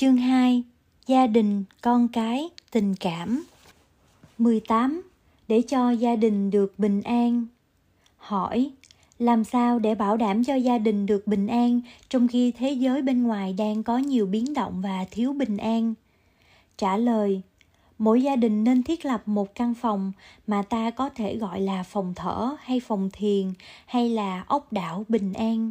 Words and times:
Chương 0.00 0.16
2 0.16 0.62
Gia 1.06 1.26
đình, 1.26 1.64
con 1.82 2.08
cái, 2.08 2.48
tình 2.70 2.94
cảm 2.94 3.44
18. 4.38 5.02
Để 5.48 5.62
cho 5.68 5.90
gia 5.90 6.16
đình 6.16 6.50
được 6.50 6.78
bình 6.78 7.02
an 7.02 7.46
Hỏi 8.16 8.70
Làm 9.18 9.44
sao 9.44 9.78
để 9.78 9.94
bảo 9.94 10.16
đảm 10.16 10.44
cho 10.44 10.54
gia 10.54 10.78
đình 10.78 11.06
được 11.06 11.26
bình 11.26 11.46
an 11.46 11.80
trong 12.08 12.28
khi 12.28 12.52
thế 12.52 12.72
giới 12.72 13.02
bên 13.02 13.22
ngoài 13.22 13.52
đang 13.58 13.82
có 13.82 13.98
nhiều 13.98 14.26
biến 14.26 14.54
động 14.54 14.80
và 14.80 15.04
thiếu 15.10 15.32
bình 15.32 15.56
an? 15.56 15.94
Trả 16.76 16.96
lời 16.96 17.42
Mỗi 17.98 18.22
gia 18.22 18.36
đình 18.36 18.64
nên 18.64 18.82
thiết 18.82 19.04
lập 19.04 19.22
một 19.26 19.54
căn 19.54 19.74
phòng 19.74 20.12
mà 20.46 20.62
ta 20.62 20.90
có 20.90 21.08
thể 21.08 21.36
gọi 21.36 21.60
là 21.60 21.82
phòng 21.82 22.12
thở 22.16 22.56
hay 22.60 22.80
phòng 22.80 23.10
thiền 23.12 23.52
hay 23.86 24.10
là 24.10 24.44
ốc 24.48 24.72
đảo 24.72 25.04
bình 25.08 25.32
an. 25.32 25.70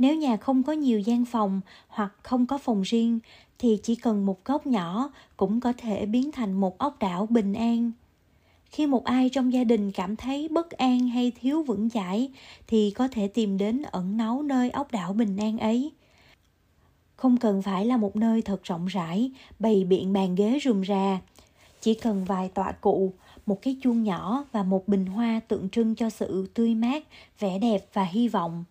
Nếu 0.00 0.16
nhà 0.16 0.36
không 0.36 0.62
có 0.62 0.72
nhiều 0.72 1.00
gian 1.00 1.24
phòng 1.24 1.60
hoặc 1.88 2.12
không 2.22 2.46
có 2.46 2.58
phòng 2.58 2.82
riêng 2.82 3.18
thì 3.58 3.78
chỉ 3.82 3.94
cần 3.94 4.26
một 4.26 4.44
góc 4.44 4.66
nhỏ 4.66 5.10
cũng 5.36 5.60
có 5.60 5.72
thể 5.78 6.06
biến 6.06 6.32
thành 6.32 6.52
một 6.52 6.78
ốc 6.78 6.98
đảo 6.98 7.26
bình 7.30 7.52
an. 7.52 7.92
Khi 8.64 8.86
một 8.86 9.04
ai 9.04 9.28
trong 9.28 9.52
gia 9.52 9.64
đình 9.64 9.92
cảm 9.92 10.16
thấy 10.16 10.48
bất 10.48 10.70
an 10.70 11.08
hay 11.08 11.32
thiếu 11.40 11.62
vững 11.62 11.90
chãi 11.90 12.30
thì 12.66 12.90
có 12.90 13.08
thể 13.08 13.28
tìm 13.28 13.58
đến 13.58 13.82
ẩn 13.82 14.16
náu 14.16 14.42
nơi 14.42 14.70
ốc 14.70 14.92
đảo 14.92 15.12
bình 15.12 15.36
an 15.36 15.58
ấy. 15.58 15.92
Không 17.16 17.36
cần 17.36 17.62
phải 17.62 17.86
là 17.86 17.96
một 17.96 18.16
nơi 18.16 18.42
thật 18.42 18.62
rộng 18.64 18.86
rãi, 18.86 19.30
bày 19.58 19.84
biện 19.84 20.12
bàn 20.12 20.34
ghế 20.34 20.58
rườm 20.64 20.84
rà. 20.84 21.20
Chỉ 21.80 21.94
cần 21.94 22.24
vài 22.24 22.48
tọa 22.48 22.72
cụ, 22.72 23.12
một 23.46 23.62
cái 23.62 23.76
chuông 23.82 24.02
nhỏ 24.02 24.44
và 24.52 24.62
một 24.62 24.88
bình 24.88 25.06
hoa 25.06 25.40
tượng 25.48 25.68
trưng 25.68 25.94
cho 25.94 26.10
sự 26.10 26.50
tươi 26.54 26.74
mát, 26.74 27.04
vẻ 27.38 27.58
đẹp 27.58 27.86
và 27.92 28.04
hy 28.04 28.28
vọng. 28.28 28.64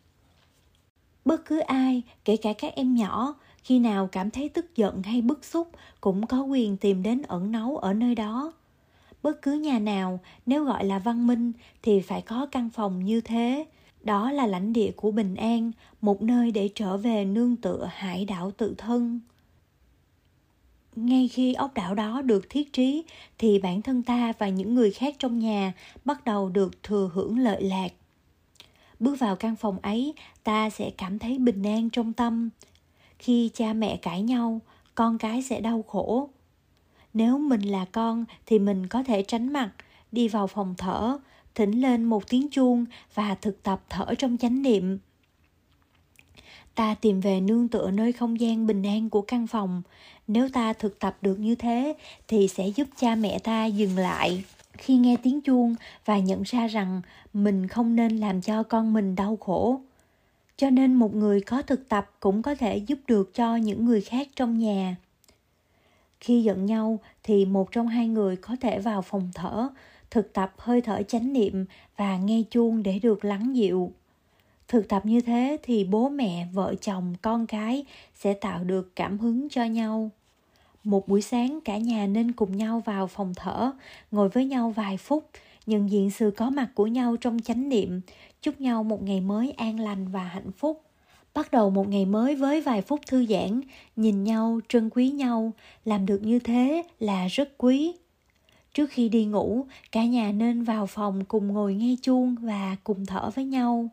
Bất 1.26 1.46
cứ 1.46 1.60
ai, 1.60 2.02
kể 2.26 2.38
cả 2.38 2.54
các 2.58 2.76
em 2.76 2.96
nhỏ, 2.96 3.36
khi 3.64 3.80
nào 3.80 4.10
cảm 4.12 4.32
thấy 4.32 4.50
tức 4.50 4.76
giận 4.76 5.04
hay 5.04 5.22
bức 5.22 5.46
xúc 5.46 5.72
cũng 6.02 6.28
có 6.28 6.42
quyền 6.42 6.78
tìm 6.78 7.04
đến 7.04 7.22
ẩn 7.22 7.52
náu 7.52 7.78
ở 7.78 7.94
nơi 7.94 8.16
đó. 8.16 8.54
Bất 9.24 9.42
cứ 9.42 9.52
nhà 9.54 9.80
nào 9.80 10.20
nếu 10.46 10.64
gọi 10.64 10.86
là 10.86 11.00
văn 11.00 11.28
minh 11.28 11.52
thì 11.82 12.00
phải 12.00 12.22
có 12.22 12.46
căn 12.46 12.70
phòng 12.70 13.06
như 13.06 13.22
thế. 13.22 13.66
Đó 14.04 14.32
là 14.32 14.48
lãnh 14.48 14.74
địa 14.74 14.92
của 14.96 15.12
bình 15.12 15.36
an 15.36 15.72
một 16.02 16.22
nơi 16.22 16.52
để 16.52 16.70
trở 16.76 16.98
về 16.98 17.26
nương 17.26 17.56
tựa 17.56 17.90
hải 17.94 18.26
đảo 18.26 18.52
tự 18.52 18.76
thân. 18.78 19.20
Ngay 20.96 21.28
khi 21.28 21.54
ốc 21.54 21.74
đảo 21.74 21.96
đó 21.96 22.22
được 22.22 22.50
thiết 22.50 22.74
trí 22.74 23.04
thì 23.38 23.60
bản 23.60 23.82
thân 23.82 24.04
ta 24.04 24.34
và 24.40 24.50
những 24.50 24.76
người 24.76 24.92
khác 24.92 25.16
trong 25.20 25.40
nhà 25.40 25.74
bắt 26.06 26.26
đầu 26.26 26.50
được 26.50 26.84
thừa 26.84 27.10
hưởng 27.14 27.40
lợi 27.40 27.64
lạc 27.64 27.92
bước 29.00 29.20
vào 29.20 29.36
căn 29.36 29.56
phòng 29.56 29.80
ấy, 29.82 30.14
ta 30.44 30.70
sẽ 30.70 30.90
cảm 30.98 31.20
thấy 31.20 31.38
bình 31.38 31.64
an 31.64 31.90
trong 31.90 32.14
tâm. 32.14 32.50
Khi 33.20 33.50
cha 33.54 33.74
mẹ 33.74 33.98
cãi 33.98 34.22
nhau, 34.22 34.62
con 34.96 35.18
cái 35.18 35.44
sẽ 35.44 35.62
đau 35.62 35.84
khổ. 35.88 36.30
Nếu 37.14 37.38
mình 37.38 37.62
là 37.62 37.86
con 37.92 38.26
thì 38.46 38.60
mình 38.60 38.88
có 38.88 39.04
thể 39.04 39.24
tránh 39.24 39.54
mặt, 39.54 39.72
đi 40.12 40.28
vào 40.28 40.48
phòng 40.48 40.76
thở, 40.78 41.18
thỉnh 41.56 41.82
lên 41.82 42.04
một 42.04 42.30
tiếng 42.30 42.50
chuông 42.50 42.86
và 43.14 43.36
thực 43.36 43.64
tập 43.64 43.82
thở 43.90 44.16
trong 44.18 44.38
chánh 44.38 44.62
niệm. 44.62 44.98
Ta 46.76 46.96
tìm 46.96 47.22
về 47.22 47.42
nương 47.42 47.68
tựa 47.68 47.92
nơi 47.92 48.12
không 48.12 48.40
gian 48.40 48.68
bình 48.68 48.84
an 48.84 49.10
của 49.10 49.22
căn 49.22 49.48
phòng. 49.48 49.82
Nếu 50.28 50.50
ta 50.50 50.74
thực 50.74 51.00
tập 51.00 51.18
được 51.22 51.40
như 51.40 51.56
thế 51.56 51.94
thì 52.28 52.48
sẽ 52.48 52.68
giúp 52.68 52.88
cha 53.00 53.16
mẹ 53.16 53.40
ta 53.40 53.66
dừng 53.66 53.98
lại 53.98 54.44
khi 54.80 54.98
nghe 54.98 55.18
tiếng 55.24 55.42
chuông 55.42 55.76
và 56.06 56.20
nhận 56.20 56.44
ra 56.44 56.68
rằng 56.68 57.02
mình 57.34 57.68
không 57.68 57.96
nên 57.96 58.18
làm 58.18 58.42
cho 58.42 58.64
con 58.64 58.94
mình 58.94 59.16
đau 59.16 59.38
khổ. 59.38 59.82
Cho 60.58 60.70
nên 60.70 60.96
một 60.96 61.16
người 61.16 61.42
có 61.42 61.62
thực 61.62 61.90
tập 61.90 62.12
cũng 62.20 62.42
có 62.42 62.56
thể 62.56 62.78
giúp 62.78 63.00
được 63.08 63.34
cho 63.34 63.56
những 63.56 63.86
người 63.86 64.02
khác 64.02 64.28
trong 64.36 64.60
nhà. 64.60 64.96
Khi 66.20 66.44
giận 66.44 66.66
nhau 66.66 67.00
thì 67.24 67.46
một 67.46 67.72
trong 67.72 67.88
hai 67.88 68.08
người 68.08 68.36
có 68.36 68.56
thể 68.62 68.80
vào 68.80 69.02
phòng 69.02 69.30
thở, 69.34 69.70
thực 70.12 70.34
tập 70.34 70.54
hơi 70.58 70.82
thở 70.82 71.02
chánh 71.04 71.34
niệm 71.34 71.66
và 71.98 72.18
nghe 72.18 72.44
chuông 72.52 72.84
để 72.84 73.00
được 73.00 73.26
lắng 73.26 73.56
dịu. 73.56 73.92
Thực 74.68 74.90
tập 74.90 75.06
như 75.06 75.22
thế 75.22 75.58
thì 75.64 75.84
bố 75.84 76.10
mẹ, 76.10 76.48
vợ 76.54 76.76
chồng, 76.82 77.16
con 77.22 77.48
cái 77.48 77.86
sẽ 78.16 78.34
tạo 78.34 78.64
được 78.64 78.96
cảm 78.96 79.20
hứng 79.20 79.50
cho 79.50 79.64
nhau 79.64 80.10
một 80.84 81.08
buổi 81.08 81.22
sáng, 81.22 81.60
cả 81.66 81.78
nhà 81.78 82.08
nên 82.08 82.32
cùng 82.32 82.58
nhau 82.58 82.82
vào 82.86 83.08
phòng 83.08 83.34
thở, 83.36 83.72
ngồi 84.12 84.30
với 84.30 84.46
nhau 84.46 84.74
vài 84.76 84.98
phút. 84.98 85.30
Nhận 85.66 85.90
diện 85.90 86.12
sự 86.12 86.32
có 86.38 86.50
mặt 86.50 86.70
của 86.76 86.88
nhau 86.88 87.16
trong 87.22 87.40
chánh 87.40 87.70
niệm. 87.70 88.02
Chúc 88.42 88.62
nhau 88.62 88.84
một 88.84 89.04
ngày 89.04 89.22
mới 89.22 89.52
an 89.52 89.80
lành 89.80 90.08
và 90.08 90.24
hạnh 90.24 90.52
phúc. 90.52 90.82
Bắt 91.34 91.52
đầu 91.52 91.70
một 91.70 91.88
ngày 91.88 92.06
mới 92.06 92.36
với 92.36 92.62
vài 92.62 92.82
phút 92.82 93.00
thư 93.08 93.26
giãn, 93.26 93.62
nhìn 93.96 94.24
nhau, 94.24 94.60
trân 94.70 94.90
quý 94.90 95.10
nhau. 95.10 95.52
Làm 95.86 96.06
được 96.06 96.22
như 96.24 96.40
thế 96.40 96.84
là 97.00 97.28
rất 97.28 97.58
quý. 97.58 97.94
Trước 98.74 98.90
khi 98.90 99.10
đi 99.10 99.26
ngủ, 99.26 99.66
cả 99.92 100.06
nhà 100.06 100.32
nên 100.32 100.64
vào 100.64 100.86
phòng 100.86 101.26
cùng 101.26 101.48
ngồi 101.48 101.76
nghe 101.76 101.96
chuông 102.02 102.36
và 102.42 102.76
cùng 102.84 103.06
thở 103.06 103.30
với 103.36 103.46
nhau 103.46 103.90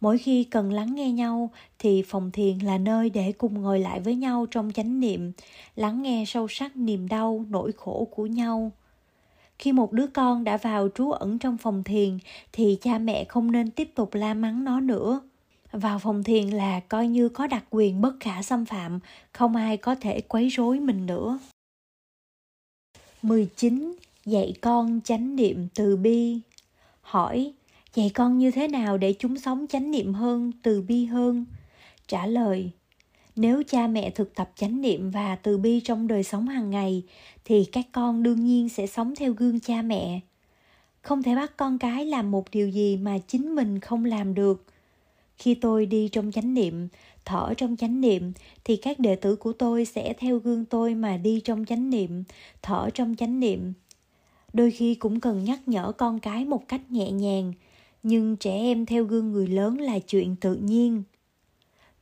mỗi 0.00 0.18
khi 0.18 0.44
cần 0.44 0.72
lắng 0.72 0.94
nghe 0.94 1.12
nhau 1.12 1.50
thì 1.78 2.02
phòng 2.02 2.30
thiền 2.30 2.58
là 2.58 2.78
nơi 2.78 3.10
để 3.10 3.32
cùng 3.32 3.62
ngồi 3.62 3.80
lại 3.80 4.00
với 4.00 4.14
nhau 4.14 4.46
trong 4.50 4.72
chánh 4.72 5.00
niệm 5.00 5.32
lắng 5.76 6.02
nghe 6.02 6.24
sâu 6.26 6.48
sắc 6.48 6.76
niềm 6.76 7.08
đau 7.08 7.44
nỗi 7.48 7.72
khổ 7.72 8.08
của 8.10 8.26
nhau 8.26 8.72
khi 9.58 9.72
một 9.72 9.92
đứa 9.92 10.06
con 10.06 10.44
đã 10.44 10.56
vào 10.56 10.88
trú 10.94 11.10
ẩn 11.10 11.38
trong 11.38 11.58
phòng 11.58 11.84
thiền 11.84 12.18
thì 12.52 12.78
cha 12.82 12.98
mẹ 12.98 13.24
không 13.24 13.52
nên 13.52 13.70
tiếp 13.70 13.90
tục 13.94 14.14
la 14.14 14.34
mắng 14.34 14.64
nó 14.64 14.80
nữa 14.80 15.20
vào 15.72 15.98
phòng 15.98 16.22
thiền 16.22 16.48
là 16.48 16.80
coi 16.80 17.08
như 17.08 17.28
có 17.28 17.46
đặc 17.46 17.64
quyền 17.70 18.00
bất 18.00 18.14
khả 18.20 18.42
xâm 18.42 18.64
phạm, 18.64 19.00
không 19.32 19.56
ai 19.56 19.76
có 19.76 19.94
thể 19.94 20.20
quấy 20.20 20.48
rối 20.48 20.80
mình 20.80 21.06
nữa. 21.06 21.38
19. 23.22 23.96
Dạy 24.24 24.54
con 24.60 25.00
chánh 25.04 25.36
niệm 25.36 25.68
từ 25.74 25.96
bi 25.96 26.40
Hỏi, 27.00 27.52
dạy 27.96 28.10
con 28.14 28.38
như 28.38 28.50
thế 28.50 28.68
nào 28.68 28.98
để 28.98 29.14
chúng 29.18 29.38
sống 29.38 29.66
chánh 29.68 29.90
niệm 29.90 30.14
hơn, 30.14 30.52
từ 30.62 30.82
bi 30.82 31.04
hơn? 31.04 31.44
Trả 32.08 32.26
lời, 32.26 32.70
nếu 33.36 33.62
cha 33.68 33.86
mẹ 33.86 34.10
thực 34.10 34.34
tập 34.34 34.50
chánh 34.56 34.80
niệm 34.80 35.10
và 35.10 35.36
từ 35.36 35.58
bi 35.58 35.80
trong 35.80 36.08
đời 36.08 36.22
sống 36.22 36.48
hàng 36.48 36.70
ngày 36.70 37.02
thì 37.44 37.64
các 37.64 37.86
con 37.92 38.22
đương 38.22 38.44
nhiên 38.44 38.68
sẽ 38.68 38.86
sống 38.86 39.14
theo 39.16 39.32
gương 39.32 39.60
cha 39.60 39.82
mẹ. 39.82 40.20
Không 41.02 41.22
thể 41.22 41.34
bắt 41.34 41.56
con 41.56 41.78
cái 41.78 42.06
làm 42.06 42.30
một 42.30 42.50
điều 42.50 42.68
gì 42.68 42.96
mà 42.96 43.18
chính 43.18 43.54
mình 43.54 43.80
không 43.80 44.04
làm 44.04 44.34
được. 44.34 44.64
Khi 45.38 45.54
tôi 45.54 45.86
đi 45.86 46.08
trong 46.08 46.32
chánh 46.32 46.54
niệm 46.54 46.88
thở 47.24 47.54
trong 47.56 47.76
chánh 47.76 48.00
niệm 48.00 48.32
thì 48.64 48.76
các 48.76 48.98
đệ 48.98 49.16
tử 49.16 49.36
của 49.36 49.52
tôi 49.52 49.84
sẽ 49.84 50.12
theo 50.18 50.38
gương 50.38 50.64
tôi 50.64 50.94
mà 50.94 51.16
đi 51.16 51.40
trong 51.40 51.64
chánh 51.64 51.90
niệm 51.90 52.24
thở 52.62 52.90
trong 52.94 53.14
chánh 53.16 53.40
niệm. 53.40 53.72
Đôi 54.52 54.70
khi 54.70 54.94
cũng 54.94 55.20
cần 55.20 55.44
nhắc 55.44 55.60
nhở 55.66 55.92
con 55.92 56.20
cái 56.20 56.44
một 56.44 56.68
cách 56.68 56.90
nhẹ 56.90 57.10
nhàng 57.10 57.52
nhưng 58.08 58.36
trẻ 58.36 58.52
em 58.52 58.86
theo 58.86 59.04
gương 59.04 59.32
người 59.32 59.46
lớn 59.46 59.80
là 59.80 59.98
chuyện 59.98 60.36
tự 60.36 60.54
nhiên. 60.54 61.02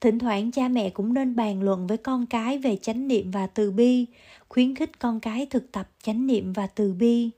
Thỉnh 0.00 0.18
thoảng 0.18 0.50
cha 0.50 0.68
mẹ 0.68 0.90
cũng 0.90 1.14
nên 1.14 1.36
bàn 1.36 1.62
luận 1.62 1.86
với 1.86 1.96
con 1.96 2.26
cái 2.26 2.58
về 2.58 2.76
chánh 2.76 3.08
niệm 3.08 3.30
và 3.30 3.46
từ 3.46 3.70
bi, 3.70 4.06
khuyến 4.48 4.74
khích 4.74 4.98
con 4.98 5.20
cái 5.20 5.46
thực 5.46 5.72
tập 5.72 5.88
chánh 6.02 6.26
niệm 6.26 6.52
và 6.52 6.66
từ 6.66 6.92
bi. 6.92 7.30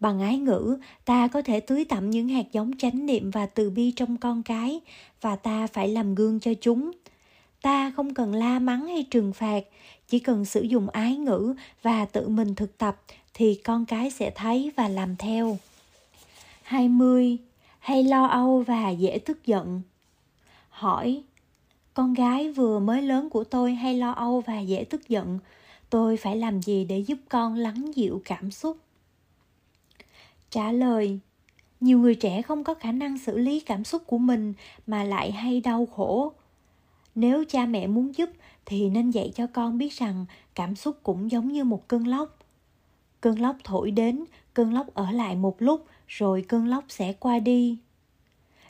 Bằng 0.00 0.20
ái 0.20 0.38
ngữ, 0.38 0.78
ta 1.04 1.28
có 1.28 1.42
thể 1.42 1.60
tưới 1.60 1.84
tẩm 1.84 2.10
những 2.10 2.28
hạt 2.28 2.46
giống 2.52 2.76
chánh 2.78 3.06
niệm 3.06 3.30
và 3.30 3.46
từ 3.46 3.70
bi 3.70 3.92
trong 3.96 4.16
con 4.16 4.42
cái 4.42 4.80
và 5.20 5.36
ta 5.36 5.66
phải 5.66 5.88
làm 5.88 6.14
gương 6.14 6.40
cho 6.40 6.54
chúng. 6.60 6.90
Ta 7.62 7.92
không 7.96 8.14
cần 8.14 8.34
la 8.34 8.58
mắng 8.58 8.86
hay 8.86 9.06
trừng 9.10 9.32
phạt, 9.32 9.64
chỉ 10.08 10.18
cần 10.18 10.44
sử 10.44 10.62
dụng 10.62 10.88
ái 10.88 11.16
ngữ 11.16 11.54
và 11.82 12.04
tự 12.04 12.28
mình 12.28 12.54
thực 12.54 12.78
tập 12.78 13.02
thì 13.34 13.54
con 13.64 13.86
cái 13.86 14.10
sẽ 14.10 14.30
thấy 14.34 14.72
và 14.76 14.88
làm 14.88 15.16
theo. 15.16 15.58
20. 16.62 17.38
Hay 17.88 18.04
lo 18.04 18.26
âu 18.26 18.64
và 18.66 18.90
dễ 18.90 19.18
tức 19.18 19.46
giận? 19.46 19.82
Hỏi, 20.68 21.22
Con 21.94 22.14
gái 22.14 22.52
vừa 22.52 22.78
mới 22.78 23.02
lớn 23.02 23.30
của 23.30 23.44
tôi 23.44 23.74
hay 23.74 23.94
lo 23.94 24.10
âu 24.10 24.40
và 24.40 24.60
dễ 24.60 24.84
tức 24.84 25.08
giận? 25.08 25.38
Tôi 25.90 26.16
phải 26.16 26.36
làm 26.36 26.62
gì 26.62 26.84
để 26.84 26.98
giúp 26.98 27.18
con 27.28 27.54
lắng 27.54 27.92
dịu 27.94 28.22
cảm 28.24 28.50
xúc? 28.50 28.76
Trả 30.50 30.72
lời, 30.72 31.18
nhiều 31.80 31.98
người 31.98 32.14
trẻ 32.14 32.42
không 32.42 32.64
có 32.64 32.74
khả 32.74 32.92
năng 32.92 33.18
xử 33.18 33.38
lý 33.38 33.60
cảm 33.60 33.84
xúc 33.84 34.02
của 34.06 34.18
mình 34.18 34.54
mà 34.86 35.04
lại 35.04 35.32
hay 35.32 35.60
đau 35.60 35.86
khổ. 35.86 36.32
Nếu 37.14 37.44
cha 37.48 37.66
mẹ 37.66 37.86
muốn 37.86 38.16
giúp 38.16 38.30
thì 38.66 38.90
nên 38.90 39.10
dạy 39.10 39.32
cho 39.34 39.46
con 39.46 39.78
biết 39.78 39.92
rằng 39.92 40.26
cảm 40.54 40.76
xúc 40.76 40.96
cũng 41.02 41.30
giống 41.30 41.52
như 41.52 41.64
một 41.64 41.88
cơn 41.88 42.06
lốc. 42.06 42.38
Cơn 43.20 43.40
lốc 43.40 43.56
thổi 43.64 43.90
đến, 43.90 44.24
cơn 44.54 44.74
lốc 44.74 44.94
ở 44.94 45.10
lại 45.10 45.36
một 45.36 45.62
lúc 45.62 45.86
rồi 46.08 46.44
cơn 46.48 46.68
lốc 46.68 46.84
sẽ 46.88 47.12
qua 47.12 47.38
đi. 47.38 47.78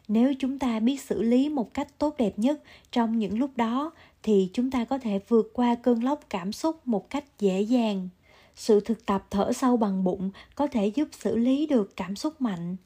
Nếu 0.08 0.34
chúng 0.34 0.58
ta 0.58 0.80
biết 0.80 1.00
xử 1.00 1.22
lý 1.22 1.48
một 1.48 1.74
cách 1.74 1.98
tốt 1.98 2.14
đẹp 2.18 2.38
nhất 2.38 2.62
trong 2.92 3.18
những 3.18 3.38
lúc 3.38 3.50
đó, 3.56 3.92
thì 4.22 4.50
chúng 4.52 4.70
ta 4.70 4.84
có 4.84 4.98
thể 4.98 5.20
vượt 5.28 5.50
qua 5.52 5.74
cơn 5.74 6.04
lốc 6.04 6.20
cảm 6.30 6.52
xúc 6.52 6.88
một 6.88 7.10
cách 7.10 7.24
dễ 7.38 7.60
dàng. 7.60 8.08
Sự 8.54 8.80
thực 8.80 9.06
tập 9.06 9.26
thở 9.30 9.52
sâu 9.52 9.76
bằng 9.76 10.04
bụng 10.04 10.30
có 10.54 10.66
thể 10.66 10.86
giúp 10.86 11.08
xử 11.12 11.36
lý 11.36 11.66
được 11.66 11.96
cảm 11.96 12.16
xúc 12.16 12.40
mạnh. 12.40 12.76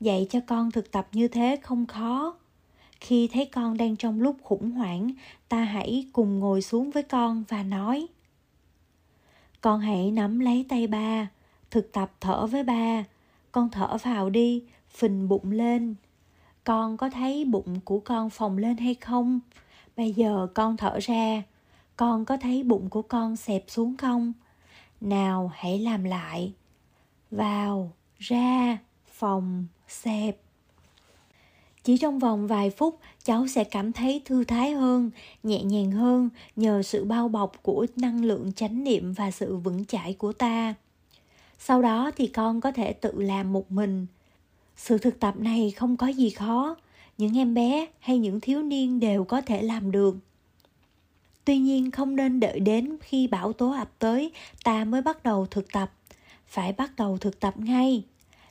Dạy 0.00 0.26
cho 0.30 0.40
con 0.46 0.70
thực 0.70 0.90
tập 0.90 1.08
như 1.12 1.28
thế 1.28 1.58
không 1.62 1.86
khó. 1.86 2.36
Khi 3.00 3.28
thấy 3.32 3.44
con 3.44 3.76
đang 3.76 3.96
trong 3.96 4.20
lúc 4.20 4.36
khủng 4.42 4.70
hoảng, 4.70 5.10
ta 5.48 5.64
hãy 5.64 6.06
cùng 6.12 6.38
ngồi 6.38 6.62
xuống 6.62 6.90
với 6.90 7.02
con 7.02 7.44
và 7.48 7.62
nói, 7.62 8.06
con 9.60 9.80
hãy 9.80 10.10
nắm 10.10 10.40
lấy 10.40 10.66
tay 10.68 10.86
ba, 10.86 11.28
thực 11.70 11.92
tập 11.92 12.12
thở 12.20 12.46
với 12.46 12.62
ba 12.62 13.04
con 13.52 13.70
thở 13.70 13.96
vào 14.02 14.30
đi, 14.30 14.62
phình 14.90 15.28
bụng 15.28 15.50
lên. 15.50 15.94
Con 16.64 16.96
có 16.96 17.10
thấy 17.10 17.44
bụng 17.44 17.80
của 17.84 18.00
con 18.00 18.30
phồng 18.30 18.58
lên 18.58 18.76
hay 18.76 18.94
không? 18.94 19.40
Bây 19.96 20.12
giờ 20.12 20.46
con 20.54 20.76
thở 20.76 20.98
ra, 21.02 21.42
con 21.96 22.24
có 22.24 22.36
thấy 22.36 22.62
bụng 22.62 22.90
của 22.90 23.02
con 23.02 23.36
xẹp 23.36 23.64
xuống 23.68 23.96
không? 23.96 24.32
Nào, 25.00 25.50
hãy 25.54 25.78
làm 25.78 26.04
lại. 26.04 26.52
Vào, 27.30 27.92
ra 28.18 28.78
phòng 29.12 29.66
xẹp. 29.88 30.36
Chỉ 31.84 31.96
trong 31.98 32.18
vòng 32.18 32.46
vài 32.46 32.70
phút, 32.70 32.98
cháu 33.24 33.46
sẽ 33.46 33.64
cảm 33.64 33.92
thấy 33.92 34.22
thư 34.24 34.44
thái 34.44 34.70
hơn, 34.70 35.10
nhẹ 35.42 35.62
nhàng 35.62 35.90
hơn 35.90 36.28
nhờ 36.56 36.82
sự 36.82 37.04
bao 37.04 37.28
bọc 37.28 37.62
của 37.62 37.86
năng 37.96 38.24
lượng 38.24 38.52
chánh 38.52 38.84
niệm 38.84 39.12
và 39.12 39.30
sự 39.30 39.56
vững 39.56 39.84
chãi 39.84 40.14
của 40.14 40.32
ta 40.32 40.74
sau 41.58 41.82
đó 41.82 42.10
thì 42.16 42.26
con 42.26 42.60
có 42.60 42.72
thể 42.72 42.92
tự 42.92 43.12
làm 43.16 43.52
một 43.52 43.72
mình. 43.72 44.06
Sự 44.76 44.98
thực 44.98 45.20
tập 45.20 45.34
này 45.38 45.70
không 45.76 45.96
có 45.96 46.06
gì 46.06 46.30
khó. 46.30 46.76
Những 47.18 47.38
em 47.38 47.54
bé 47.54 47.86
hay 48.00 48.18
những 48.18 48.40
thiếu 48.40 48.62
niên 48.62 49.00
đều 49.00 49.24
có 49.24 49.40
thể 49.40 49.62
làm 49.62 49.90
được. 49.90 50.16
Tuy 51.44 51.58
nhiên 51.58 51.90
không 51.90 52.16
nên 52.16 52.40
đợi 52.40 52.60
đến 52.60 52.96
khi 53.00 53.26
bão 53.26 53.52
tố 53.52 53.70
ập 53.70 53.90
tới 53.98 54.32
ta 54.64 54.84
mới 54.84 55.02
bắt 55.02 55.22
đầu 55.22 55.46
thực 55.50 55.72
tập. 55.72 55.92
Phải 56.46 56.72
bắt 56.72 56.92
đầu 56.96 57.18
thực 57.18 57.40
tập 57.40 57.54
ngay. 57.56 58.04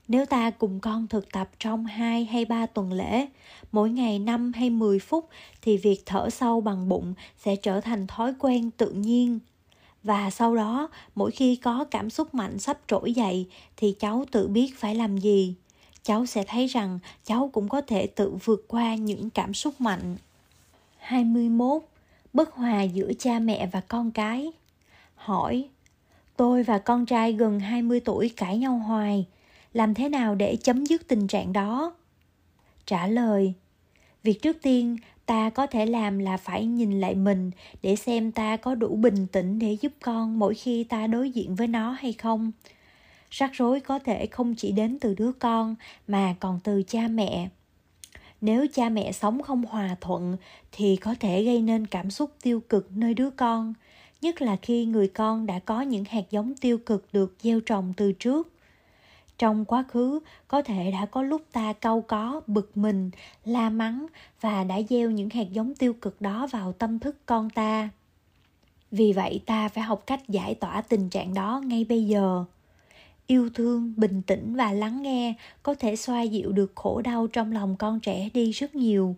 Nếu 0.08 0.26
ta 0.26 0.50
cùng 0.50 0.80
con 0.80 1.08
thực 1.08 1.32
tập 1.32 1.50
trong 1.60 1.86
2 1.86 2.26
hay 2.26 2.46
3 2.46 2.66
tuần 2.66 2.94
lễ, 2.94 3.28
mỗi 3.72 3.90
ngày 3.90 4.20
5 4.20 4.52
hay 4.56 4.70
10 4.70 5.00
phút 5.00 5.30
thì 5.62 5.78
việc 5.78 6.04
thở 6.06 6.30
sâu 6.30 6.62
bằng 6.62 6.90
bụng 6.90 7.14
sẽ 7.38 7.56
trở 7.56 7.82
thành 7.82 8.08
thói 8.08 8.34
quen 8.40 8.72
tự 8.72 8.92
nhiên. 8.92 9.40
Và 10.08 10.30
sau 10.30 10.56
đó, 10.56 10.90
mỗi 11.16 11.32
khi 11.32 11.56
có 11.56 11.86
cảm 11.92 12.10
xúc 12.10 12.36
mạnh 12.36 12.60
sắp 12.60 12.78
trỗi 12.88 13.14
dậy 13.14 13.48
thì 13.78 13.96
cháu 14.00 14.26
tự 14.32 14.48
biết 14.48 14.74
phải 14.78 14.96
làm 14.96 15.18
gì. 15.18 15.56
Cháu 16.04 16.26
sẽ 16.26 16.44
thấy 16.48 16.68
rằng 16.68 17.00
cháu 17.24 17.50
cũng 17.54 17.70
có 17.70 17.82
thể 17.82 18.08
tự 18.08 18.38
vượt 18.44 18.66
qua 18.68 18.96
những 18.96 19.30
cảm 19.30 19.54
xúc 19.54 19.82
mạnh. 19.82 20.18
21. 20.98 21.82
Bất 22.34 22.54
hòa 22.54 22.84
giữa 22.84 23.12
cha 23.20 23.40
mẹ 23.40 23.70
và 23.72 23.82
con 23.82 24.12
cái 24.12 24.52
Hỏi 25.16 25.70
Tôi 26.38 26.64
và 26.64 26.80
con 26.80 27.06
trai 27.06 27.34
gần 27.34 27.60
20 27.60 28.00
tuổi 28.00 28.30
cãi 28.30 28.58
nhau 28.58 28.78
hoài 28.78 29.26
làm 29.74 29.94
thế 29.94 30.10
nào 30.10 30.36
để 30.36 30.56
chấm 30.56 30.86
dứt 30.86 31.08
tình 31.08 31.28
trạng 31.28 31.54
đó 31.54 31.96
trả 32.86 33.08
lời 33.08 33.54
việc 34.24 34.42
trước 34.42 34.58
tiên 34.62 34.98
ta 35.28 35.50
có 35.50 35.68
thể 35.68 35.86
làm 35.86 36.20
là 36.20 36.38
phải 36.38 36.66
nhìn 36.66 37.00
lại 37.02 37.16
mình 37.16 37.52
để 37.82 37.96
xem 37.96 38.32
ta 38.32 38.58
có 38.58 38.76
đủ 38.76 38.96
bình 38.96 39.28
tĩnh 39.28 39.60
để 39.60 39.78
giúp 39.82 39.92
con 40.02 40.40
mỗi 40.40 40.54
khi 40.56 40.84
ta 40.84 41.08
đối 41.08 41.30
diện 41.32 41.56
với 41.56 41.68
nó 41.68 41.92
hay 41.92 42.14
không. 42.14 42.52
Rắc 43.32 43.52
rối 43.54 43.80
có 43.80 44.00
thể 44.00 44.26
không 44.26 44.56
chỉ 44.56 44.72
đến 44.72 44.98
từ 45.00 45.14
đứa 45.14 45.32
con 45.32 45.76
mà 46.08 46.36
còn 46.40 46.60
từ 46.64 46.84
cha 46.88 47.08
mẹ. 47.08 47.50
Nếu 48.42 48.66
cha 48.74 48.90
mẹ 48.90 49.12
sống 49.12 49.44
không 49.44 49.66
hòa 49.66 49.96
thuận 50.02 50.38
thì 50.72 50.96
có 50.96 51.16
thể 51.20 51.44
gây 51.44 51.62
nên 51.62 51.88
cảm 51.88 52.12
xúc 52.12 52.32
tiêu 52.42 52.60
cực 52.70 52.90
nơi 52.96 53.14
đứa 53.14 53.30
con, 53.30 53.74
nhất 54.22 54.42
là 54.42 54.56
khi 54.56 54.86
người 54.86 55.08
con 55.08 55.46
đã 55.46 55.60
có 55.60 55.82
những 55.82 56.04
hạt 56.04 56.24
giống 56.32 56.54
tiêu 56.56 56.78
cực 56.78 57.14
được 57.14 57.36
gieo 57.42 57.60
trồng 57.60 57.94
từ 57.98 58.12
trước 58.12 58.48
trong 59.38 59.66
quá 59.66 59.84
khứ 59.88 60.20
có 60.48 60.62
thể 60.62 60.92
đã 60.92 61.06
có 61.06 61.22
lúc 61.22 61.42
ta 61.52 61.74
câu 61.74 62.02
có, 62.02 62.42
bực 62.48 62.78
mình, 62.78 63.12
la 63.46 63.70
mắng 63.70 64.06
và 64.42 64.64
đã 64.64 64.82
gieo 64.90 65.12
những 65.12 65.30
hạt 65.30 65.52
giống 65.52 65.76
tiêu 65.76 65.94
cực 65.94 66.22
đó 66.22 66.48
vào 66.48 66.74
tâm 66.74 67.00
thức 67.00 67.18
con 67.26 67.50
ta. 67.50 67.90
Vì 68.92 69.14
vậy 69.14 69.42
ta 69.46 69.70
phải 69.70 69.84
học 69.84 70.04
cách 70.08 70.30
giải 70.30 70.56
tỏa 70.56 70.82
tình 70.82 71.10
trạng 71.10 71.34
đó 71.34 71.62
ngay 71.66 71.86
bây 71.90 72.08
giờ. 72.08 72.46
Yêu 73.28 73.50
thương, 73.54 73.94
bình 73.98 74.22
tĩnh 74.22 74.56
và 74.56 74.72
lắng 74.72 75.02
nghe 75.02 75.34
có 75.64 75.76
thể 75.76 75.96
xoa 75.96 76.22
dịu 76.22 76.52
được 76.52 76.72
khổ 76.76 77.02
đau 77.02 77.28
trong 77.28 77.52
lòng 77.52 77.76
con 77.80 78.00
trẻ 78.00 78.30
đi 78.34 78.52
rất 78.52 78.76
nhiều. 78.76 79.16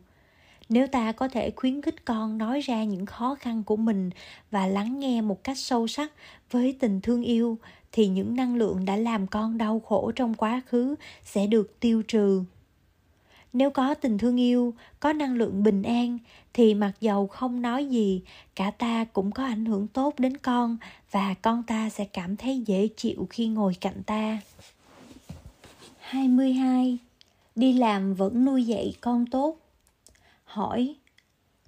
Nếu 0.70 0.88
ta 0.88 1.12
có 1.12 1.28
thể 1.28 1.52
khuyến 1.56 1.82
khích 1.82 2.06
con 2.06 2.38
nói 2.38 2.62
ra 2.62 2.84
những 2.84 3.06
khó 3.06 3.36
khăn 3.36 3.64
của 3.64 3.76
mình 3.76 4.10
và 4.52 4.68
lắng 4.68 5.00
nghe 5.00 5.22
một 5.22 5.44
cách 5.44 5.58
sâu 5.58 5.88
sắc 5.88 6.12
với 6.52 6.76
tình 6.80 7.02
thương 7.02 7.24
yêu 7.24 7.58
thì 7.92 8.08
những 8.08 8.36
năng 8.36 8.56
lượng 8.56 8.86
đã 8.86 8.96
làm 8.96 9.28
con 9.28 9.58
đau 9.58 9.80
khổ 9.80 10.12
trong 10.16 10.34
quá 10.34 10.62
khứ 10.66 10.96
sẽ 11.24 11.48
được 11.48 11.80
tiêu 11.80 12.02
trừ. 12.02 12.44
Nếu 13.54 13.70
có 13.70 13.94
tình 13.94 14.18
thương 14.18 14.40
yêu, 14.40 14.74
có 15.00 15.14
năng 15.14 15.36
lượng 15.36 15.64
bình 15.64 15.84
an, 15.84 16.18
thì 16.54 16.74
mặc 16.74 16.92
dầu 17.02 17.28
không 17.28 17.62
nói 17.62 17.86
gì, 17.86 18.22
cả 18.56 18.72
ta 18.72 19.06
cũng 19.14 19.32
có 19.32 19.44
ảnh 19.44 19.66
hưởng 19.66 19.88
tốt 19.88 20.20
đến 20.20 20.38
con 20.38 20.78
và 21.12 21.34
con 21.42 21.64
ta 21.64 21.90
sẽ 21.90 22.06
cảm 22.06 22.38
thấy 22.38 22.64
dễ 22.66 22.88
chịu 22.98 23.28
khi 23.30 23.48
ngồi 23.48 23.76
cạnh 23.82 24.04
ta. 24.04 24.40
22. 26.00 26.98
Đi 27.56 27.74
làm 27.74 28.14
vẫn 28.14 28.46
nuôi 28.46 28.64
dạy 28.64 28.94
con 29.02 29.26
tốt. 29.26 29.58
Hỏi, 30.44 30.96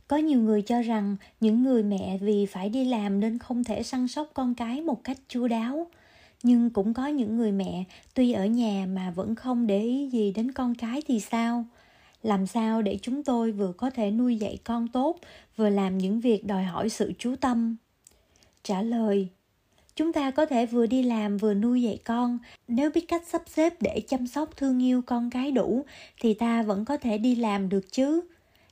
có 0.07 0.17
nhiều 0.17 0.39
người 0.39 0.61
cho 0.61 0.81
rằng 0.81 1.15
những 1.39 1.63
người 1.63 1.83
mẹ 1.83 2.17
vì 2.21 2.45
phải 2.45 2.69
đi 2.69 2.85
làm 2.85 3.19
nên 3.19 3.39
không 3.39 3.63
thể 3.63 3.83
săn 3.83 4.07
sóc 4.07 4.29
con 4.33 4.55
cái 4.55 4.81
một 4.81 5.03
cách 5.03 5.17
chu 5.27 5.47
đáo 5.47 5.87
nhưng 6.43 6.69
cũng 6.69 6.93
có 6.93 7.07
những 7.07 7.37
người 7.37 7.51
mẹ, 7.51 7.83
tuy 8.13 8.31
ở 8.31 8.45
nhà 8.45 8.85
mà 8.85 9.11
vẫn 9.11 9.35
không 9.35 9.67
để 9.67 9.81
ý 9.81 10.09
gì 10.09 10.31
đến 10.31 10.51
con 10.51 10.75
cái 10.75 11.01
thì 11.07 11.19
sao? 11.19 11.65
Làm 12.23 12.47
sao 12.47 12.81
để 12.81 12.99
chúng 13.01 13.23
tôi 13.23 13.51
vừa 13.51 13.73
có 13.77 13.89
thể 13.89 14.11
nuôi 14.11 14.35
dạy 14.35 14.57
con 14.63 14.87
tốt, 14.87 15.19
vừa 15.57 15.69
làm 15.69 15.97
những 15.97 16.19
việc 16.19 16.45
đòi 16.45 16.63
hỏi 16.63 16.89
sự 16.89 17.13
chú 17.19 17.35
tâm? 17.35 17.75
Trả 18.63 18.81
lời, 18.81 19.27
chúng 19.95 20.13
ta 20.13 20.31
có 20.31 20.45
thể 20.45 20.65
vừa 20.65 20.85
đi 20.85 21.03
làm 21.03 21.37
vừa 21.37 21.53
nuôi 21.53 21.81
dạy 21.81 21.97
con. 22.03 22.37
Nếu 22.67 22.91
biết 22.91 23.05
cách 23.07 23.23
sắp 23.27 23.41
xếp 23.47 23.73
để 23.81 24.01
chăm 24.07 24.27
sóc 24.27 24.57
thương 24.57 24.83
yêu 24.83 25.01
con 25.01 25.29
cái 25.29 25.51
đủ, 25.51 25.85
thì 26.21 26.33
ta 26.33 26.63
vẫn 26.63 26.85
có 26.85 26.97
thể 26.97 27.17
đi 27.17 27.35
làm 27.35 27.69
được 27.69 27.91
chứ. 27.91 28.21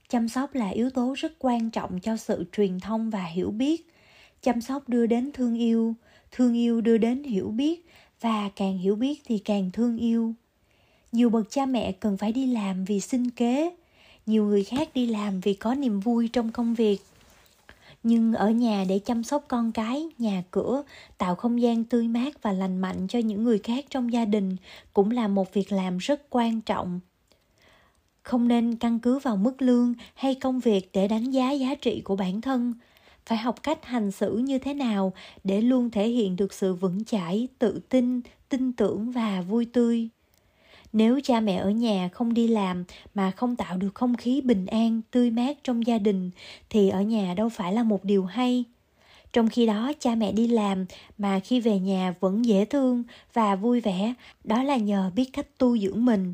Chăm 0.09 0.29
sóc 0.29 0.55
là 0.55 0.69
yếu 0.69 0.89
tố 0.89 1.13
rất 1.17 1.33
quan 1.39 1.69
trọng 1.69 1.99
cho 1.99 2.17
sự 2.17 2.43
truyền 2.51 2.79
thông 2.79 3.09
và 3.09 3.23
hiểu 3.25 3.51
biết. 3.51 3.87
Chăm 4.41 4.61
sóc 4.61 4.89
đưa 4.89 5.05
đến 5.05 5.31
thương 5.33 5.59
yêu 5.59 5.95
thương 6.31 6.53
yêu 6.57 6.81
đưa 6.81 6.97
đến 6.97 7.23
hiểu 7.23 7.51
biết, 7.51 7.85
và 8.21 8.49
càng 8.55 8.77
hiểu 8.77 8.95
biết 8.95 9.21
thì 9.25 9.37
càng 9.37 9.69
thương 9.73 9.97
yêu. 9.97 10.33
Nhiều 11.11 11.29
bậc 11.29 11.49
cha 11.49 11.65
mẹ 11.65 11.91
cần 11.91 12.17
phải 12.17 12.31
đi 12.31 12.47
làm 12.47 12.85
vì 12.85 12.99
sinh 12.99 13.29
kế, 13.29 13.75
nhiều 14.25 14.45
người 14.45 14.63
khác 14.63 14.89
đi 14.93 15.05
làm 15.05 15.39
vì 15.39 15.53
có 15.53 15.75
niềm 15.75 15.99
vui 15.99 16.27
trong 16.27 16.51
công 16.51 16.73
việc. 16.73 16.97
Nhưng 18.03 18.33
ở 18.33 18.49
nhà 18.49 18.85
để 18.89 18.99
chăm 18.99 19.23
sóc 19.23 19.45
con 19.47 19.71
cái, 19.71 20.09
nhà 20.17 20.43
cửa, 20.51 20.83
tạo 21.17 21.35
không 21.35 21.61
gian 21.61 21.83
tươi 21.83 22.07
mát 22.07 22.41
và 22.41 22.51
lành 22.51 22.77
mạnh 22.77 23.07
cho 23.07 23.19
những 23.19 23.43
người 23.43 23.59
khác 23.59 23.85
trong 23.89 24.13
gia 24.13 24.25
đình 24.25 24.55
cũng 24.93 25.11
là 25.11 25.27
một 25.27 25.53
việc 25.53 25.71
làm 25.71 25.97
rất 25.97 26.29
quan 26.29 26.61
trọng. 26.61 26.99
Không 28.23 28.47
nên 28.47 28.75
căn 28.75 28.99
cứ 28.99 29.19
vào 29.19 29.37
mức 29.37 29.61
lương 29.61 29.93
hay 30.13 30.35
công 30.35 30.59
việc 30.59 30.89
để 30.93 31.07
đánh 31.07 31.31
giá 31.31 31.51
giá 31.51 31.75
trị 31.75 32.01
của 32.01 32.15
bản 32.15 32.41
thân 32.41 32.73
phải 33.29 33.37
học 33.37 33.63
cách 33.63 33.85
hành 33.85 34.11
xử 34.11 34.37
như 34.37 34.59
thế 34.59 34.73
nào 34.73 35.13
để 35.43 35.61
luôn 35.61 35.89
thể 35.89 36.07
hiện 36.07 36.35
được 36.35 36.53
sự 36.53 36.73
vững 36.73 37.03
chãi, 37.03 37.47
tự 37.59 37.79
tin 37.89 38.21
tin 38.49 38.73
tưởng 38.73 39.11
và 39.11 39.41
vui 39.41 39.65
tươi. 39.65 40.09
Nếu 40.93 41.19
cha 41.23 41.39
mẹ 41.39 41.55
ở 41.55 41.69
nhà 41.69 42.09
không 42.13 42.33
đi 42.33 42.47
làm 42.47 42.83
mà 43.15 43.31
không 43.31 43.55
tạo 43.55 43.77
được 43.77 43.95
không 43.95 44.15
khí 44.15 44.41
bình 44.41 44.65
an, 44.65 45.01
tươi 45.11 45.31
mát 45.31 45.57
trong 45.63 45.87
gia 45.87 45.97
đình, 45.97 46.31
thì 46.69 46.89
ở 46.89 47.01
nhà 47.01 47.33
đâu 47.33 47.49
phải 47.49 47.73
là 47.73 47.83
một 47.83 48.03
điều 48.03 48.25
hay. 48.25 48.63
Trong 49.33 49.49
khi 49.49 49.65
đó, 49.65 49.91
cha 49.99 50.15
mẹ 50.15 50.31
đi 50.31 50.47
làm 50.47 50.85
mà 51.17 51.39
khi 51.39 51.59
về 51.59 51.79
nhà 51.79 52.13
vẫn 52.19 52.45
dễ 52.45 52.65
thương 52.65 53.03
và 53.33 53.55
vui 53.55 53.81
vẻ, 53.81 54.13
đó 54.43 54.63
là 54.63 54.77
nhờ 54.77 55.11
biết 55.15 55.29
cách 55.33 55.57
tu 55.57 55.77
dưỡng 55.77 56.05
mình. 56.05 56.33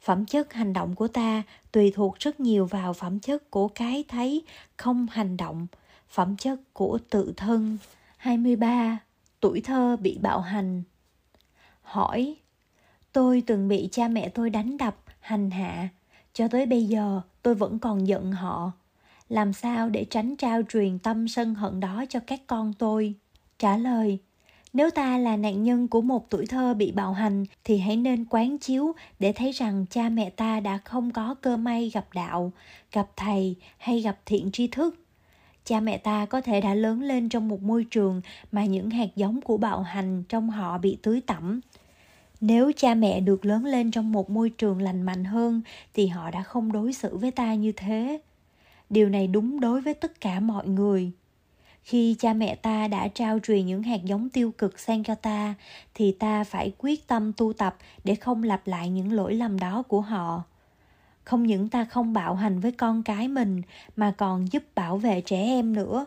Phẩm 0.00 0.26
chất 0.26 0.52
hành 0.52 0.72
động 0.72 0.94
của 0.94 1.08
ta 1.08 1.42
tùy 1.72 1.92
thuộc 1.94 2.18
rất 2.18 2.40
nhiều 2.40 2.66
vào 2.66 2.92
phẩm 2.92 3.20
chất 3.20 3.50
của 3.50 3.68
cái 3.68 4.04
thấy 4.08 4.42
không 4.76 5.06
hành 5.10 5.36
động 5.36 5.66
phẩm 6.14 6.36
chất 6.36 6.60
của 6.72 6.98
tự 7.10 7.32
thân. 7.36 7.78
23 8.16 8.98
tuổi 9.40 9.60
thơ 9.60 9.96
bị 9.96 10.18
bạo 10.22 10.40
hành. 10.40 10.82
Hỏi, 11.82 12.36
tôi 13.12 13.42
từng 13.46 13.68
bị 13.68 13.88
cha 13.92 14.08
mẹ 14.08 14.28
tôi 14.28 14.50
đánh 14.50 14.76
đập, 14.76 14.96
hành 15.20 15.50
hạ. 15.50 15.88
Cho 16.34 16.48
tới 16.48 16.66
bây 16.66 16.84
giờ, 16.84 17.20
tôi 17.42 17.54
vẫn 17.54 17.78
còn 17.78 18.08
giận 18.08 18.32
họ. 18.32 18.72
Làm 19.28 19.52
sao 19.52 19.88
để 19.88 20.04
tránh 20.10 20.36
trao 20.36 20.62
truyền 20.68 20.98
tâm 20.98 21.28
sân 21.28 21.54
hận 21.54 21.80
đó 21.80 22.04
cho 22.08 22.20
các 22.26 22.40
con 22.46 22.72
tôi? 22.78 23.14
Trả 23.58 23.76
lời, 23.76 24.18
nếu 24.72 24.90
ta 24.90 25.18
là 25.18 25.36
nạn 25.36 25.62
nhân 25.62 25.88
của 25.88 26.00
một 26.00 26.30
tuổi 26.30 26.46
thơ 26.46 26.74
bị 26.74 26.92
bạo 26.92 27.12
hành, 27.12 27.44
thì 27.64 27.78
hãy 27.78 27.96
nên 27.96 28.24
quán 28.24 28.58
chiếu 28.58 28.92
để 29.18 29.32
thấy 29.32 29.52
rằng 29.52 29.86
cha 29.90 30.08
mẹ 30.08 30.30
ta 30.30 30.60
đã 30.60 30.78
không 30.78 31.10
có 31.10 31.34
cơ 31.34 31.56
may 31.56 31.90
gặp 31.94 32.06
đạo, 32.14 32.52
gặp 32.92 33.10
thầy 33.16 33.56
hay 33.78 34.00
gặp 34.00 34.18
thiện 34.26 34.50
tri 34.52 34.66
thức 34.66 35.03
cha 35.64 35.80
mẹ 35.80 35.98
ta 35.98 36.26
có 36.26 36.40
thể 36.40 36.60
đã 36.60 36.74
lớn 36.74 37.02
lên 37.02 37.28
trong 37.28 37.48
một 37.48 37.62
môi 37.62 37.84
trường 37.90 38.20
mà 38.52 38.64
những 38.64 38.90
hạt 38.90 39.08
giống 39.16 39.40
của 39.40 39.56
bạo 39.56 39.82
hành 39.82 40.22
trong 40.28 40.50
họ 40.50 40.78
bị 40.78 40.98
tưới 41.02 41.20
tẩm. 41.26 41.60
Nếu 42.40 42.72
cha 42.76 42.94
mẹ 42.94 43.20
được 43.20 43.44
lớn 43.44 43.64
lên 43.64 43.90
trong 43.90 44.12
một 44.12 44.30
môi 44.30 44.50
trường 44.50 44.82
lành 44.82 45.02
mạnh 45.02 45.24
hơn, 45.24 45.62
thì 45.94 46.06
họ 46.06 46.30
đã 46.30 46.42
không 46.42 46.72
đối 46.72 46.92
xử 46.92 47.16
với 47.16 47.30
ta 47.30 47.54
như 47.54 47.72
thế. 47.72 48.20
Điều 48.90 49.08
này 49.08 49.26
đúng 49.26 49.60
đối 49.60 49.80
với 49.80 49.94
tất 49.94 50.20
cả 50.20 50.40
mọi 50.40 50.68
người. 50.68 51.12
Khi 51.82 52.16
cha 52.18 52.32
mẹ 52.32 52.54
ta 52.54 52.88
đã 52.88 53.08
trao 53.08 53.38
truyền 53.38 53.66
những 53.66 53.82
hạt 53.82 54.04
giống 54.04 54.28
tiêu 54.28 54.52
cực 54.58 54.78
sang 54.78 55.04
cho 55.04 55.14
ta, 55.14 55.54
thì 55.94 56.12
ta 56.12 56.44
phải 56.44 56.72
quyết 56.78 57.06
tâm 57.06 57.32
tu 57.32 57.52
tập 57.52 57.76
để 58.04 58.14
không 58.14 58.42
lặp 58.42 58.66
lại 58.66 58.88
những 58.88 59.12
lỗi 59.12 59.34
lầm 59.34 59.58
đó 59.58 59.82
của 59.82 60.00
họ 60.00 60.42
không 61.24 61.42
những 61.42 61.68
ta 61.68 61.84
không 61.84 62.12
bạo 62.12 62.34
hành 62.34 62.60
với 62.60 62.72
con 62.72 63.02
cái 63.02 63.28
mình, 63.28 63.62
mà 63.96 64.14
còn 64.18 64.52
giúp 64.52 64.62
bảo 64.74 64.96
vệ 64.98 65.20
trẻ 65.20 65.38
em 65.42 65.72
nữa. 65.72 66.06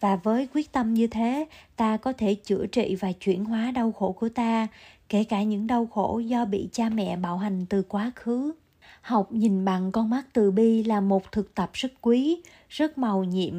Và 0.00 0.16
với 0.16 0.48
quyết 0.54 0.72
tâm 0.72 0.94
như 0.94 1.06
thế, 1.06 1.46
ta 1.76 1.96
có 1.96 2.12
thể 2.12 2.34
chữa 2.34 2.66
trị 2.66 2.96
và 3.00 3.12
chuyển 3.12 3.44
hóa 3.44 3.70
đau 3.70 3.92
khổ 3.92 4.12
của 4.12 4.28
ta, 4.28 4.66
kể 5.08 5.24
cả 5.24 5.42
những 5.42 5.66
đau 5.66 5.86
khổ 5.86 6.18
do 6.18 6.44
bị 6.44 6.68
cha 6.72 6.88
mẹ 6.88 7.16
bạo 7.16 7.38
hành 7.38 7.66
từ 7.66 7.82
quá 7.82 8.12
khứ. 8.16 8.52
Học 9.00 9.32
nhìn 9.32 9.64
bằng 9.64 9.92
con 9.92 10.10
mắt 10.10 10.26
từ 10.32 10.50
bi 10.50 10.82
là 10.82 11.00
một 11.00 11.32
thực 11.32 11.54
tập 11.54 11.70
rất 11.72 11.92
quý, 12.00 12.42
rất 12.68 12.98
màu 12.98 13.24
nhiệm. 13.24 13.54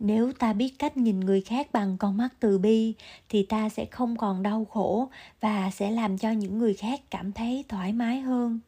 Nếu 0.00 0.32
ta 0.32 0.52
biết 0.52 0.78
cách 0.78 0.96
nhìn 0.96 1.20
người 1.20 1.40
khác 1.40 1.68
bằng 1.72 1.96
con 1.98 2.16
mắt 2.16 2.28
từ 2.40 2.58
bi, 2.58 2.94
thì 3.28 3.42
ta 3.42 3.68
sẽ 3.68 3.84
không 3.84 4.16
còn 4.16 4.42
đau 4.42 4.64
khổ 4.64 5.08
và 5.40 5.70
sẽ 5.70 5.90
làm 5.90 6.18
cho 6.18 6.30
những 6.30 6.58
người 6.58 6.74
khác 6.74 7.00
cảm 7.10 7.32
thấy 7.32 7.64
thoải 7.68 7.92
mái 7.92 8.20
hơn 8.20 8.60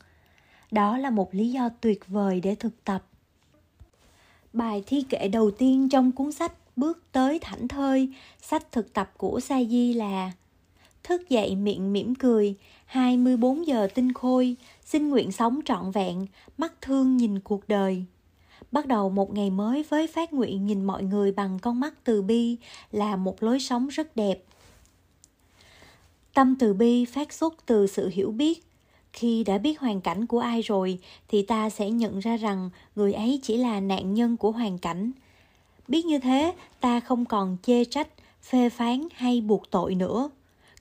đó 0.73 0.99
là 0.99 1.11
một 1.11 1.35
lý 1.35 1.51
do 1.53 1.69
tuyệt 1.81 2.09
vời 2.09 2.41
để 2.41 2.55
thực 2.55 2.85
tập. 2.85 3.05
Bài 4.53 4.83
thi 4.87 5.05
kệ 5.09 5.29
đầu 5.29 5.51
tiên 5.51 5.89
trong 5.89 6.13
cuốn 6.13 6.33
sách 6.33 6.53
bước 6.77 7.03
tới 7.13 7.39
thảnh 7.39 7.69
thơi, 7.69 8.09
sách 8.43 8.73
thực 8.73 8.93
tập 8.93 9.13
của 9.17 9.41
sa 9.41 9.65
di 9.65 9.95
là 9.95 10.33
thức 11.03 11.29
dậy 11.29 11.57
miệng 11.57 11.93
mỉm 11.93 12.15
cười 12.15 12.55
24 12.87 13.67
giờ 13.67 13.89
tinh 13.95 14.13
khôi, 14.13 14.57
xin 14.85 15.09
nguyện 15.09 15.33
sống 15.33 15.61
trọn 15.65 15.91
vẹn, 15.91 16.27
mắt 16.59 16.73
thương 16.81 17.17
nhìn 17.17 17.41
cuộc 17.41 17.69
đời. 17.69 18.05
Bắt 18.73 18.87
đầu 18.87 19.11
một 19.11 19.35
ngày 19.35 19.51
mới 19.51 19.83
với 19.89 20.07
phát 20.07 20.33
nguyện 20.33 20.67
nhìn 20.67 20.85
mọi 20.85 21.03
người 21.03 21.33
bằng 21.33 21.59
con 21.59 21.81
mắt 21.81 21.95
từ 22.05 22.23
bi 22.23 22.57
là 22.91 23.17
một 23.17 23.43
lối 23.43 23.61
sống 23.61 23.89
rất 23.89 24.17
đẹp. 24.17 24.45
Tâm 26.35 26.57
từ 26.59 26.75
bi 26.75 27.05
phát 27.05 27.33
xuất 27.33 27.55
từ 27.67 27.87
sự 27.87 28.09
hiểu 28.09 28.31
biết 28.31 28.72
khi 29.13 29.45
đã 29.45 29.59
biết 29.59 29.81
hoàn 29.81 30.01
cảnh 30.01 30.27
của 30.27 30.39
ai 30.39 30.63
rồi, 30.63 30.99
thì 31.29 31.43
ta 31.43 31.71
sẽ 31.71 31.91
nhận 31.91 32.19
ra 32.19 32.37
rằng 32.37 32.71
người 32.97 33.13
ấy 33.13 33.41
chỉ 33.43 33.57
là 33.57 33.81
nạn 33.81 34.15
nhân 34.15 34.37
của 34.37 34.51
hoàn 34.51 34.79
cảnh. 34.79 35.13
Biết 35.89 36.07
như 36.07 36.19
thế, 36.19 36.55
ta 36.81 37.01
không 37.01 37.25
còn 37.25 37.57
chê 37.63 37.85
trách, 37.85 38.09
phê 38.43 38.69
phán 38.69 39.09
hay 39.15 39.41
buộc 39.41 39.71
tội 39.71 39.95
nữa. 39.95 40.31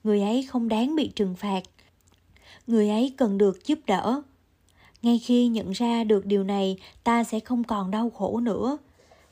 Người 0.03 0.21
ấy 0.21 0.43
không 0.43 0.69
đáng 0.69 0.95
bị 0.95 1.11
trừng 1.15 1.35
phạt. 1.35 1.61
Người 2.67 2.89
ấy 2.89 3.13
cần 3.17 3.37
được 3.37 3.67
giúp 3.67 3.79
đỡ. 3.87 4.21
Ngay 5.01 5.19
khi 5.19 5.47
nhận 5.47 5.71
ra 5.71 6.03
được 6.03 6.25
điều 6.25 6.43
này, 6.43 6.77
ta 7.03 7.23
sẽ 7.23 7.39
không 7.39 7.63
còn 7.63 7.91
đau 7.91 8.09
khổ 8.09 8.39
nữa. 8.39 8.77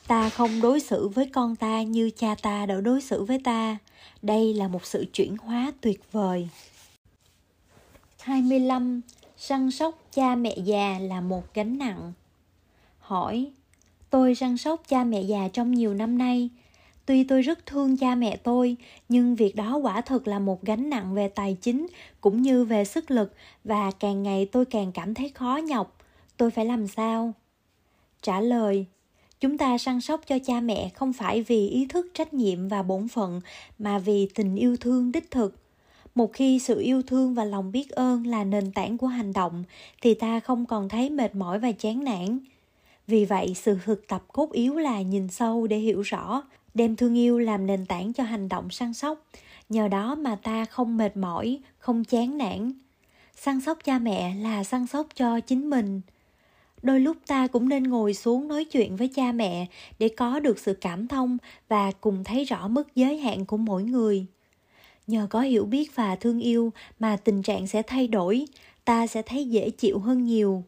Ta 0.08 0.29
không 0.29 0.62
đối 0.62 0.79
xử 0.79 1.08
với 1.08 1.25
con 1.34 1.56
ta 1.56 1.82
như 1.82 2.10
cha 2.10 2.36
ta 2.36 2.65
đã 2.65 2.82
đối 2.82 3.01
xử 3.01 3.24
với 3.24 3.39
ta. 3.44 3.77
Đây 4.22 4.53
là 4.53 4.68
một 4.68 4.86
sự 4.86 5.06
chuyển 5.13 5.38
hóa 5.38 5.72
tuyệt 5.82 6.01
vời. 6.12 6.50
25. 8.19 9.01
Săn 9.38 9.71
sóc 9.71 9.99
cha 10.11 10.35
mẹ 10.35 10.55
già 10.63 10.99
là 10.99 11.21
một 11.21 11.53
gánh 11.53 11.77
nặng. 11.77 12.13
Hỏi, 12.99 13.51
tôi 14.09 14.35
săn 14.35 14.57
sóc 14.57 14.81
cha 14.88 15.03
mẹ 15.03 15.21
già 15.21 15.47
trong 15.53 15.71
nhiều 15.71 15.93
năm 15.93 16.17
nay. 16.17 16.49
Tuy 17.05 17.23
tôi 17.23 17.41
rất 17.41 17.65
thương 17.65 17.97
cha 17.97 18.15
mẹ 18.15 18.38
tôi, 18.38 18.75
nhưng 19.09 19.35
việc 19.35 19.55
đó 19.55 19.77
quả 19.77 20.01
thực 20.01 20.27
là 20.27 20.39
một 20.39 20.63
gánh 20.63 20.89
nặng 20.89 21.13
về 21.13 21.27
tài 21.27 21.57
chính 21.61 21.88
cũng 22.21 22.41
như 22.41 22.63
về 22.65 22.85
sức 22.85 23.11
lực 23.11 23.33
và 23.63 23.91
càng 23.91 24.23
ngày 24.23 24.45
tôi 24.45 24.65
càng 24.65 24.91
cảm 24.91 25.13
thấy 25.13 25.29
khó 25.29 25.57
nhọc. 25.57 25.97
Tôi 26.38 26.51
phải 26.51 26.65
làm 26.65 26.88
sao? 26.88 27.33
Trả 28.21 28.39
lời, 28.41 28.85
chúng 29.39 29.57
ta 29.57 29.77
săn 29.77 30.01
sóc 30.01 30.21
cho 30.27 30.39
cha 30.45 30.59
mẹ 30.59 30.89
không 30.95 31.13
phải 31.13 31.43
vì 31.43 31.67
ý 31.67 31.85
thức 31.85 32.07
trách 32.13 32.33
nhiệm 32.33 32.67
và 32.67 32.83
bổn 32.83 33.07
phận 33.07 33.41
mà 33.79 33.99
vì 33.99 34.27
tình 34.35 34.55
yêu 34.55 34.77
thương 34.77 35.11
đích 35.11 35.31
thực 35.31 35.55
một 36.16 36.34
khi 36.34 36.60
sự 36.60 36.80
yêu 36.80 37.01
thương 37.01 37.34
và 37.34 37.46
lòng 37.46 37.72
biết 37.72 37.89
ơn 37.89 38.28
là 38.28 38.44
nền 38.44 38.72
tảng 38.72 38.98
của 38.98 39.08
hành 39.08 39.34
động, 39.34 39.63
thì 40.01 40.13
ta 40.13 40.39
không 40.39 40.66
còn 40.66 40.89
thấy 40.89 41.10
mệt 41.10 41.36
mỏi 41.36 41.60
và 41.60 41.72
chán 41.72 42.04
nản. 42.04 42.39
Vì 43.08 43.25
vậy, 43.25 43.54
sự 43.56 43.78
thực 43.86 44.08
tập 44.08 44.24
cốt 44.34 44.51
yếu 44.51 44.75
là 44.75 45.01
nhìn 45.01 45.28
sâu 45.28 45.68
để 45.68 45.78
hiểu 45.78 46.01
rõ, 46.01 46.44
đem 46.74 46.96
thương 46.96 47.18
yêu 47.18 47.39
làm 47.39 47.68
nền 47.68 47.86
tảng 47.86 48.13
cho 48.13 48.24
hành 48.24 48.50
động 48.50 48.70
săn 48.70 48.94
sóc. 48.94 49.25
Nhờ 49.70 49.88
đó 49.88 50.16
mà 50.16 50.36
ta 50.36 50.66
không 50.66 50.98
mệt 50.98 51.18
mỏi, 51.18 51.60
không 51.78 52.04
chán 52.04 52.38
nản. 52.38 52.72
Săn 53.36 53.62
sóc 53.62 53.78
cha 53.84 54.00
mẹ 54.00 54.36
là 54.36 54.63
săn 54.63 54.88
sóc 54.88 55.08
cho 55.16 55.39
chính 55.39 55.70
mình. 55.70 56.01
Đôi 56.82 57.00
lúc 57.00 57.18
ta 57.28 57.48
cũng 57.48 57.70
nên 57.70 57.84
ngồi 57.84 58.13
xuống 58.13 58.48
nói 58.48 58.66
chuyện 58.66 58.96
với 58.96 59.08
cha 59.16 59.32
mẹ 59.32 59.66
để 60.00 60.10
có 60.10 60.39
được 60.39 60.60
sự 60.60 60.74
cảm 60.74 61.08
thông 61.08 61.38
và 61.70 61.92
cùng 61.92 62.24
thấy 62.24 62.44
rõ 62.44 62.68
mức 62.68 62.96
giới 62.96 63.18
hạn 63.18 63.46
của 63.46 63.58
mỗi 63.58 63.84
người 63.84 64.25
nhờ 65.10 65.28
có 65.30 65.42
hiểu 65.42 65.66
biết 65.66 65.96
và 65.96 66.16
thương 66.16 66.39
yêu 66.39 66.74
mà 67.00 67.18
tình 67.18 67.42
trạng 67.42 67.68
sẽ 67.68 67.82
thay 67.82 68.08
đổi, 68.08 68.46
ta 68.86 69.08
sẽ 69.08 69.22
thấy 69.22 69.46
dễ 69.46 69.70
chịu 69.70 70.00
hơn 70.00 70.25
nhiều. 70.25 70.63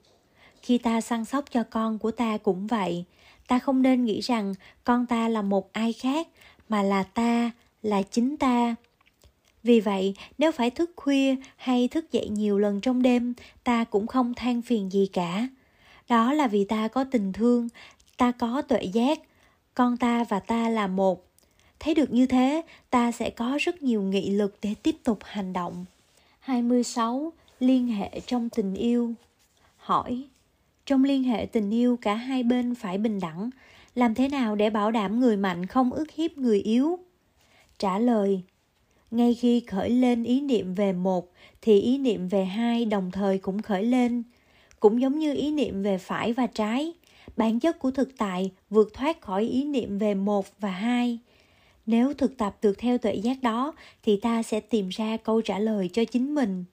Khi 0.62 0.78
ta 0.78 1.02
săn 1.02 1.26
sóc 1.26 1.46
cho 1.52 1.64
con 1.64 2.00
của 2.00 2.12
ta 2.12 2.38
cũng 2.38 2.68
vậy, 2.68 3.06
ta 3.48 3.60
không 3.60 3.82
nên 3.82 4.06
nghĩ 4.06 4.20
rằng 4.20 4.54
con 4.84 5.06
ta 5.06 5.30
là 5.30 5.42
một 5.42 5.74
ai 5.74 5.94
khác, 5.94 6.28
mà 6.70 6.84
là 6.84 7.04
ta, 7.04 7.52
là 7.84 8.02
chính 8.02 8.38
ta. 8.38 8.76
Vì 9.64 9.80
vậy, 9.80 10.14
nếu 10.38 10.52
phải 10.52 10.70
thức 10.70 10.92
khuya 10.96 11.36
hay 11.56 11.88
thức 11.88 12.12
dậy 12.12 12.30
nhiều 12.30 12.60
lần 12.60 12.82
trong 12.82 13.02
đêm, 13.02 13.34
ta 13.64 13.84
cũng 13.84 14.08
không 14.08 14.34
than 14.34 14.62
phiền 14.62 14.92
gì 14.92 15.10
cả. 15.14 15.48
Đó 16.10 16.34
là 16.34 16.48
vì 16.48 16.66
ta 16.66 16.88
có 16.88 17.04
tình 17.04 17.34
thương, 17.34 17.70
ta 18.18 18.32
có 18.32 18.62
tuệ 18.62 18.84
giác. 18.84 19.20
Con 19.74 19.98
ta 19.98 20.24
và 20.24 20.40
ta 20.40 20.70
là 20.70 20.88
một 20.88 21.31
Thấy 21.84 21.94
được 21.94 22.12
như 22.12 22.26
thế, 22.26 22.62
ta 22.90 23.12
sẽ 23.12 23.30
có 23.30 23.58
rất 23.62 23.84
nhiều 23.84 24.02
nghị 24.02 24.30
lực 24.30 24.58
để 24.62 24.74
tiếp 24.84 24.96
tục 25.04 25.20
hành 25.24 25.54
động. 25.54 25.86
26. 26.40 27.34
Liên 27.60 27.88
hệ 27.88 28.20
trong 28.26 28.50
tình 28.50 28.74
yêu 28.74 29.14
Hỏi 29.78 30.24
Trong 30.86 31.04
liên 31.04 31.24
hệ 31.24 31.46
tình 31.46 31.70
yêu 31.70 31.98
cả 32.02 32.16
hai 32.16 32.44
bên 32.44 32.76
phải 32.76 32.98
bình 32.98 33.20
đẳng 33.20 33.50
Làm 33.96 34.16
thế 34.16 34.28
nào 34.28 34.56
để 34.56 34.70
bảo 34.70 34.92
đảm 34.92 35.20
người 35.20 35.38
mạnh 35.38 35.66
không 35.66 35.94
ức 35.94 36.12
hiếp 36.12 36.38
người 36.38 36.62
yếu? 36.62 37.00
Trả 37.80 38.00
lời 38.00 38.42
Ngay 39.12 39.34
khi 39.34 39.60
khởi 39.60 39.90
lên 39.90 40.24
ý 40.24 40.42
niệm 40.42 40.76
về 40.76 40.94
một 40.94 41.32
Thì 41.62 41.80
ý 41.80 41.98
niệm 41.98 42.28
về 42.28 42.46
hai 42.46 42.86
đồng 42.86 43.12
thời 43.12 43.38
cũng 43.38 43.62
khởi 43.62 43.84
lên 43.84 44.24
Cũng 44.80 45.02
giống 45.02 45.20
như 45.20 45.34
ý 45.34 45.52
niệm 45.52 45.84
về 45.84 45.98
phải 45.98 46.34
và 46.34 46.48
trái 46.48 46.94
Bản 47.38 47.60
chất 47.60 47.80
của 47.80 47.92
thực 47.92 48.18
tại 48.18 48.52
vượt 48.70 48.94
thoát 48.94 49.22
khỏi 49.22 49.44
ý 49.44 49.64
niệm 49.64 49.98
về 49.98 50.14
một 50.14 50.46
và 50.60 50.72
hai 50.72 51.20
nếu 51.86 52.14
thực 52.14 52.38
tập 52.38 52.58
được 52.62 52.78
theo 52.78 52.98
tuệ 52.98 53.16
giác 53.16 53.44
đó, 53.44 53.74
thì 54.04 54.20
ta 54.22 54.44
sẽ 54.44 54.60
tìm 54.60 54.90
ra 54.90 55.18
câu 55.18 55.42
trả 55.42 55.60
lời 55.60 55.90
cho 55.94 56.06
chính 56.06 56.36
mình. 56.36 56.66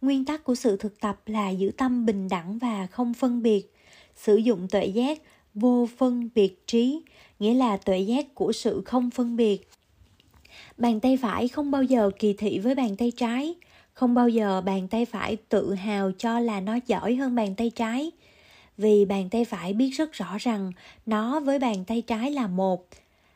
Nguyên 0.00 0.24
tắc 0.24 0.44
của 0.44 0.54
sự 0.54 0.76
thực 0.76 1.00
tập 1.00 1.20
là 1.26 1.50
giữ 1.50 1.70
tâm 1.76 2.06
bình 2.06 2.28
đẳng 2.28 2.58
và 2.58 2.86
không 2.86 3.14
phân 3.14 3.42
biệt. 3.42 3.72
Sử 4.16 4.36
dụng 4.36 4.68
tuệ 4.68 4.86
giác, 4.86 5.18
vô 5.54 5.88
phân 5.96 6.28
biệt 6.34 6.66
trí, 6.66 7.02
nghĩa 7.38 7.54
là 7.54 7.76
tuệ 7.76 7.98
giác 7.98 8.34
của 8.34 8.52
sự 8.52 8.82
không 8.84 9.10
phân 9.10 9.36
biệt. 9.36 9.68
Bàn 10.78 11.00
tay 11.00 11.16
phải 11.16 11.48
không 11.48 11.70
bao 11.70 11.82
giờ 11.82 12.10
kỳ 12.18 12.32
thị 12.32 12.58
với 12.58 12.74
bàn 12.74 12.96
tay 12.96 13.10
trái. 13.10 13.54
Không 13.92 14.14
bao 14.14 14.28
giờ 14.28 14.60
bàn 14.60 14.88
tay 14.88 15.04
phải 15.04 15.36
tự 15.36 15.74
hào 15.74 16.12
cho 16.12 16.40
là 16.40 16.60
nó 16.60 16.78
giỏi 16.86 17.14
hơn 17.14 17.34
bàn 17.34 17.54
tay 17.54 17.70
trái. 17.70 18.10
Vì 18.78 19.04
bàn 19.04 19.28
tay 19.30 19.44
phải 19.44 19.72
biết 19.72 19.90
rất 19.90 20.12
rõ 20.12 20.36
rằng 20.38 20.72
nó 21.06 21.40
với 21.40 21.58
bàn 21.58 21.84
tay 21.84 22.02
trái 22.02 22.30
là 22.30 22.46
một 22.46 22.88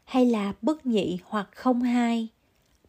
hay 0.06 0.26
là 0.26 0.52
bất 0.62 0.86
nhị 0.86 1.18
hoặc 1.24 1.48
không 1.54 1.82
hai. 1.82 2.28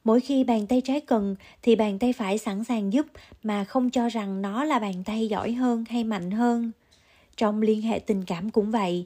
Mỗi 0.04 0.22
khi 0.22 0.44
bàn 0.44 0.68
tay 0.68 0.82
trái 0.82 1.02
cần 1.02 1.36
thì 1.62 1.76
bàn 1.76 2.00
tay 2.00 2.14
phải 2.14 2.38
sẵn 2.38 2.64
sàng 2.64 2.94
giúp 2.94 3.06
mà 3.44 3.64
không 3.64 3.90
cho 3.90 4.10
rằng 4.10 4.42
nó 4.42 4.64
là 4.64 4.80
bàn 4.80 5.04
tay 5.04 5.28
giỏi 5.28 5.52
hơn 5.52 5.84
hay 5.90 6.04
mạnh 6.04 6.32
hơn. 6.32 6.72
Trong 7.38 7.62
liên 7.62 7.82
hệ 7.82 8.00
tình 8.00 8.24
cảm 8.26 8.50
cũng 8.50 8.72
vậy. 8.72 9.06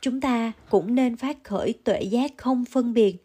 Chúng 0.00 0.20
ta 0.20 0.52
cũng 0.70 0.94
nên 0.94 1.16
phát 1.16 1.44
khởi 1.44 1.72
tuệ 1.72 2.02
giác 2.02 2.32
không 2.36 2.64
phân 2.64 2.94
biệt. 2.94 3.16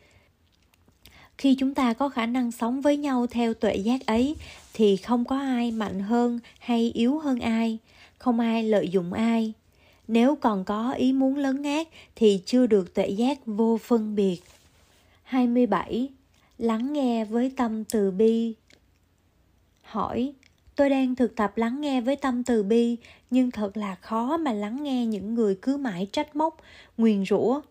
Khi 1.38 1.56
chúng 1.60 1.74
ta 1.74 1.94
có 1.94 2.10
khả 2.10 2.26
năng 2.26 2.52
sống 2.52 2.82
với 2.82 2.98
nhau 2.98 3.28
theo 3.28 3.54
tuệ 3.54 3.76
giác 3.76 4.06
ấy 4.06 4.36
thì 4.74 4.98
không 4.98 5.26
có 5.26 5.38
ai 5.38 5.72
mạnh 5.72 6.00
hơn 6.00 6.40
hay 6.60 6.92
yếu 6.94 7.20
hơn 7.20 7.40
ai, 7.40 7.78
không 8.18 8.40
ai 8.40 8.64
lợi 8.64 8.90
dụng 8.90 9.14
ai 9.14 9.54
nếu 10.13 10.36
còn 10.36 10.63
có 10.63 10.91
ý 10.91 11.13
muốn 11.13 11.38
lớn 11.38 11.63
ác 11.63 11.88
thì 12.15 12.41
chưa 12.46 12.67
được 12.67 12.93
tuệ 12.93 13.08
giác 13.08 13.39
vô 13.46 13.77
phân 13.84 14.15
biệt. 14.15 14.41
27. 15.24 16.10
Lắng 16.58 16.93
nghe 16.93 17.25
với 17.25 17.51
tâm 17.58 17.84
từ 17.84 18.12
bi. 18.12 18.53
Hỏi, 19.82 20.34
tôi 20.75 20.89
đang 20.89 21.15
thực 21.15 21.36
tập 21.36 21.58
lắng 21.58 21.82
nghe 21.82 22.01
với 22.01 22.15
tâm 22.15 22.43
từ 22.43 22.63
bi, 22.63 22.98
nhưng 23.29 23.51
thật 23.51 23.77
là 23.77 23.96
khó 23.96 24.38
mà 24.38 24.53
lắng 24.53 24.84
nghe 24.84 25.05
những 25.05 25.34
người 25.34 25.58
cứ 25.62 25.77
mãi 25.77 26.08
trách 26.12 26.36
móc, 26.36 26.58
nguyền 26.98 27.25
rủa. 27.25 27.62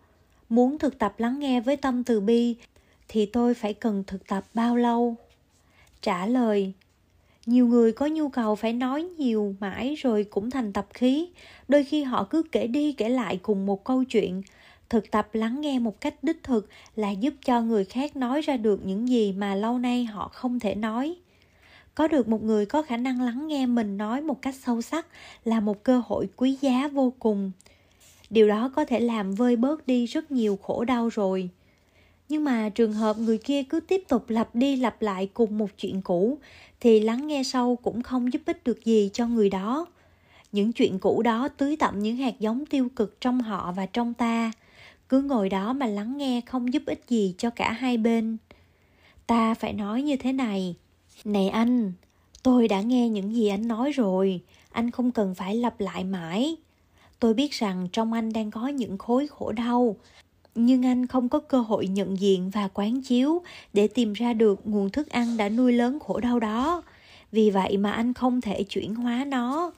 Muốn 0.48 0.78
thực 0.78 0.98
tập 0.98 1.14
lắng 1.18 1.38
nghe 1.38 1.60
với 1.60 1.76
tâm 1.76 2.04
từ 2.04 2.20
bi 2.20 2.56
thì 3.08 3.26
tôi 3.26 3.54
phải 3.54 3.74
cần 3.74 4.04
thực 4.06 4.26
tập 4.26 4.44
bao 4.54 4.76
lâu? 4.76 5.16
Trả 6.00 6.26
lời, 6.26 6.72
nhiều 7.46 7.66
người 7.66 7.92
có 7.92 8.06
nhu 8.06 8.28
cầu 8.28 8.54
phải 8.54 8.72
nói 8.72 9.02
nhiều 9.02 9.54
mãi 9.60 9.94
rồi 9.94 10.24
cũng 10.24 10.50
thành 10.50 10.72
tập 10.72 10.86
khí. 10.94 11.28
Đôi 11.68 11.84
khi 11.84 12.02
họ 12.02 12.24
cứ 12.24 12.42
kể 12.52 12.66
đi 12.66 12.92
kể 12.92 13.08
lại 13.08 13.38
cùng 13.42 13.66
một 13.66 13.84
câu 13.84 14.04
chuyện. 14.04 14.42
Thực 14.88 15.10
tập 15.10 15.28
lắng 15.32 15.60
nghe 15.60 15.78
một 15.78 16.00
cách 16.00 16.14
đích 16.22 16.42
thực 16.42 16.68
là 16.96 17.10
giúp 17.10 17.34
cho 17.44 17.60
người 17.60 17.84
khác 17.84 18.16
nói 18.16 18.40
ra 18.40 18.56
được 18.56 18.86
những 18.86 19.08
gì 19.08 19.32
mà 19.32 19.54
lâu 19.54 19.78
nay 19.78 20.04
họ 20.04 20.28
không 20.28 20.60
thể 20.60 20.74
nói. 20.74 21.16
Có 21.94 22.08
được 22.08 22.28
một 22.28 22.42
người 22.42 22.66
có 22.66 22.82
khả 22.82 22.96
năng 22.96 23.20
lắng 23.22 23.46
nghe 23.46 23.66
mình 23.66 23.96
nói 23.96 24.20
một 24.20 24.42
cách 24.42 24.54
sâu 24.54 24.82
sắc 24.82 25.06
là 25.44 25.60
một 25.60 25.82
cơ 25.82 26.02
hội 26.06 26.28
quý 26.36 26.58
giá 26.60 26.88
vô 26.88 27.12
cùng. 27.18 27.50
Điều 28.30 28.48
đó 28.48 28.72
có 28.76 28.84
thể 28.84 29.00
làm 29.00 29.34
vơi 29.34 29.56
bớt 29.56 29.86
đi 29.86 30.06
rất 30.06 30.30
nhiều 30.30 30.58
khổ 30.62 30.84
đau 30.84 31.08
rồi. 31.08 31.48
Nhưng 32.28 32.44
mà 32.44 32.68
trường 32.68 32.92
hợp 32.92 33.18
người 33.18 33.38
kia 33.38 33.62
cứ 33.62 33.80
tiếp 33.80 34.02
tục 34.08 34.30
lặp 34.30 34.54
đi 34.54 34.76
lặp 34.76 35.02
lại 35.02 35.30
cùng 35.34 35.58
một 35.58 35.70
chuyện 35.78 36.00
cũ 36.00 36.38
thì 36.82 37.00
lắng 37.00 37.26
nghe 37.26 37.42
sâu 37.42 37.76
cũng 37.76 38.02
không 38.02 38.32
giúp 38.32 38.42
ích 38.46 38.64
được 38.64 38.84
gì 38.84 39.10
cho 39.12 39.26
người 39.26 39.50
đó. 39.50 39.86
Những 40.52 40.72
chuyện 40.72 40.98
cũ 40.98 41.22
đó 41.22 41.48
tưới 41.48 41.76
tẩm 41.76 41.98
những 41.98 42.16
hạt 42.16 42.40
giống 42.40 42.66
tiêu 42.66 42.88
cực 42.96 43.20
trong 43.20 43.40
họ 43.40 43.72
và 43.72 43.86
trong 43.86 44.14
ta. 44.14 44.52
Cứ 45.08 45.22
ngồi 45.22 45.48
đó 45.48 45.72
mà 45.72 45.86
lắng 45.86 46.16
nghe 46.16 46.40
không 46.46 46.72
giúp 46.72 46.82
ích 46.86 47.04
gì 47.08 47.34
cho 47.38 47.50
cả 47.50 47.72
hai 47.72 47.96
bên. 47.96 48.36
Ta 49.26 49.54
phải 49.54 49.72
nói 49.72 50.02
như 50.02 50.16
thế 50.16 50.32
này. 50.32 50.76
Này 51.24 51.48
anh, 51.48 51.92
tôi 52.42 52.68
đã 52.68 52.80
nghe 52.80 53.08
những 53.08 53.34
gì 53.34 53.48
anh 53.48 53.68
nói 53.68 53.92
rồi. 53.92 54.40
Anh 54.70 54.90
không 54.90 55.12
cần 55.12 55.34
phải 55.34 55.56
lặp 55.56 55.80
lại 55.80 56.04
mãi. 56.04 56.56
Tôi 57.18 57.34
biết 57.34 57.52
rằng 57.52 57.88
trong 57.92 58.12
anh 58.12 58.32
đang 58.32 58.50
có 58.50 58.68
những 58.68 58.98
khối 58.98 59.26
khổ 59.26 59.52
đau 59.52 59.96
nhưng 60.54 60.86
anh 60.86 61.06
không 61.06 61.28
có 61.28 61.38
cơ 61.38 61.60
hội 61.60 61.86
nhận 61.86 62.20
diện 62.20 62.50
và 62.50 62.68
quán 62.74 63.02
chiếu 63.02 63.42
để 63.72 63.88
tìm 63.88 64.12
ra 64.12 64.32
được 64.32 64.60
nguồn 64.64 64.90
thức 64.90 65.08
ăn 65.08 65.36
đã 65.36 65.48
nuôi 65.48 65.72
lớn 65.72 65.98
khổ 66.00 66.20
đau 66.20 66.40
đó. 66.40 66.82
Vì 67.32 67.50
vậy 67.50 67.76
mà 67.76 67.92
anh 67.92 68.14
không 68.14 68.40
thể 68.40 68.62
chuyển 68.62 68.94
hóa 68.94 69.24
nó. 69.24 69.72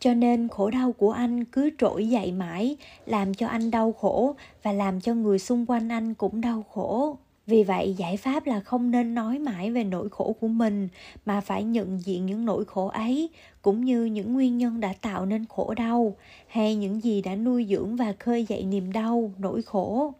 Cho 0.00 0.14
nên 0.14 0.48
khổ 0.48 0.70
đau 0.70 0.92
của 0.92 1.12
anh 1.12 1.44
cứ 1.44 1.70
trỗi 1.78 2.08
dậy 2.08 2.32
mãi, 2.32 2.76
làm 3.06 3.34
cho 3.34 3.46
anh 3.46 3.70
đau 3.70 3.92
khổ 3.92 4.34
và 4.62 4.72
làm 4.72 5.00
cho 5.00 5.14
người 5.14 5.38
xung 5.38 5.66
quanh 5.66 5.88
anh 5.88 6.14
cũng 6.14 6.40
đau 6.40 6.64
khổ 6.72 7.16
vì 7.46 7.64
vậy, 7.64 7.94
giải 7.98 8.16
pháp 8.16 8.46
là 8.46 8.60
không 8.60 8.90
nên 8.90 9.14
nói 9.14 9.38
mãi 9.38 9.70
về 9.70 9.84
nỗi 9.84 10.08
khổ 10.10 10.36
của 10.40 10.48
mình, 10.48 10.88
mà 11.26 11.40
phải 11.40 11.64
nhận 11.64 11.98
diện 12.04 12.26
những 12.26 12.44
nỗi 12.44 12.64
khổ 12.64 12.86
ấy, 12.86 13.30
cũng 13.62 13.84
như 13.84 14.04
những 14.04 14.32
nguyên 14.32 14.58
nhân 14.58 14.80
đã 14.80 14.94
tạo 15.00 15.26
nên 15.26 15.44
khổ 15.48 15.74
đau, 15.74 16.16
hay 16.46 16.76
những 16.76 17.00
gì 17.00 17.22
đã 17.22 17.36
nuôi 17.36 17.66
dưỡng 17.70 17.96
và 17.96 18.14
khơi 18.18 18.44
dậy 18.48 18.64
niềm 18.64 18.92
đau, 18.92 19.32
nỗi 19.38 19.62
khổ. 19.62 20.12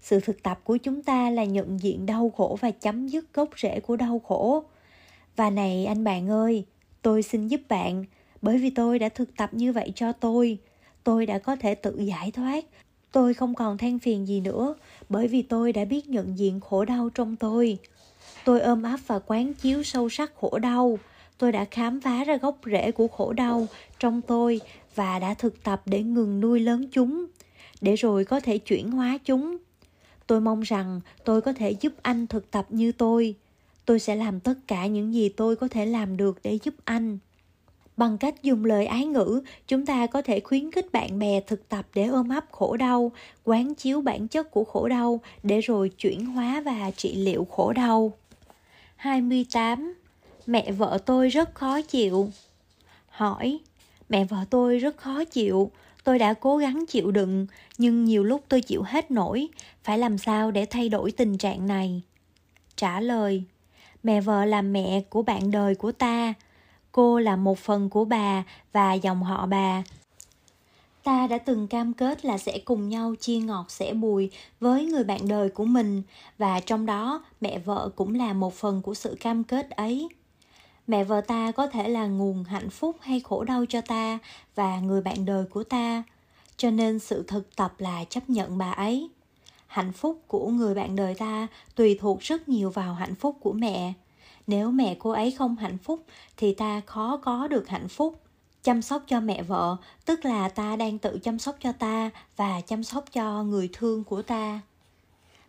Sự 0.00 0.20
thực 0.20 0.42
tập 0.42 0.60
của 0.64 0.76
chúng 0.76 1.02
ta 1.02 1.30
là 1.30 1.44
nhận 1.44 1.80
diện 1.80 2.06
đau 2.06 2.30
khổ 2.36 2.58
và 2.60 2.70
chấm 2.70 3.08
dứt 3.08 3.34
gốc 3.34 3.48
rễ 3.56 3.80
của 3.80 3.96
đau 3.96 4.18
khổ. 4.18 4.64
Và 5.36 5.50
này, 5.50 5.86
anh 5.86 6.04
bạn 6.04 6.30
ơi, 6.30 6.64
tôi 7.02 7.22
xin 7.22 7.48
giúp 7.48 7.60
bạn, 7.68 8.04
bởi 8.42 8.58
vì 8.58 8.70
tôi 8.70 8.98
đã 8.98 9.08
thực 9.08 9.36
tập 9.36 9.50
như 9.52 9.72
vậy 9.72 9.92
cho 9.94 10.12
tôi. 10.12 10.58
Tôi 11.04 11.26
đã 11.26 11.38
có 11.38 11.56
thể 11.56 11.74
tự 11.74 11.98
giải 11.98 12.30
thoát 12.30 12.64
tôi 13.12 13.34
không 13.34 13.54
còn 13.54 13.78
than 13.78 13.98
phiền 13.98 14.28
gì 14.28 14.40
nữa, 14.40 14.74
bởi 15.08 15.28
vì 15.28 15.42
tôi 15.42 15.72
đã 15.72 15.84
biết 15.84 16.08
nhận 16.08 16.38
diện 16.38 16.60
khổ 16.60 16.84
đau 16.84 17.10
trong 17.14 17.36
tôi. 17.36 17.78
Tôi 18.44 18.60
ôm 18.60 18.82
ấp 18.82 19.00
và 19.06 19.18
quán 19.18 19.54
chiếu 19.54 19.82
sâu 19.82 20.08
sắc 20.08 20.32
khổ 20.40 20.58
đau. 20.58 20.98
Tôi 21.38 21.52
đã 21.52 21.64
khám 21.64 22.00
phá 22.00 22.24
ra 22.24 22.36
gốc 22.36 22.58
rễ 22.66 22.90
của 22.92 23.08
khổ 23.08 23.32
đau 23.32 23.66
trong 23.98 24.22
tôi 24.22 24.60
và 24.94 25.18
đã 25.18 25.34
thực 25.34 25.62
tập 25.62 25.82
để 25.86 26.02
ngừng 26.02 26.40
nuôi 26.40 26.60
lớn 26.60 26.88
chúng, 26.92 27.26
để 27.80 27.96
rồi 27.96 28.24
có 28.24 28.40
thể 28.40 28.58
chuyển 28.58 28.90
hóa 28.90 29.18
chúng. 29.24 29.56
Tôi 30.26 30.40
mong 30.40 30.60
rằng 30.60 31.00
tôi 31.24 31.40
có 31.40 31.52
thể 31.52 31.70
giúp 31.70 31.92
anh 32.02 32.26
thực 32.26 32.50
tập 32.50 32.66
như 32.68 32.92
tôi. 32.92 33.34
Tôi 33.84 34.00
sẽ 34.00 34.16
làm 34.16 34.40
tất 34.40 34.54
cả 34.66 34.86
những 34.86 35.14
gì 35.14 35.28
tôi 35.28 35.56
có 35.56 35.68
thể 35.68 35.86
làm 35.86 36.16
được 36.16 36.38
để 36.42 36.58
giúp 36.62 36.74
anh 36.84 37.18
bằng 38.00 38.18
cách 38.18 38.42
dùng 38.42 38.64
lời 38.64 38.86
ái 38.86 39.06
ngữ, 39.06 39.42
chúng 39.68 39.86
ta 39.86 40.06
có 40.06 40.22
thể 40.22 40.40
khuyến 40.40 40.70
khích 40.70 40.92
bạn 40.92 41.18
bè 41.18 41.40
thực 41.40 41.68
tập 41.68 41.86
để 41.94 42.06
ôm 42.06 42.28
ấp 42.28 42.44
khổ 42.50 42.76
đau, 42.76 43.12
quán 43.44 43.74
chiếu 43.74 44.00
bản 44.00 44.28
chất 44.28 44.50
của 44.50 44.64
khổ 44.64 44.88
đau 44.88 45.20
để 45.42 45.60
rồi 45.60 45.88
chuyển 45.88 46.26
hóa 46.26 46.62
và 46.64 46.90
trị 46.96 47.14
liệu 47.14 47.44
khổ 47.44 47.72
đau. 47.72 48.12
28 48.96 49.94
mẹ 50.46 50.72
vợ 50.72 50.98
tôi 51.06 51.28
rất 51.28 51.54
khó 51.54 51.82
chịu. 51.82 52.30
Hỏi, 53.08 53.58
mẹ 54.08 54.24
vợ 54.24 54.44
tôi 54.50 54.78
rất 54.78 54.96
khó 54.96 55.24
chịu. 55.24 55.70
Tôi 56.04 56.18
đã 56.18 56.34
cố 56.34 56.56
gắng 56.56 56.84
chịu 56.88 57.10
đựng, 57.10 57.46
nhưng 57.78 58.04
nhiều 58.04 58.24
lúc 58.24 58.44
tôi 58.48 58.60
chịu 58.60 58.82
hết 58.82 59.10
nổi. 59.10 59.48
Phải 59.84 59.98
làm 59.98 60.18
sao 60.18 60.50
để 60.50 60.66
thay 60.66 60.88
đổi 60.88 61.12
tình 61.12 61.38
trạng 61.38 61.66
này? 61.66 62.00
Trả 62.76 63.00
lời, 63.00 63.42
mẹ 64.02 64.20
vợ 64.20 64.44
là 64.44 64.62
mẹ 64.62 65.02
của 65.10 65.22
bạn 65.22 65.50
đời 65.50 65.74
của 65.74 65.92
ta 65.92 66.34
cô 66.92 67.18
là 67.18 67.36
một 67.36 67.58
phần 67.58 67.88
của 67.88 68.04
bà 68.04 68.44
và 68.72 68.92
dòng 68.92 69.22
họ 69.22 69.46
bà. 69.46 69.82
Ta 71.02 71.26
đã 71.26 71.38
từng 71.38 71.68
cam 71.68 71.92
kết 71.92 72.24
là 72.24 72.38
sẽ 72.38 72.58
cùng 72.58 72.88
nhau 72.88 73.14
chia 73.20 73.38
ngọt, 73.38 73.70
sẻ 73.70 73.92
bùi 73.92 74.30
với 74.60 74.86
người 74.86 75.04
bạn 75.04 75.28
đời 75.28 75.48
của 75.48 75.64
mình 75.64 76.02
và 76.38 76.60
trong 76.60 76.86
đó, 76.86 77.24
mẹ 77.40 77.58
vợ 77.58 77.90
cũng 77.96 78.14
là 78.14 78.32
một 78.32 78.54
phần 78.54 78.82
của 78.82 78.94
sự 78.94 79.16
cam 79.20 79.44
kết 79.44 79.70
ấy. 79.70 80.08
Mẹ 80.86 81.04
vợ 81.04 81.20
ta 81.20 81.52
có 81.52 81.66
thể 81.66 81.88
là 81.88 82.06
nguồn 82.06 82.44
hạnh 82.44 82.70
phúc 82.70 82.96
hay 83.00 83.20
khổ 83.20 83.44
đau 83.44 83.64
cho 83.68 83.80
ta 83.80 84.18
và 84.54 84.80
người 84.80 85.02
bạn 85.02 85.24
đời 85.24 85.44
của 85.44 85.64
ta, 85.64 86.02
cho 86.56 86.70
nên 86.70 86.98
sự 86.98 87.24
thực 87.26 87.56
tập 87.56 87.74
là 87.78 88.04
chấp 88.04 88.30
nhận 88.30 88.58
bà 88.58 88.70
ấy. 88.70 89.10
Hạnh 89.66 89.92
phúc 89.92 90.22
của 90.26 90.48
người 90.48 90.74
bạn 90.74 90.96
đời 90.96 91.14
ta 91.14 91.46
tùy 91.74 91.98
thuộc 92.00 92.20
rất 92.20 92.48
nhiều 92.48 92.70
vào 92.70 92.94
hạnh 92.94 93.14
phúc 93.14 93.36
của 93.40 93.52
mẹ 93.52 93.92
nếu 94.46 94.70
mẹ 94.70 94.96
cô 94.98 95.10
ấy 95.10 95.30
không 95.30 95.56
hạnh 95.56 95.78
phúc, 95.78 96.04
thì 96.36 96.54
ta 96.54 96.80
khó 96.86 97.16
có 97.16 97.48
được 97.48 97.68
hạnh 97.68 97.88
phúc. 97.88 98.20
Chăm 98.62 98.82
sóc 98.82 99.02
cho 99.06 99.20
mẹ 99.20 99.42
vợ, 99.42 99.76
tức 100.04 100.24
là 100.24 100.48
ta 100.48 100.76
đang 100.76 100.98
tự 100.98 101.18
chăm 101.22 101.38
sóc 101.38 101.56
cho 101.60 101.72
ta 101.72 102.10
và 102.36 102.60
chăm 102.60 102.84
sóc 102.84 103.04
cho 103.12 103.42
người 103.42 103.70
thương 103.72 104.04
của 104.04 104.22
ta. 104.22 104.60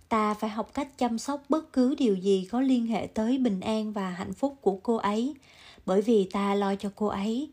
Ta 0.10 0.34
phải 0.34 0.50
học 0.50 0.72
cách 0.74 0.98
chăm 0.98 1.18
sóc 1.20 1.44
bất 1.50 1.74
cứ 1.74 1.96
điều 1.96 2.16
gì 2.16 2.48
có 2.52 2.62
liên 2.62 2.88
hệ 2.88 3.08
tới 3.08 3.38
bình 3.38 3.62
an 3.62 3.94
và 3.94 4.10
hạnh 4.10 4.34
phúc 4.34 4.58
của 4.62 4.80
cô 4.84 4.96
ấy, 4.96 5.36
bởi 5.86 6.02
vì 6.02 6.30
ta 6.32 6.56
lo 6.56 6.76
cho 6.76 6.90
cô 6.96 7.08
ấy. 7.08 7.50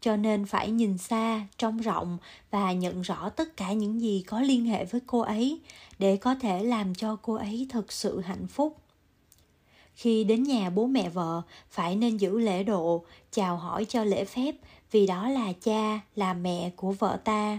Cho 0.00 0.16
nên 0.16 0.46
phải 0.46 0.70
nhìn 0.70 0.98
xa, 0.98 1.46
trông 1.58 1.78
rộng 1.78 2.18
và 2.50 2.72
nhận 2.72 3.02
rõ 3.02 3.28
tất 3.28 3.56
cả 3.56 3.72
những 3.72 4.00
gì 4.00 4.24
có 4.26 4.40
liên 4.40 4.64
hệ 4.64 4.84
với 4.84 5.00
cô 5.06 5.20
ấy 5.20 5.60
để 5.98 6.16
có 6.16 6.34
thể 6.34 6.62
làm 6.62 6.94
cho 6.94 7.16
cô 7.22 7.34
ấy 7.34 7.66
thực 7.70 7.92
sự 7.92 8.20
hạnh 8.20 8.46
phúc 8.46 8.76
khi 9.98 10.24
đến 10.24 10.42
nhà 10.42 10.70
bố 10.70 10.86
mẹ 10.86 11.08
vợ, 11.08 11.42
phải 11.70 11.96
nên 11.96 12.16
giữ 12.16 12.38
lễ 12.38 12.62
độ, 12.62 13.04
chào 13.32 13.56
hỏi 13.56 13.84
cho 13.84 14.04
lễ 14.04 14.24
phép, 14.24 14.54
vì 14.90 15.06
đó 15.06 15.28
là 15.28 15.52
cha, 15.52 16.00
là 16.16 16.34
mẹ 16.34 16.70
của 16.76 16.92
vợ 16.92 17.18
ta. 17.24 17.58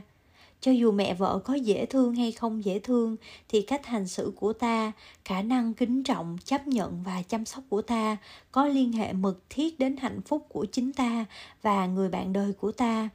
Cho 0.61 0.71
dù 0.71 0.91
mẹ 0.91 1.13
vợ 1.13 1.39
có 1.45 1.53
dễ 1.53 1.85
thương 1.85 2.15
hay 2.15 2.31
không 2.31 2.65
dễ 2.65 2.79
thương, 2.79 3.15
thì 3.49 3.61
cách 3.61 3.85
hành 3.85 4.07
xử 4.07 4.33
của 4.35 4.53
ta, 4.53 4.91
khả 5.25 5.41
năng 5.41 5.73
kính 5.73 6.03
trọng, 6.03 6.37
chấp 6.45 6.67
nhận 6.67 7.03
và 7.03 7.21
chăm 7.21 7.45
sóc 7.45 7.63
của 7.69 7.81
ta 7.81 8.17
có 8.51 8.65
liên 8.65 8.93
hệ 8.93 9.13
mật 9.13 9.37
thiết 9.49 9.79
đến 9.79 9.97
hạnh 9.97 10.21
phúc 10.21 10.45
của 10.49 10.65
chính 10.71 10.93
ta 10.93 11.25
và 11.61 11.85
người 11.85 12.09
bạn 12.09 12.33
đời 12.33 12.53
của 12.53 12.71
ta 12.71 13.09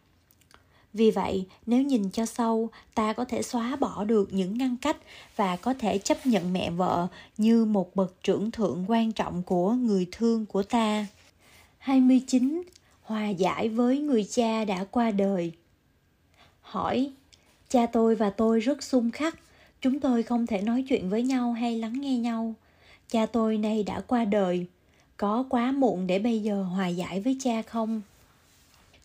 vì 0.94 1.10
vậy, 1.10 1.46
nếu 1.66 1.82
nhìn 1.82 2.10
cho 2.10 2.26
sâu, 2.26 2.68
ta 2.94 3.12
có 3.12 3.24
thể 3.24 3.42
xóa 3.42 3.76
bỏ 3.76 4.04
được 4.04 4.32
những 4.32 4.58
ngăn 4.58 4.76
cách 4.76 4.96
và 5.36 5.56
có 5.56 5.74
thể 5.78 5.98
chấp 5.98 6.26
nhận 6.26 6.52
mẹ 6.52 6.70
vợ 6.70 7.06
như 7.36 7.64
một 7.64 7.96
bậc 7.96 8.14
trưởng 8.22 8.50
thượng 8.50 8.84
quan 8.88 9.12
trọng 9.12 9.42
của 9.42 9.72
người 9.72 10.06
thương 10.12 10.46
của 10.46 10.62
ta. 10.62 11.06
29. 11.78 12.62
Hòa 13.02 13.28
giải 13.28 13.68
với 13.68 13.98
người 13.98 14.24
cha 14.24 14.64
đã 14.64 14.84
qua 14.90 15.10
đời. 15.10 15.52
Hỏi, 16.60 17.12
Cha 17.74 17.86
tôi 17.86 18.14
và 18.14 18.30
tôi 18.30 18.60
rất 18.60 18.82
xung 18.82 19.10
khắc. 19.10 19.38
Chúng 19.80 20.00
tôi 20.00 20.22
không 20.22 20.46
thể 20.46 20.60
nói 20.60 20.84
chuyện 20.88 21.10
với 21.10 21.22
nhau 21.22 21.52
hay 21.52 21.78
lắng 21.78 22.00
nghe 22.00 22.18
nhau. 22.18 22.54
Cha 23.10 23.26
tôi 23.26 23.58
nay 23.58 23.82
đã 23.82 24.00
qua 24.00 24.24
đời. 24.24 24.66
Có 25.16 25.44
quá 25.50 25.72
muộn 25.72 26.06
để 26.06 26.18
bây 26.18 26.42
giờ 26.42 26.62
hòa 26.62 26.88
giải 26.88 27.20
với 27.20 27.36
cha 27.40 27.62
không? 27.62 28.02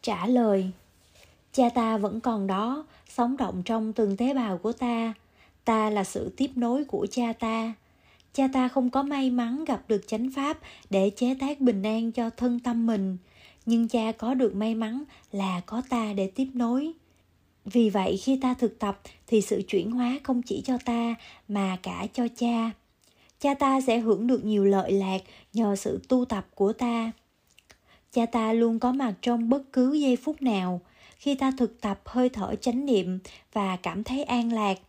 Trả 0.02 0.26
lời 0.26 0.72
Cha 1.54 1.70
ta 1.70 1.98
vẫn 1.98 2.20
còn 2.20 2.48
đó, 2.48 2.86
sống 3.10 3.38
động 3.38 3.62
trong 3.66 3.94
từng 3.94 4.18
tế 4.18 4.34
bào 4.34 4.58
của 4.58 4.72
ta. 4.72 5.14
Ta 5.66 5.90
là 5.90 6.04
sự 6.04 6.34
tiếp 6.38 6.50
nối 6.56 6.84
của 6.84 7.08
cha 7.12 7.34
ta. 7.34 7.74
Cha 8.34 8.48
ta 8.54 8.68
không 8.68 8.90
có 8.90 9.04
may 9.04 9.30
mắn 9.30 9.66
gặp 9.66 9.84
được 9.88 10.08
chánh 10.08 10.30
pháp 10.36 10.60
để 10.90 11.10
chế 11.16 11.36
tác 11.40 11.60
bình 11.60 11.84
an 11.84 12.12
cho 12.12 12.30
thân 12.30 12.60
tâm 12.60 12.86
mình, 12.86 13.18
nhưng 13.66 13.88
cha 13.88 14.12
có 14.12 14.34
được 14.34 14.56
may 14.56 14.76
mắn 14.76 15.04
là 15.32 15.62
có 15.66 15.82
ta 15.90 16.14
để 16.14 16.32
tiếp 16.36 16.48
nối. 16.54 16.92
Vì 17.66 17.90
vậy 17.90 18.18
khi 18.18 18.38
ta 18.42 18.54
thực 18.54 18.80
tập 18.80 19.00
thì 19.28 19.42
sự 19.42 19.62
chuyển 19.68 19.92
hóa 19.92 20.20
không 20.24 20.42
chỉ 20.42 20.62
cho 20.66 20.78
ta 20.86 21.16
mà 21.48 21.78
cả 21.84 22.08
cho 22.14 22.28
cha. 22.38 22.72
Cha 23.40 23.54
ta 23.54 23.82
sẽ 23.82 24.00
hưởng 24.00 24.28
được 24.28 24.46
nhiều 24.46 24.66
lợi 24.66 24.92
lạc 24.92 25.22
nhờ 25.54 25.76
sự 25.76 26.00
tu 26.08 26.26
tập 26.26 26.48
của 26.56 26.74
ta. 26.74 27.12
Cha 28.12 28.26
ta 28.26 28.54
luôn 28.54 28.80
có 28.80 28.92
mặt 28.92 29.14
trong 29.22 29.50
bất 29.50 29.74
cứ 29.74 29.94
giây 29.94 30.16
phút 30.16 30.42
nào, 30.42 30.82
khi 31.20 31.36
ta 31.36 31.52
thực 31.58 31.82
tập 31.82 32.02
hơi 32.06 32.30
thở 32.30 32.56
chánh 32.56 32.86
niệm 32.86 33.20
và 33.54 33.76
cảm 33.76 34.04
thấy 34.04 34.24
an 34.24 34.54
lạc, 34.54 34.80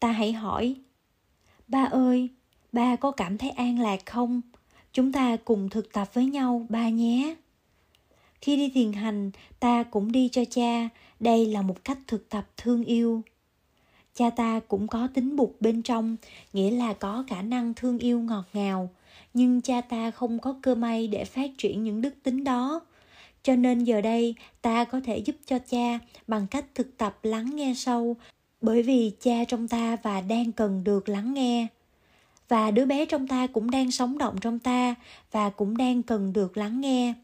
ta 0.00 0.12
hãy 0.12 0.32
hỏi, 0.32 0.74
ba 1.68 1.84
ơi, 1.84 2.28
ba 2.72 2.96
có 2.96 3.10
cảm 3.10 3.38
thấy 3.38 3.50
an 3.50 3.80
lạc 3.80 4.06
không? 4.06 4.40
Chúng 4.92 5.12
ta 5.12 5.36
cùng 5.44 5.68
thực 5.68 5.92
tập 5.92 6.08
với 6.14 6.26
nhau, 6.26 6.66
ba 6.68 6.88
nhé. 6.88 7.34
Khi 8.40 8.56
đi 8.56 8.70
thiền 8.74 8.92
hành, 8.92 9.30
ta 9.60 9.82
cũng 9.82 10.12
đi 10.12 10.28
cho 10.32 10.44
cha, 10.44 10.88
đây 11.20 11.46
là 11.46 11.62
một 11.62 11.84
cách 11.84 11.98
thực 12.06 12.28
tập 12.28 12.48
thương 12.56 12.84
yêu. 12.84 13.22
Cha 14.14 14.30
ta 14.30 14.60
cũng 14.68 14.88
có 14.88 15.08
tính 15.14 15.36
bục 15.36 15.56
bên 15.60 15.82
trong, 15.82 16.16
nghĩa 16.52 16.70
là 16.70 16.92
có 16.92 17.24
khả 17.28 17.42
năng 17.42 17.74
thương 17.74 17.98
yêu 17.98 18.20
ngọt 18.20 18.44
ngào, 18.52 18.90
nhưng 19.34 19.60
cha 19.60 19.80
ta 19.80 20.10
không 20.10 20.38
có 20.38 20.54
cơ 20.62 20.74
may 20.74 21.08
để 21.08 21.24
phát 21.24 21.50
triển 21.58 21.84
những 21.84 22.00
đức 22.00 22.14
tính 22.22 22.44
đó 22.44 22.80
cho 23.46 23.56
nên 23.56 23.84
giờ 23.84 24.00
đây, 24.00 24.34
ta 24.62 24.84
có 24.84 25.00
thể 25.04 25.18
giúp 25.18 25.36
cho 25.46 25.58
cha 25.58 25.98
bằng 26.26 26.46
cách 26.46 26.64
thực 26.74 26.96
tập 26.96 27.18
lắng 27.22 27.56
nghe 27.56 27.72
sâu, 27.76 28.16
bởi 28.60 28.82
vì 28.82 29.12
cha 29.20 29.44
trong 29.48 29.68
ta 29.68 29.96
và 30.02 30.20
đang 30.20 30.52
cần 30.52 30.84
được 30.84 31.08
lắng 31.08 31.34
nghe. 31.34 31.66
Và 32.48 32.70
đứa 32.70 32.86
bé 32.86 33.06
trong 33.06 33.28
ta 33.28 33.46
cũng 33.46 33.70
đang 33.70 33.90
sống 33.90 34.18
động 34.18 34.36
trong 34.40 34.58
ta 34.58 34.94
và 35.32 35.50
cũng 35.50 35.76
đang 35.76 36.02
cần 36.02 36.32
được 36.32 36.56
lắng 36.56 36.80
nghe. 36.80 37.14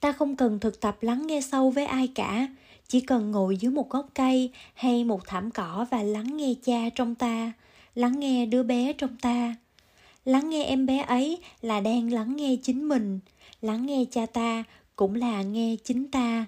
Ta 0.00 0.12
không 0.12 0.36
cần 0.36 0.60
thực 0.60 0.80
tập 0.80 0.96
lắng 1.00 1.26
nghe 1.26 1.40
sâu 1.40 1.70
với 1.70 1.86
ai 1.86 2.08
cả, 2.14 2.48
chỉ 2.88 3.00
cần 3.00 3.30
ngồi 3.30 3.56
dưới 3.56 3.72
một 3.72 3.90
gốc 3.90 4.08
cây 4.14 4.50
hay 4.74 5.04
một 5.04 5.26
thảm 5.26 5.50
cỏ 5.50 5.86
và 5.90 6.02
lắng 6.02 6.36
nghe 6.36 6.54
cha 6.64 6.90
trong 6.94 7.14
ta, 7.14 7.52
lắng 7.94 8.20
nghe 8.20 8.46
đứa 8.46 8.62
bé 8.62 8.92
trong 8.92 9.16
ta. 9.22 9.54
Lắng 10.24 10.50
nghe 10.50 10.64
em 10.64 10.86
bé 10.86 10.98
ấy 10.98 11.38
là 11.62 11.80
đang 11.80 12.12
lắng 12.12 12.36
nghe 12.36 12.56
chính 12.62 12.88
mình 12.88 13.20
lắng 13.64 13.86
nghe 13.86 14.04
cha 14.10 14.26
ta 14.26 14.64
cũng 14.96 15.14
là 15.14 15.42
nghe 15.42 15.76
chính 15.84 16.10
ta. 16.10 16.46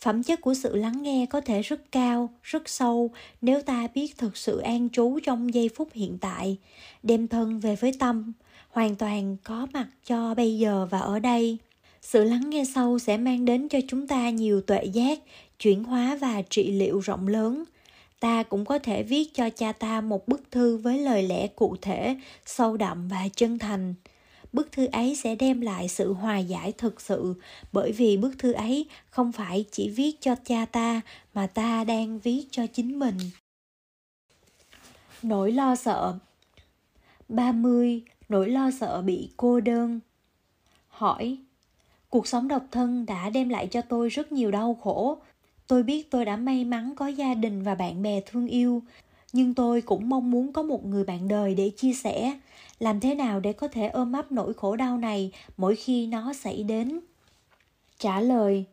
Phẩm 0.00 0.22
chất 0.22 0.40
của 0.40 0.54
sự 0.54 0.76
lắng 0.76 1.02
nghe 1.02 1.26
có 1.30 1.40
thể 1.40 1.62
rất 1.62 1.92
cao, 1.92 2.30
rất 2.42 2.68
sâu 2.68 3.10
nếu 3.42 3.62
ta 3.62 3.88
biết 3.94 4.18
thực 4.18 4.36
sự 4.36 4.58
an 4.58 4.88
trú 4.90 5.18
trong 5.24 5.54
giây 5.54 5.70
phút 5.76 5.88
hiện 5.92 6.18
tại, 6.20 6.58
đem 7.02 7.28
thân 7.28 7.60
về 7.60 7.76
với 7.76 7.92
tâm, 7.98 8.32
hoàn 8.70 8.96
toàn 8.96 9.36
có 9.44 9.66
mặt 9.72 9.86
cho 10.06 10.34
bây 10.34 10.58
giờ 10.58 10.86
và 10.90 10.98
ở 10.98 11.18
đây. 11.18 11.58
Sự 12.00 12.24
lắng 12.24 12.50
nghe 12.50 12.64
sâu 12.74 12.98
sẽ 12.98 13.16
mang 13.16 13.44
đến 13.44 13.68
cho 13.68 13.78
chúng 13.88 14.06
ta 14.06 14.30
nhiều 14.30 14.60
tuệ 14.60 14.84
giác, 14.84 15.18
chuyển 15.58 15.84
hóa 15.84 16.18
và 16.20 16.42
trị 16.42 16.72
liệu 16.72 17.00
rộng 17.00 17.28
lớn. 17.28 17.64
Ta 18.20 18.42
cũng 18.42 18.64
có 18.64 18.78
thể 18.78 19.02
viết 19.02 19.34
cho 19.34 19.50
cha 19.50 19.72
ta 19.72 20.00
một 20.00 20.28
bức 20.28 20.50
thư 20.50 20.76
với 20.76 20.98
lời 20.98 21.22
lẽ 21.22 21.46
cụ 21.46 21.76
thể, 21.82 22.16
sâu 22.46 22.76
đậm 22.76 23.08
và 23.08 23.28
chân 23.36 23.58
thành 23.58 23.94
bức 24.54 24.72
thư 24.72 24.86
ấy 24.92 25.16
sẽ 25.16 25.34
đem 25.34 25.60
lại 25.60 25.88
sự 25.88 26.12
hòa 26.12 26.38
giải 26.38 26.72
thực 26.72 27.00
sự, 27.00 27.34
bởi 27.72 27.92
vì 27.92 28.16
bức 28.16 28.38
thư 28.38 28.52
ấy 28.52 28.86
không 29.10 29.32
phải 29.32 29.64
chỉ 29.70 29.88
viết 29.88 30.20
cho 30.20 30.34
cha 30.44 30.64
ta, 30.64 31.00
mà 31.34 31.46
ta 31.46 31.84
đang 31.84 32.18
viết 32.18 32.46
cho 32.50 32.66
chính 32.66 32.98
mình. 32.98 33.18
Nỗi 35.22 35.52
lo 35.52 35.76
sợ. 35.76 36.18
30. 37.28 38.02
Nỗi 38.28 38.50
lo 38.50 38.70
sợ 38.80 39.02
bị 39.02 39.30
cô 39.36 39.60
đơn. 39.60 40.00
Hỏi, 40.88 41.38
Cuộc 42.14 42.26
sống 42.26 42.48
độc 42.48 42.62
thân 42.70 43.06
đã 43.06 43.30
đem 43.30 43.48
lại 43.48 43.66
cho 43.66 43.80
tôi 43.82 44.08
rất 44.08 44.32
nhiều 44.32 44.50
đau 44.50 44.78
khổ. 44.82 45.18
Tôi 45.66 45.82
biết 45.82 46.10
tôi 46.10 46.24
đã 46.24 46.36
may 46.36 46.64
mắn 46.64 46.94
có 46.96 47.06
gia 47.06 47.34
đình 47.34 47.62
và 47.62 47.74
bạn 47.74 48.02
bè 48.02 48.20
thương 48.20 48.46
yêu, 48.46 48.82
nhưng 49.32 49.54
tôi 49.54 49.80
cũng 49.80 50.08
mong 50.08 50.30
muốn 50.30 50.52
có 50.52 50.62
một 50.62 50.84
người 50.84 51.04
bạn 51.04 51.28
đời 51.28 51.54
để 51.54 51.70
chia 51.76 51.92
sẻ 51.92 52.40
làm 52.78 53.00
thế 53.00 53.14
nào 53.14 53.40
để 53.40 53.52
có 53.52 53.68
thể 53.68 53.88
ôm 53.88 54.12
ấp 54.12 54.32
nỗi 54.32 54.54
khổ 54.54 54.76
đau 54.76 54.98
này 54.98 55.32
mỗi 55.56 55.76
khi 55.76 56.06
nó 56.06 56.32
xảy 56.32 56.62
đến? 56.62 57.00
Trả 57.98 58.20
lời, 58.20 58.64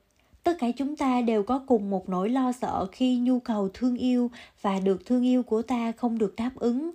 tất 0.44 0.58
cả 0.60 0.68
chúng 0.78 0.96
ta 0.96 1.22
đều 1.22 1.44
có 1.44 1.64
cùng 1.68 1.90
một 1.90 2.10
nỗi 2.10 2.30
lo 2.30 2.52
sợ 2.52 2.88
khi 2.92 3.18
nhu 3.18 3.40
cầu 3.40 3.70
thương 3.74 3.98
yêu 3.98 4.32
và 4.62 4.80
được 4.80 5.06
thương 5.06 5.24
yêu 5.24 5.44
của 5.44 5.62
ta 5.62 5.92
không 5.92 6.18
được 6.18 6.36
đáp 6.36 6.52
ứng. 6.56 6.92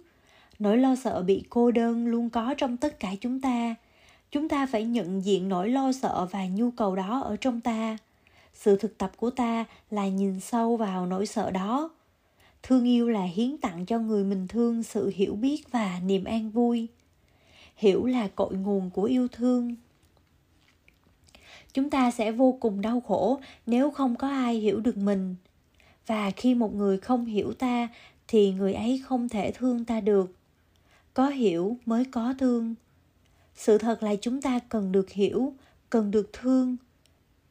Nỗi 0.59 0.79
lo 0.79 0.97
sợ 0.97 1.23
bị 1.23 1.45
cô 1.51 1.71
đơn 1.71 2.07
luôn 2.07 2.31
có 2.31 2.55
trong 2.59 2.77
tất 2.77 3.01
cả 3.01 3.12
chúng 3.21 3.40
ta. 3.40 3.75
Chúng 4.31 4.49
ta 4.49 4.66
phải 4.66 4.85
nhận 4.85 5.25
diện 5.25 5.49
nỗi 5.49 5.69
lo 5.69 5.92
sợ 5.92 6.27
và 6.31 6.47
nhu 6.47 6.71
cầu 6.71 6.97
đó 6.97 7.21
ở 7.21 7.37
trong 7.37 7.61
ta. 7.61 7.97
Sự 8.55 8.77
thực 8.77 8.99
tập 8.99 9.12
của 9.16 9.31
ta 9.31 9.64
là 9.90 10.09
nhìn 10.09 10.40
sâu 10.40 10.77
vào 10.77 11.07
nỗi 11.07 11.27
sợ 11.27 11.51
đó 11.51 11.90
thương 12.66 12.85
yêu 12.85 13.09
là 13.09 13.22
hiến 13.22 13.59
tặng 13.59 13.87
cho 13.87 13.98
người 13.98 14.24
mình 14.24 14.48
thương 14.48 14.83
sự 14.83 15.12
hiểu 15.14 15.35
biết 15.35 15.62
và 15.70 16.00
niềm 16.05 16.24
an 16.24 16.50
vui. 16.50 16.88
Hiểu 17.76 18.07
là 18.07 18.29
cội 18.29 18.55
nguồn 18.55 18.90
của 18.90 19.02
yêu 19.02 19.29
thương. 19.29 19.74
Chúng 21.72 21.90
ta 21.90 22.11
sẽ 22.11 22.33
vô 22.33 22.59
cùng 22.61 22.81
đau 22.81 23.00
khổ 23.00 23.40
nếu 23.66 23.90
không 23.90 24.16
có 24.16 24.29
ai 24.29 24.55
hiểu 24.55 24.81
được 24.81 24.96
mình. 24.96 25.35
Và 26.07 26.31
khi 26.31 26.55
một 26.55 26.74
người 26.74 26.98
không 26.98 27.24
hiểu 27.24 27.52
ta, 27.52 27.88
thì 28.29 28.52
người 28.52 28.74
ấy 28.74 29.02
không 29.05 29.29
thể 29.29 29.52
thương 29.52 29.85
ta 29.85 30.00
được. 30.00 30.33
Có 31.14 31.29
hiểu 31.29 31.76
mới 31.87 32.05
có 32.05 32.35
thương. 32.38 32.74
Sự 33.55 33.79
thật 33.79 34.02
là 34.02 34.14
chúng 34.20 34.42
ta 34.42 34.59
cần 34.59 34.92
được 34.92 35.11
hiểu, 35.11 35.55
cần 35.90 36.11
được 36.11 36.31
thương 36.33 36.76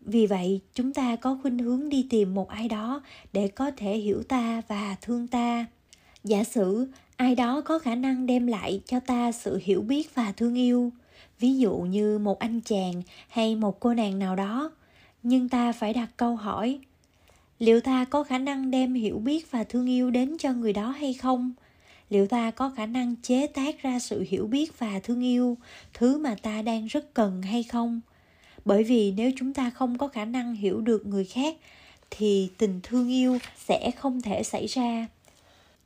vì 0.06 0.28
vậy, 0.28 0.62
chúng 0.74 0.94
ta 0.94 1.16
có 1.16 1.38
khuynh 1.42 1.60
hướng 1.60 1.90
đi 1.90 2.08
tìm 2.10 2.34
một 2.34 2.50
ai 2.50 2.68
đó 2.68 3.02
để 3.34 3.48
có 3.48 3.72
thể 3.78 3.98
hiểu 3.98 4.24
ta 4.24 4.62
và 4.68 4.96
thương 5.02 5.28
ta. 5.28 5.66
Giả 6.24 6.44
sử, 6.44 6.88
ai 7.16 7.36
đó 7.36 7.62
có 7.62 7.80
khả 7.80 7.96
năng 7.96 8.26
đem 8.26 8.48
lại 8.48 8.82
cho 8.86 9.00
ta 9.00 9.32
sự 9.32 9.60
hiểu 9.64 9.82
biết 9.82 10.16
và 10.16 10.32
thương 10.32 10.56
yêu. 10.56 10.92
Ví 11.40 11.58
dụ 11.58 11.78
như 11.78 12.20
một 12.20 12.40
anh 12.40 12.62
chàng 12.62 13.02
hay 13.30 13.56
một 13.56 13.80
cô 13.80 13.94
nàng 13.94 14.20
nào 14.20 14.36
đó. 14.36 14.72
Nhưng 15.24 15.50
ta 15.50 15.72
phải 15.72 15.94
đặt 15.94 16.10
câu 16.18 16.36
hỏi, 16.36 16.80
liệu 17.60 17.82
ta 17.82 18.06
có 18.06 18.24
khả 18.24 18.38
năng 18.38 18.72
đem 18.72 18.94
hiểu 18.94 19.20
biết 19.20 19.52
và 19.52 19.64
thương 19.64 19.90
yêu 19.90 20.12
đến 20.12 20.38
cho 20.40 20.54
người 20.54 20.74
đó 20.74 20.90
hay 20.90 21.14
không? 21.14 21.54
Liệu 22.10 22.28
ta 22.28 22.52
có 22.52 22.70
khả 22.70 22.86
năng 22.86 23.16
chế 23.22 23.48
tác 23.48 23.82
ra 23.82 24.00
sự 24.00 24.26
hiểu 24.30 24.48
biết 24.48 24.80
và 24.80 25.00
thương 25.04 25.24
yêu, 25.24 25.58
thứ 25.94 26.18
mà 26.18 26.36
ta 26.42 26.62
đang 26.62 26.86
rất 26.86 27.14
cần 27.14 27.42
hay 27.42 27.64
không? 27.64 28.02
Bởi 28.66 28.84
vì 28.84 29.12
nếu 29.12 29.32
chúng 29.38 29.54
ta 29.54 29.70
không 29.70 29.98
có 29.98 30.08
khả 30.08 30.26
năng 30.26 30.56
hiểu 30.56 30.82
được 30.82 31.06
người 31.06 31.26
khác, 31.26 31.56
thì 32.12 32.50
tình 32.58 32.80
thương 32.84 33.10
yêu 33.10 33.38
sẽ 33.58 33.92
không 33.92 34.22
thể 34.22 34.44
xảy 34.44 34.68
ra. 34.68 35.08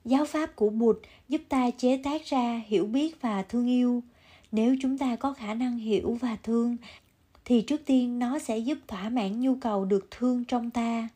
Giáo 0.05 0.25
pháp 0.25 0.55
của 0.55 0.69
bụt 0.69 0.99
giúp 1.29 1.41
ta 1.49 1.69
chế 1.77 1.97
tác 2.03 2.25
ra 2.25 2.61
hiểu 2.67 2.85
biết 2.85 3.21
và 3.21 3.43
thương 3.43 3.67
yêu. 3.67 4.03
Nếu 4.51 4.75
chúng 4.81 4.97
ta 4.97 5.15
có 5.15 5.33
khả 5.33 5.53
năng 5.53 5.77
hiểu 5.77 6.17
và 6.21 6.37
thương, 6.43 6.77
thì 7.45 7.61
trước 7.61 7.81
tiên 7.85 8.19
nó 8.19 8.39
sẽ 8.39 8.57
giúp 8.57 8.77
thỏa 8.87 9.09
mãn 9.09 9.41
nhu 9.41 9.55
cầu 9.55 9.85
được 9.85 10.07
thương 10.11 10.45
trong 10.45 10.69
ta. 10.69 11.09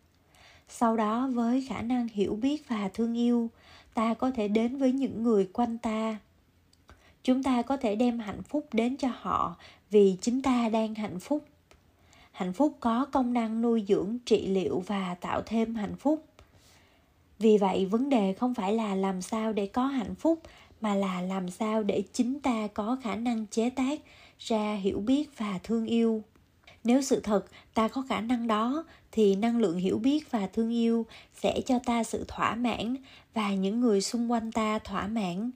Sau 0.69 0.97
đó, 0.97 1.29
với 1.33 1.65
khả 1.69 1.81
năng 1.81 2.07
hiểu 2.07 2.35
biết 2.35 2.69
và 2.69 2.89
thương 2.93 3.17
yêu, 3.17 3.49
ta 3.93 4.13
có 4.13 4.31
thể 4.31 4.47
đến 4.47 4.77
với 4.77 4.91
những 4.91 5.23
người 5.23 5.49
quanh 5.53 5.77
ta. 5.77 6.17
Chúng 7.23 7.43
ta 7.43 7.61
có 7.61 7.77
thể 7.77 7.95
đem 7.95 8.19
hạnh 8.19 8.43
phúc 8.43 8.67
đến 8.73 8.97
cho 8.97 9.09
họ 9.13 9.55
vì 9.91 10.17
chính 10.21 10.41
ta 10.41 10.69
đang 10.69 10.95
hạnh 10.95 11.19
phúc 11.19 11.45
hạnh 12.33 12.53
phúc 12.53 12.77
có 12.79 13.05
công 13.11 13.33
năng 13.33 13.61
nuôi 13.61 13.85
dưỡng 13.87 14.17
trị 14.25 14.47
liệu 14.47 14.79
và 14.87 15.15
tạo 15.15 15.41
thêm 15.45 15.75
hạnh 15.75 15.95
phúc. 15.95 16.25
Vì 17.39 17.57
vậy, 17.57 17.85
vấn 17.85 18.09
đề 18.09 18.33
không 18.33 18.53
phải 18.53 18.73
là 18.73 18.95
làm 18.95 19.21
sao 19.21 19.53
để 19.53 19.67
có 19.67 19.85
hạnh 19.85 20.15
phúc, 20.15 20.39
mà 20.81 20.95
là 20.95 21.21
làm 21.21 21.49
sao 21.49 21.83
để 21.83 22.03
chính 22.13 22.39
ta 22.39 22.67
có 22.67 22.97
khả 23.03 23.15
năng 23.15 23.45
chế 23.47 23.69
tác 23.69 23.99
ra 24.39 24.75
hiểu 24.75 24.99
biết 24.99 25.37
và 25.37 25.59
thương 25.63 25.85
yêu. 25.85 26.23
Nếu 26.83 27.01
sự 27.01 27.19
thật 27.19 27.45
ta 27.73 27.87
có 27.87 28.03
khả 28.09 28.21
năng 28.21 28.47
đó, 28.47 28.85
thì 29.11 29.35
năng 29.35 29.59
lượng 29.59 29.77
hiểu 29.77 29.97
biết 29.97 30.31
và 30.31 30.47
thương 30.47 30.73
yêu 30.73 31.05
sẽ 31.33 31.61
cho 31.65 31.79
ta 31.85 32.03
sự 32.03 32.25
thỏa 32.27 32.55
mãn 32.55 32.95
và 33.33 33.53
những 33.53 33.81
người 33.81 34.01
xung 34.01 34.31
quanh 34.31 34.51
ta 34.51 34.79
thỏa 34.79 35.07
mãn. 35.07 35.51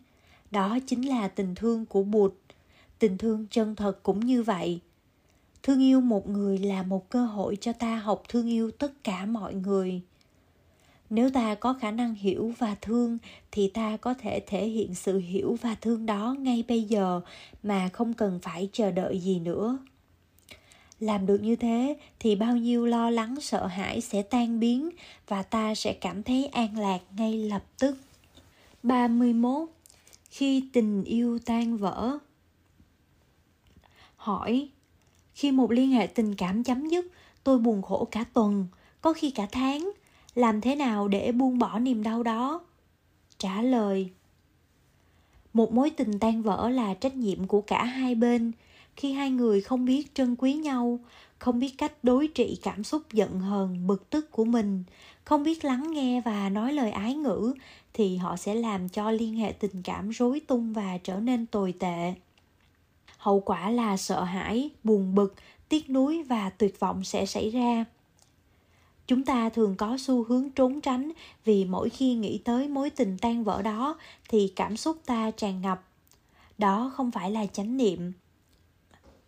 Đó 0.52 0.78
chính 0.88 1.10
là 1.10 1.28
tình 1.28 1.56
thương 1.56 1.86
của 1.86 2.04
bụt. 2.04 2.34
Tình 3.00 3.18
thương 3.18 3.46
chân 3.52 3.76
thật 3.76 4.04
cũng 4.04 4.20
như 4.20 4.44
vậy 4.44 4.80
thương 5.64 5.82
yêu 5.82 6.02
một 6.02 6.28
người 6.30 6.58
là 6.58 6.84
một 6.84 7.10
cơ 7.10 7.26
hội 7.26 7.58
cho 7.62 7.74
ta 7.74 7.96
học 7.96 8.24
thương 8.30 8.50
yêu 8.50 8.72
tất 8.72 9.04
cả 9.04 9.26
mọi 9.26 9.54
người. 9.54 10.02
Nếu 11.10 11.30
ta 11.30 11.56
có 11.56 11.74
khả 11.74 11.92
năng 11.92 12.16
hiểu 12.16 12.54
và 12.58 12.76
thương, 12.82 13.18
thì 13.52 13.68
ta 13.68 13.98
có 13.98 14.14
thể 14.14 14.40
thể 14.48 14.66
hiện 14.68 14.96
sự 14.96 15.18
hiểu 15.18 15.58
và 15.62 15.76
thương 15.76 16.06
đó 16.06 16.36
ngay 16.40 16.64
bây 16.68 16.84
giờ, 16.84 17.22
mà 17.64 17.90
không 17.94 18.14
cần 18.14 18.40
phải 18.42 18.70
chờ 18.74 18.92
đợi 18.92 19.20
gì 19.20 19.40
nữa. 19.40 19.78
Làm 21.00 21.26
được 21.26 21.42
như 21.42 21.56
thế, 21.56 21.98
thì 22.20 22.36
bao 22.36 22.58
nhiêu 22.58 22.86
lo 22.86 23.10
lắng, 23.10 23.36
sợ 23.42 23.68
hãi 23.68 24.02
sẽ 24.02 24.22
tan 24.22 24.60
biến, 24.60 24.90
và 25.28 25.44
ta 25.44 25.76
sẽ 25.76 25.94
cảm 25.94 26.24
thấy 26.24 26.46
an 26.46 26.78
lạc 26.78 27.00
ngay 27.18 27.38
lập 27.38 27.64
tức. 27.80 27.98
31 28.84 29.70
khi 30.30 30.64
tình 30.74 31.04
yêu 31.04 31.40
tan 31.46 31.78
vỡ. 31.78 32.18
Hỏi 34.16 34.70
khi 35.38 35.52
một 35.52 35.72
liên 35.72 35.92
hệ 35.92 36.08
tình 36.08 36.36
cảm 36.36 36.64
chấm 36.64 36.90
dứt, 36.90 37.06
tôi 37.44 37.60
buồn 37.60 37.82
khổ 37.82 38.08
cả 38.12 38.26
tuần, 38.34 38.68
có 39.02 39.14
khi 39.14 39.32
cả 39.32 39.48
tháng. 39.52 39.92
Làm 40.36 40.62
thế 40.62 40.76
nào 40.76 41.08
để 41.08 41.32
buông 41.32 41.60
bỏ 41.60 41.80
niềm 41.80 42.04
đau 42.04 42.24
đó? 42.24 42.62
Trả 43.38 43.62
lời. 43.62 44.10
Một 45.54 45.74
mối 45.74 45.90
tình 45.90 46.20
tan 46.20 46.42
vỡ 46.42 46.70
là 46.70 46.94
trách 46.94 47.16
nhiệm 47.16 47.48
của 47.48 47.62
cả 47.62 47.84
hai 47.84 48.16
bên. 48.16 48.52
Khi 48.96 49.14
hai 49.14 49.32
người 49.32 49.62
không 49.62 49.86
biết 49.86 50.16
trân 50.16 50.36
quý 50.36 50.54
nhau, 50.54 51.00
không 51.40 51.60
biết 51.60 51.78
cách 51.78 52.04
đối 52.04 52.28
trị 52.28 52.60
cảm 52.64 52.84
xúc 52.84 53.02
giận 53.14 53.40
hờn, 53.40 53.88
bực 53.88 54.10
tức 54.10 54.32
của 54.32 54.46
mình, 54.46 54.84
không 55.24 55.44
biết 55.44 55.66
lắng 55.66 55.92
nghe 55.92 56.22
và 56.22 56.50
nói 56.50 56.74
lời 56.74 56.92
ái 56.92 57.14
ngữ, 57.16 57.54
thì 57.94 58.18
họ 58.18 58.38
sẽ 58.38 58.56
làm 58.56 58.90
cho 58.90 59.12
liên 59.12 59.36
hệ 59.36 59.52
tình 59.52 59.82
cảm 59.84 60.10
rối 60.10 60.40
tung 60.40 60.74
và 60.74 60.98
trở 61.04 61.20
nên 61.20 61.46
tồi 61.46 61.74
tệ 61.80 62.14
hậu 63.18 63.40
quả 63.40 63.70
là 63.70 63.98
sợ 63.98 64.24
hãi, 64.24 64.70
buồn 64.84 65.16
bực, 65.16 65.36
tiếc 65.70 65.90
nuối 65.90 66.24
và 66.24 66.50
tuyệt 66.50 66.80
vọng 66.80 67.04
sẽ 67.04 67.26
xảy 67.26 67.50
ra. 67.50 67.86
Chúng 69.08 69.24
ta 69.24 69.50
thường 69.50 69.76
có 69.76 69.98
xu 70.00 70.24
hướng 70.24 70.50
trốn 70.50 70.82
tránh 70.82 71.12
vì 71.46 71.66
mỗi 71.66 71.90
khi 71.90 72.14
nghĩ 72.14 72.38
tới 72.38 72.68
mối 72.68 72.90
tình 72.90 73.18
tan 73.18 73.44
vỡ 73.44 73.62
đó 73.62 73.98
thì 74.30 74.54
cảm 74.56 74.78
xúc 74.78 74.98
ta 75.06 75.32
tràn 75.32 75.62
ngập. 75.62 75.84
Đó 76.58 76.92
không 76.96 77.12
phải 77.12 77.32
là 77.32 77.46
chánh 77.46 77.78
niệm. 77.78 78.12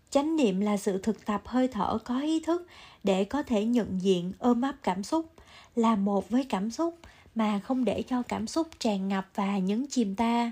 Chánh 0.10 0.36
niệm 0.36 0.60
là 0.60 0.78
sự 0.78 1.02
thực 1.02 1.25
tập 1.25 1.41
hơi 1.45 1.67
thở 1.67 1.97
có 2.06 2.21
ý 2.21 2.39
thức 2.39 2.67
để 3.04 3.23
có 3.23 3.43
thể 3.43 3.65
nhận 3.65 4.02
diện, 4.02 4.34
ôm 4.39 4.62
ấp 4.62 4.75
cảm 4.84 5.04
xúc, 5.04 5.32
là 5.75 5.95
một 5.95 6.30
với 6.30 6.45
cảm 6.49 6.71
xúc 6.71 6.99
mà 7.36 7.60
không 7.60 7.86
để 7.86 8.02
cho 8.02 8.21
cảm 8.21 8.47
xúc 8.47 8.67
tràn 8.80 9.08
ngập 9.08 9.30
và 9.36 9.58
nhấn 9.58 9.86
chìm 9.89 10.15
ta 10.15 10.52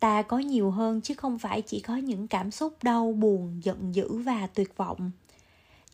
ta 0.00 0.22
có 0.22 0.38
nhiều 0.38 0.70
hơn 0.70 1.00
chứ 1.00 1.14
không 1.14 1.38
phải 1.38 1.62
chỉ 1.62 1.80
có 1.80 1.96
những 1.96 2.28
cảm 2.28 2.50
xúc 2.50 2.74
đau 2.82 3.12
buồn, 3.12 3.60
giận 3.62 3.94
dữ 3.94 4.18
và 4.18 4.46
tuyệt 4.46 4.76
vọng. 4.76 5.10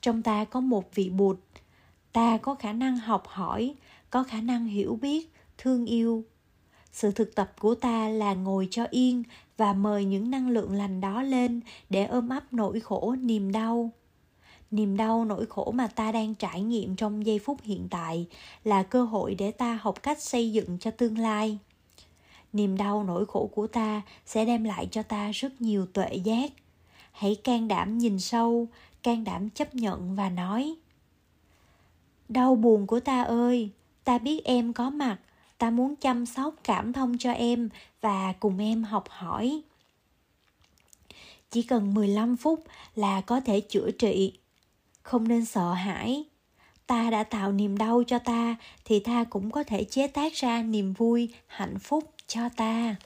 Trong 0.01 0.23
ta 0.23 0.45
có 0.45 0.61
một 0.61 0.95
vị 0.95 1.11
bụt. 1.11 1.39
Ta 2.13 2.39
có 2.39 2.55
khả 2.55 2.73
năng 2.73 2.97
học 2.97 3.23
hỏi, 3.27 3.75
có 4.11 4.23
khả 4.23 4.41
năng 4.41 4.65
hiểu 4.65 4.99
biết, 5.03 5.33
thương 5.59 5.87
yêu. 5.87 6.25
Sự 6.93 7.11
thực 7.11 7.35
tập 7.35 7.53
của 7.61 7.75
ta 7.75 8.09
là 8.09 8.35
ngồi 8.35 8.69
cho 8.71 8.87
yên 8.91 9.23
và 9.57 9.73
mời 9.73 10.05
những 10.05 10.31
năng 10.31 10.49
lượng 10.49 10.73
lành 10.73 11.01
đó 11.01 11.23
lên 11.23 11.61
để 11.91 12.05
ôm 12.07 12.29
ấp 12.29 12.53
nỗi 12.53 12.81
khổ, 12.81 13.17
niềm 13.21 13.53
đau. 13.53 13.91
Niềm 14.71 14.97
đau, 14.97 15.25
nỗi 15.25 15.47
khổ 15.47 15.73
mà 15.75 15.87
ta 15.87 16.13
đang 16.13 16.35
trải 16.35 16.63
nghiệm 16.63 16.97
trong 16.97 17.27
giây 17.27 17.39
phút 17.39 17.59
hiện 17.63 17.89
tại 17.91 18.27
là 18.65 18.83
cơ 18.83 19.05
hội 19.05 19.35
để 19.35 19.51
ta 19.51 19.79
học 19.83 20.03
cách 20.03 20.23
xây 20.23 20.53
dựng 20.53 20.79
cho 20.79 20.91
tương 20.91 21.19
lai 21.19 21.59
niềm 22.53 22.77
đau 22.77 23.05
nỗi 23.05 23.27
khổ 23.27 23.51
của 23.55 23.67
ta 23.67 24.03
sẽ 24.27 24.45
đem 24.45 24.65
lại 24.65 24.89
cho 24.91 25.03
ta 25.03 25.31
rất 25.31 25.61
nhiều 25.61 25.87
tuệ 25.87 26.15
giác. 26.15 26.53
Hãy 27.13 27.35
can 27.35 27.69
đảm 27.69 27.99
nhìn 27.99 28.21
sâu, 28.21 28.69
can 29.03 29.25
đảm 29.25 29.51
chấp 29.51 29.75
nhận 29.75 30.15
và 30.15 30.31
nói, 30.31 30.75
đau 32.29 32.55
buồn 32.55 32.87
của 32.87 33.01
ta 33.01 33.23
ơi, 33.23 33.71
ta 34.05 34.19
biết 34.19 34.45
em 34.45 34.73
có 34.73 34.91
mặt, 34.91 35.19
ta 35.59 35.71
muốn 35.71 35.97
chăm 35.97 36.27
sóc, 36.27 36.55
cảm 36.65 36.93
thông 36.93 37.19
cho 37.19 37.33
em 37.33 37.69
và 38.01 38.33
cùng 38.41 38.59
em 38.59 38.85
học 38.85 39.05
hỏi. 39.09 39.63
Chỉ 41.51 41.63
cần 41.63 41.95
15 41.95 42.37
phút 42.37 42.65
là 42.95 43.21
có 43.21 43.41
thể 43.41 43.61
chữa 43.61 43.91
trị. 43.91 44.39
Không 45.03 45.29
nên 45.29 45.45
sợ 45.45 45.73
hãi. 45.73 46.25
Ta 46.87 47.11
đã 47.11 47.25
tạo 47.25 47.53
niềm 47.53 47.79
đau 47.79 48.03
cho 48.07 48.19
ta 48.19 48.57
thì 48.85 49.01
ta 49.01 49.25
cũng 49.25 49.51
có 49.51 49.65
thể 49.65 49.85
chế 49.85 50.07
tác 50.07 50.33
ra 50.35 50.63
niềm 50.63 50.93
vui, 50.93 51.29
hạnh 51.47 51.79
phúc 51.79 52.12
cho 52.27 52.49
ta. 52.57 52.97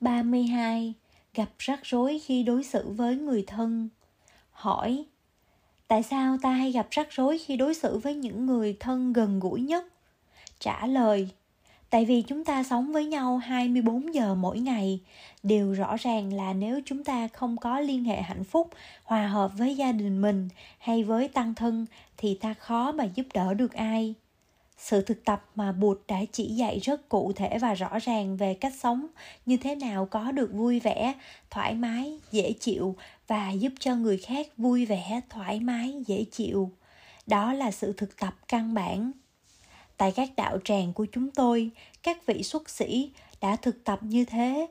32 0.00 0.94
gặp 1.34 1.48
rắc 1.58 1.80
rối 1.82 2.20
khi 2.24 2.42
đối 2.42 2.64
xử 2.64 2.90
với 2.90 3.16
người 3.16 3.44
thân. 3.46 3.88
Hỏi 4.50 5.04
tại 5.88 6.02
sao 6.02 6.38
ta 6.42 6.50
hay 6.50 6.72
gặp 6.72 6.86
rắc 6.90 7.08
rối 7.10 7.38
khi 7.38 7.56
đối 7.56 7.74
xử 7.74 7.98
với 7.98 8.14
những 8.14 8.46
người 8.46 8.76
thân 8.80 9.12
gần 9.12 9.40
gũi 9.40 9.60
nhất? 9.60 9.84
Trả 10.58 10.86
lời 10.86 11.30
Tại 11.94 12.04
vì 12.04 12.22
chúng 12.22 12.44
ta 12.44 12.62
sống 12.62 12.92
với 12.92 13.06
nhau 13.06 13.38
24 13.38 14.14
giờ 14.14 14.34
mỗi 14.34 14.58
ngày, 14.58 15.00
điều 15.42 15.72
rõ 15.72 15.96
ràng 15.96 16.32
là 16.32 16.52
nếu 16.52 16.80
chúng 16.84 17.04
ta 17.04 17.28
không 17.28 17.56
có 17.56 17.80
liên 17.80 18.04
hệ 18.04 18.22
hạnh 18.22 18.44
phúc, 18.44 18.68
hòa 19.04 19.26
hợp 19.26 19.52
với 19.58 19.76
gia 19.76 19.92
đình 19.92 20.22
mình 20.22 20.48
hay 20.78 21.04
với 21.04 21.28
tăng 21.28 21.54
thân 21.54 21.86
thì 22.16 22.38
ta 22.40 22.54
khó 22.54 22.92
mà 22.92 23.04
giúp 23.04 23.26
đỡ 23.34 23.54
được 23.54 23.72
ai. 23.72 24.14
Sự 24.84 25.02
thực 25.02 25.24
tập 25.24 25.44
mà 25.54 25.72
Bụt 25.72 26.00
đã 26.08 26.16
chỉ 26.32 26.44
dạy 26.44 26.78
rất 26.78 27.08
cụ 27.08 27.32
thể 27.36 27.58
và 27.58 27.74
rõ 27.74 27.98
ràng 27.98 28.36
về 28.36 28.54
cách 28.54 28.72
sống 28.80 29.06
như 29.46 29.56
thế 29.56 29.74
nào 29.74 30.06
có 30.06 30.32
được 30.32 30.52
vui 30.52 30.80
vẻ, 30.80 31.14
thoải 31.50 31.74
mái, 31.74 32.18
dễ 32.32 32.52
chịu 32.60 32.96
và 33.26 33.50
giúp 33.50 33.72
cho 33.80 33.94
người 33.94 34.18
khác 34.18 34.46
vui 34.56 34.86
vẻ, 34.86 35.20
thoải 35.30 35.60
mái, 35.60 35.94
dễ 36.06 36.24
chịu. 36.32 36.70
Đó 37.26 37.52
là 37.52 37.70
sự 37.70 37.92
thực 37.92 38.18
tập 38.18 38.34
căn 38.48 38.74
bản 38.74 39.12
tại 39.96 40.12
các 40.16 40.28
đạo 40.36 40.58
tràng 40.64 40.92
của 40.92 41.06
chúng 41.12 41.30
tôi 41.30 41.70
các 42.02 42.26
vị 42.26 42.42
xuất 42.42 42.70
sĩ 42.70 43.10
đã 43.40 43.56
thực 43.56 43.84
tập 43.84 43.98
như 44.02 44.24
thế 44.24 44.66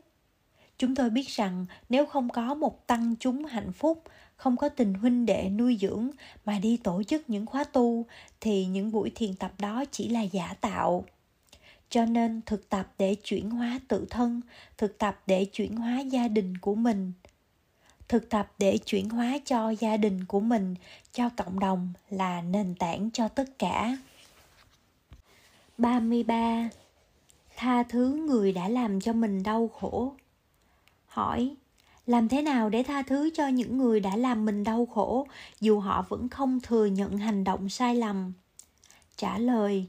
chúng 0.77 0.95
tôi 0.95 1.09
biết 1.09 1.27
rằng 1.27 1.65
nếu 1.89 2.05
không 2.05 2.29
có 2.29 2.53
một 2.53 2.87
tăng 2.87 3.15
chúng 3.19 3.45
hạnh 3.45 3.71
phúc 3.71 4.03
không 4.43 4.57
có 4.57 4.69
tình 4.69 4.93
huynh 4.93 5.25
đệ 5.25 5.49
nuôi 5.49 5.77
dưỡng 5.81 6.09
mà 6.45 6.59
đi 6.59 6.77
tổ 6.77 7.03
chức 7.03 7.29
những 7.29 7.45
khóa 7.45 7.63
tu 7.63 8.05
thì 8.41 8.65
những 8.65 8.91
buổi 8.91 9.11
thiền 9.15 9.35
tập 9.35 9.51
đó 9.59 9.83
chỉ 9.91 10.09
là 10.09 10.21
giả 10.21 10.55
tạo 10.61 11.05
cho 11.89 12.05
nên 12.05 12.41
thực 12.45 12.69
tập 12.69 12.93
để 12.97 13.15
chuyển 13.23 13.49
hóa 13.49 13.79
tự 13.87 14.05
thân 14.09 14.41
thực 14.77 14.97
tập 14.97 15.21
để 15.27 15.45
chuyển 15.45 15.75
hóa 15.75 15.99
gia 15.99 16.27
đình 16.27 16.57
của 16.57 16.75
mình 16.75 17.11
thực 18.07 18.29
tập 18.29 18.51
để 18.57 18.77
chuyển 18.77 19.09
hóa 19.09 19.37
cho 19.45 19.69
gia 19.69 19.97
đình 19.97 20.25
của 20.25 20.39
mình 20.39 20.75
cho 21.13 21.29
cộng 21.29 21.59
đồng 21.59 21.93
là 22.09 22.41
nền 22.41 22.75
tảng 22.75 23.11
cho 23.11 23.27
tất 23.27 23.59
cả 23.59 23.97
33. 25.77 26.69
Tha 27.55 27.83
thứ 27.83 28.13
người 28.27 28.51
đã 28.51 28.67
làm 28.67 29.01
cho 29.01 29.13
mình 29.13 29.43
đau 29.43 29.67
khổ. 29.67 30.13
Hỏi, 31.05 31.55
làm 32.05 32.29
thế 32.29 32.41
nào 32.41 32.69
để 32.69 32.83
tha 32.83 33.01
thứ 33.01 33.29
cho 33.33 33.47
những 33.47 33.77
người 33.77 33.99
đã 33.99 34.15
làm 34.15 34.45
mình 34.45 34.63
đau 34.63 34.85
khổ 34.85 35.27
dù 35.61 35.79
họ 35.79 36.05
vẫn 36.09 36.29
không 36.29 36.59
thừa 36.59 36.85
nhận 36.85 37.17
hành 37.17 37.43
động 37.43 37.69
sai 37.69 37.95
lầm? 37.95 38.33
Trả 39.17 39.37
lời, 39.37 39.87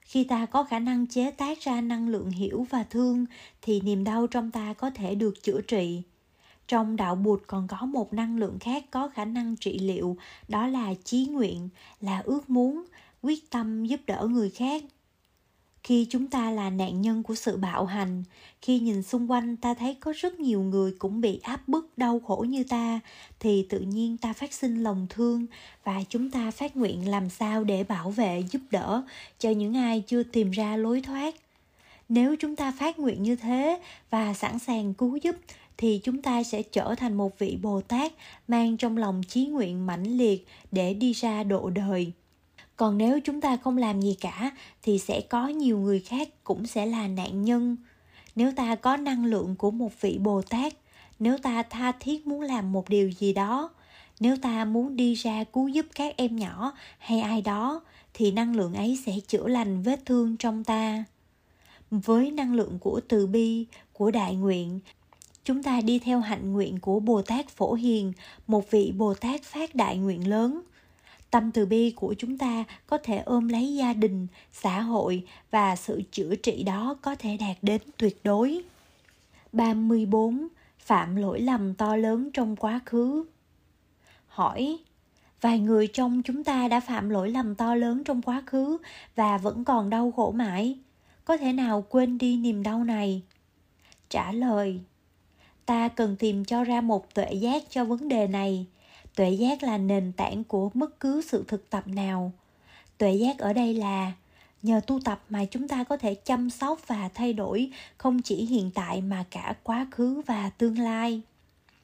khi 0.00 0.24
ta 0.24 0.46
có 0.46 0.64
khả 0.64 0.78
năng 0.78 1.06
chế 1.06 1.30
tác 1.30 1.60
ra 1.60 1.80
năng 1.80 2.08
lượng 2.08 2.30
hiểu 2.30 2.66
và 2.70 2.82
thương 2.82 3.26
thì 3.62 3.80
niềm 3.80 4.04
đau 4.04 4.26
trong 4.26 4.50
ta 4.50 4.72
có 4.72 4.90
thể 4.90 5.14
được 5.14 5.42
chữa 5.42 5.60
trị. 5.60 6.02
Trong 6.68 6.96
đạo 6.96 7.14
Bụt 7.14 7.42
còn 7.46 7.68
có 7.68 7.86
một 7.86 8.12
năng 8.12 8.38
lượng 8.38 8.58
khác 8.58 8.84
có 8.90 9.08
khả 9.08 9.24
năng 9.24 9.56
trị 9.56 9.78
liệu, 9.78 10.16
đó 10.48 10.66
là 10.66 10.94
chí 11.04 11.26
nguyện, 11.26 11.68
là 12.00 12.22
ước 12.24 12.50
muốn, 12.50 12.84
quyết 13.22 13.50
tâm 13.50 13.84
giúp 13.84 14.00
đỡ 14.06 14.28
người 14.30 14.50
khác 14.50 14.84
khi 15.84 16.06
chúng 16.10 16.26
ta 16.26 16.50
là 16.50 16.70
nạn 16.70 17.00
nhân 17.02 17.22
của 17.22 17.34
sự 17.34 17.56
bạo 17.56 17.84
hành, 17.84 18.24
khi 18.62 18.80
nhìn 18.80 19.02
xung 19.02 19.30
quanh 19.30 19.56
ta 19.56 19.74
thấy 19.74 19.96
có 20.00 20.12
rất 20.16 20.40
nhiều 20.40 20.62
người 20.62 20.94
cũng 20.98 21.20
bị 21.20 21.40
áp 21.42 21.68
bức, 21.68 21.98
đau 21.98 22.20
khổ 22.20 22.44
như 22.48 22.64
ta, 22.64 23.00
thì 23.40 23.66
tự 23.68 23.80
nhiên 23.80 24.16
ta 24.16 24.32
phát 24.32 24.52
sinh 24.52 24.82
lòng 24.82 25.06
thương 25.10 25.46
và 25.84 26.02
chúng 26.08 26.30
ta 26.30 26.50
phát 26.50 26.76
nguyện 26.76 27.08
làm 27.08 27.30
sao 27.30 27.64
để 27.64 27.84
bảo 27.84 28.10
vệ, 28.10 28.44
giúp 28.50 28.60
đỡ 28.70 29.02
cho 29.38 29.50
những 29.50 29.76
ai 29.76 30.02
chưa 30.06 30.22
tìm 30.22 30.50
ra 30.50 30.76
lối 30.76 31.00
thoát. 31.00 31.34
Nếu 32.08 32.36
chúng 32.36 32.56
ta 32.56 32.72
phát 32.78 32.98
nguyện 32.98 33.22
như 33.22 33.36
thế 33.36 33.80
và 34.10 34.34
sẵn 34.34 34.58
sàng 34.58 34.94
cứu 34.94 35.16
giúp, 35.16 35.36
thì 35.76 36.00
chúng 36.04 36.22
ta 36.22 36.42
sẽ 36.42 36.62
trở 36.62 36.94
thành 36.94 37.14
một 37.14 37.38
vị 37.38 37.58
bồ 37.62 37.80
tát 37.80 38.12
mang 38.48 38.76
trong 38.76 38.96
lòng 38.96 39.22
chí 39.28 39.46
nguyện 39.46 39.86
mãnh 39.86 40.16
liệt 40.16 40.46
để 40.72 40.94
đi 40.94 41.12
ra 41.12 41.44
độ 41.44 41.70
đời 41.70 42.12
còn 42.76 42.98
nếu 42.98 43.20
chúng 43.20 43.40
ta 43.40 43.56
không 43.56 43.76
làm 43.76 44.00
gì 44.00 44.16
cả, 44.20 44.50
thì 44.82 44.98
sẽ 44.98 45.20
có 45.20 45.48
nhiều 45.48 45.78
người 45.78 46.00
khác 46.00 46.28
cũng 46.44 46.66
sẽ 46.66 46.86
là 46.86 47.08
nạn 47.08 47.44
nhân. 47.44 47.76
Nếu 48.36 48.52
ta 48.56 48.74
có 48.74 48.96
năng 48.96 49.24
lượng 49.24 49.56
của 49.56 49.70
một 49.70 50.00
vị 50.00 50.18
bồ 50.18 50.42
tát, 50.42 50.72
nếu 51.18 51.38
ta 51.38 51.62
tha 51.62 51.92
thiết 51.92 52.26
muốn 52.26 52.40
làm 52.40 52.72
một 52.72 52.88
điều 52.88 53.10
gì 53.10 53.32
đó, 53.32 53.70
nếu 54.20 54.36
ta 54.36 54.64
muốn 54.64 54.96
đi 54.96 55.14
ra 55.14 55.44
cứu 55.44 55.68
giúp 55.68 55.86
các 55.94 56.16
em 56.16 56.36
nhỏ 56.36 56.72
hay 56.98 57.20
ai 57.20 57.42
đó, 57.42 57.80
thì 58.14 58.30
năng 58.30 58.56
lượng 58.56 58.74
ấy 58.74 58.98
sẽ 59.06 59.12
chữa 59.28 59.48
lành 59.48 59.82
vết 59.82 60.06
thương 60.06 60.36
trong 60.36 60.64
ta. 60.64 61.04
Với 61.90 62.30
năng 62.30 62.54
lượng 62.54 62.78
của 62.80 63.00
từ 63.08 63.26
bi, 63.26 63.66
của 63.92 64.10
đại 64.10 64.34
nguyện, 64.34 64.80
chúng 65.44 65.62
ta 65.62 65.80
đi 65.80 65.98
theo 65.98 66.20
hạnh 66.20 66.52
nguyện 66.52 66.80
của 66.80 67.00
bồ 67.00 67.22
tát 67.22 67.48
phổ 67.48 67.74
hiền, 67.74 68.12
một 68.46 68.70
vị 68.70 68.92
bồ 68.96 69.14
tát 69.14 69.42
phát 69.42 69.74
đại 69.74 69.96
nguyện 69.96 70.28
lớn 70.28 70.60
tâm 71.34 71.50
từ 71.50 71.66
bi 71.66 71.92
của 71.96 72.14
chúng 72.18 72.38
ta 72.38 72.64
có 72.86 72.98
thể 72.98 73.18
ôm 73.18 73.48
lấy 73.48 73.74
gia 73.74 73.92
đình, 73.92 74.26
xã 74.52 74.80
hội 74.80 75.24
và 75.50 75.76
sự 75.76 76.02
chữa 76.10 76.34
trị 76.34 76.62
đó 76.62 76.96
có 77.02 77.14
thể 77.14 77.36
đạt 77.36 77.56
đến 77.62 77.80
tuyệt 77.96 78.20
đối. 78.24 78.62
34 79.52 80.48
phạm 80.78 81.16
lỗi 81.16 81.40
lầm 81.40 81.74
to 81.74 81.96
lớn 81.96 82.30
trong 82.34 82.56
quá 82.56 82.80
khứ. 82.86 83.24
Hỏi, 84.28 84.78
vài 85.40 85.58
người 85.58 85.86
trong 85.86 86.22
chúng 86.22 86.44
ta 86.44 86.68
đã 86.68 86.80
phạm 86.80 87.10
lỗi 87.10 87.30
lầm 87.30 87.54
to 87.54 87.74
lớn 87.74 88.04
trong 88.04 88.22
quá 88.22 88.42
khứ 88.46 88.78
và 89.16 89.38
vẫn 89.38 89.64
còn 89.64 89.90
đau 89.90 90.12
khổ 90.16 90.30
mãi? 90.30 90.78
Có 91.24 91.36
thể 91.36 91.52
nào 91.52 91.84
quên 91.88 92.18
đi 92.18 92.36
niềm 92.36 92.62
đau 92.62 92.84
này? 92.84 93.22
Trả 94.08 94.32
lời, 94.32 94.80
ta 95.66 95.88
cần 95.88 96.16
tìm 96.16 96.44
cho 96.44 96.64
ra 96.64 96.80
một 96.80 97.14
tuệ 97.14 97.32
giác 97.32 97.62
cho 97.70 97.84
vấn 97.84 98.08
đề 98.08 98.26
này 98.26 98.66
tuệ 99.16 99.30
giác 99.30 99.62
là 99.62 99.78
nền 99.78 100.12
tảng 100.12 100.44
của 100.44 100.70
bất 100.74 101.00
cứ 101.00 101.22
sự 101.22 101.44
thực 101.48 101.70
tập 101.70 101.88
nào. 101.88 102.32
Tuệ 102.98 103.12
giác 103.12 103.38
ở 103.38 103.52
đây 103.52 103.74
là, 103.74 104.12
nhờ 104.62 104.80
tu 104.86 105.00
tập 105.04 105.24
mà 105.28 105.44
chúng 105.44 105.68
ta 105.68 105.84
có 105.84 105.96
thể 105.96 106.14
chăm 106.14 106.50
sóc 106.50 106.80
và 106.86 107.08
thay 107.14 107.32
đổi 107.32 107.70
không 107.96 108.22
chỉ 108.22 108.44
hiện 108.44 108.70
tại 108.74 109.00
mà 109.00 109.24
cả 109.30 109.54
quá 109.62 109.86
khứ 109.90 110.22
và 110.26 110.50
tương 110.50 110.78
lai. 110.78 111.20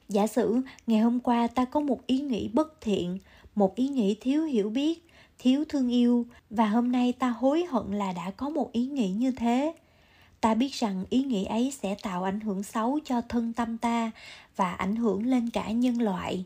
Giả 0.09 0.27
sử, 0.27 0.61
ngày 0.87 0.99
hôm 0.99 1.19
qua 1.19 1.47
ta 1.47 1.65
có 1.65 1.79
một 1.79 2.07
ý 2.07 2.19
nghĩ 2.19 2.49
bất 2.53 2.81
thiện, 2.81 3.17
một 3.55 3.75
ý 3.75 3.87
nghĩ 3.87 4.17
thiếu 4.21 4.43
hiểu 4.43 4.69
biết, 4.69 5.07
thiếu 5.39 5.63
thương 5.69 5.89
yêu, 5.89 6.25
và 6.49 6.67
hôm 6.67 6.91
nay 6.91 7.11
ta 7.11 7.29
hối 7.29 7.65
hận 7.65 7.91
là 7.91 8.13
đã 8.13 8.31
có 8.31 8.49
một 8.49 8.71
ý 8.71 8.85
nghĩ 8.85 9.09
như 9.09 9.31
thế. 9.31 9.73
Ta 10.41 10.53
biết 10.53 10.73
rằng 10.73 11.05
ý 11.09 11.23
nghĩ 11.23 11.45
ấy 11.45 11.73
sẽ 11.81 11.95
tạo 12.01 12.23
ảnh 12.23 12.39
hưởng 12.39 12.63
xấu 12.63 12.99
cho 13.05 13.21
thân 13.21 13.53
tâm 13.53 13.77
ta 13.77 14.11
và 14.55 14.71
ảnh 14.71 14.95
hưởng 14.95 15.25
lên 15.25 15.49
cả 15.49 15.71
nhân 15.71 16.01
loại 16.01 16.45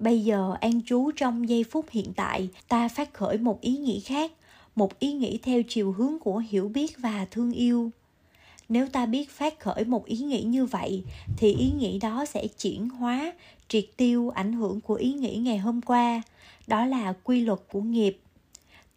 bây 0.00 0.24
giờ 0.24 0.56
an 0.60 0.80
trú 0.86 1.10
trong 1.16 1.48
giây 1.48 1.64
phút 1.64 1.86
hiện 1.90 2.12
tại, 2.16 2.48
ta 2.68 2.88
phát 2.88 3.14
khởi 3.14 3.38
một 3.38 3.60
ý 3.60 3.76
nghĩ 3.76 4.00
khác, 4.00 4.32
một 4.76 4.98
ý 4.98 5.12
nghĩ 5.12 5.38
theo 5.42 5.62
chiều 5.68 5.92
hướng 5.92 6.18
của 6.18 6.38
hiểu 6.38 6.68
biết 6.68 6.98
và 6.98 7.26
thương 7.30 7.52
yêu. 7.52 7.90
Nếu 8.68 8.88
ta 8.88 9.06
biết 9.06 9.30
phát 9.30 9.60
khởi 9.60 9.84
một 9.84 10.04
ý 10.04 10.18
nghĩ 10.18 10.42
như 10.42 10.66
vậy, 10.66 11.02
thì 11.36 11.54
ý 11.54 11.70
nghĩ 11.78 11.98
đó 11.98 12.24
sẽ 12.24 12.46
chuyển 12.46 12.88
hóa, 12.88 13.32
triệt 13.68 13.84
tiêu 13.96 14.30
ảnh 14.30 14.52
hưởng 14.52 14.80
của 14.80 14.94
ý 14.94 15.12
nghĩ 15.12 15.36
ngày 15.36 15.58
hôm 15.58 15.80
qua. 15.82 16.22
Đó 16.66 16.86
là 16.86 17.12
quy 17.24 17.40
luật 17.40 17.60
của 17.72 17.80
nghiệp. 17.80 18.20